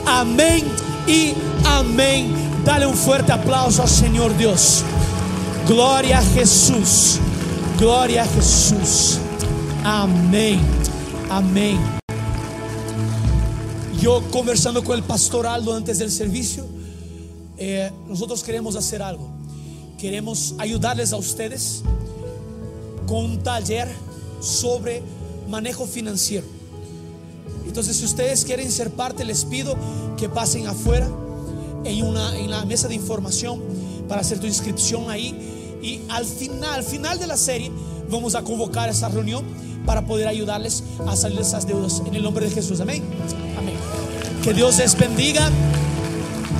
amén 0.05 0.63
y 1.07 1.33
amén. 1.65 2.33
Dale 2.63 2.85
un 2.85 2.95
fuerte 2.95 3.31
aplauso 3.31 3.81
al 3.81 3.89
Señor 3.89 4.37
Dios. 4.37 4.83
Gloria 5.67 6.19
a 6.19 6.21
Jesús. 6.21 7.19
Gloria 7.79 8.23
a 8.23 8.27
Jesús. 8.27 9.17
Amén. 9.83 10.59
Amén. 11.29 11.79
Yo 13.99 14.21
conversando 14.31 14.83
con 14.83 14.95
el 14.95 15.03
pastor 15.03 15.47
Aldo 15.47 15.75
antes 15.75 15.99
del 15.99 16.11
servicio, 16.11 16.65
eh, 17.57 17.91
nosotros 18.07 18.43
queremos 18.43 18.75
hacer 18.75 19.01
algo. 19.01 19.40
Queremos 20.01 20.55
ayudarles 20.57 21.13
a 21.13 21.17
ustedes 21.17 21.83
con 23.05 23.23
un 23.23 23.43
taller 23.43 23.87
sobre 24.39 25.03
manejo 25.47 25.85
financiero. 25.85 26.47
Entonces, 27.67 27.97
si 27.97 28.05
ustedes 28.05 28.43
quieren 28.43 28.71
ser 28.71 28.89
parte, 28.89 29.23
les 29.23 29.45
pido 29.45 29.77
que 30.17 30.27
pasen 30.27 30.65
afuera 30.65 31.07
en, 31.83 32.03
una, 32.03 32.35
en 32.35 32.49
la 32.49 32.65
mesa 32.65 32.87
de 32.87 32.95
información 32.95 33.61
para 34.09 34.21
hacer 34.21 34.39
tu 34.39 34.47
inscripción 34.47 35.11
ahí. 35.11 35.77
Y 35.83 36.01
al 36.09 36.25
final, 36.25 36.73
al 36.73 36.83
final 36.83 37.19
de 37.19 37.27
la 37.27 37.37
serie, 37.37 37.71
vamos 38.09 38.33
a 38.33 38.41
convocar 38.41 38.89
esa 38.89 39.07
reunión 39.07 39.45
para 39.85 40.07
poder 40.07 40.27
ayudarles 40.27 40.83
a 41.07 41.15
salir 41.15 41.37
de 41.37 41.43
esas 41.43 41.67
deudas. 41.67 42.01
En 42.07 42.15
el 42.15 42.23
nombre 42.23 42.47
de 42.47 42.51
Jesús, 42.51 42.81
amén. 42.81 43.03
Amén. 43.55 43.75
Que 44.43 44.51
Dios 44.51 44.79
les 44.79 44.97
bendiga. 44.97 45.51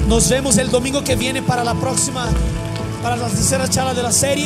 Nos 0.07 0.29
vemos 0.29 0.57
el 0.57 0.69
domingo 0.69 1.03
que 1.03 1.15
viene 1.15 1.41
para 1.41 1.63
la 1.63 1.73
próxima, 1.73 2.29
para 3.01 3.15
la 3.15 3.27
tercera 3.27 3.67
charla 3.67 3.93
de 3.93 4.03
la 4.03 4.11
serie. 4.11 4.31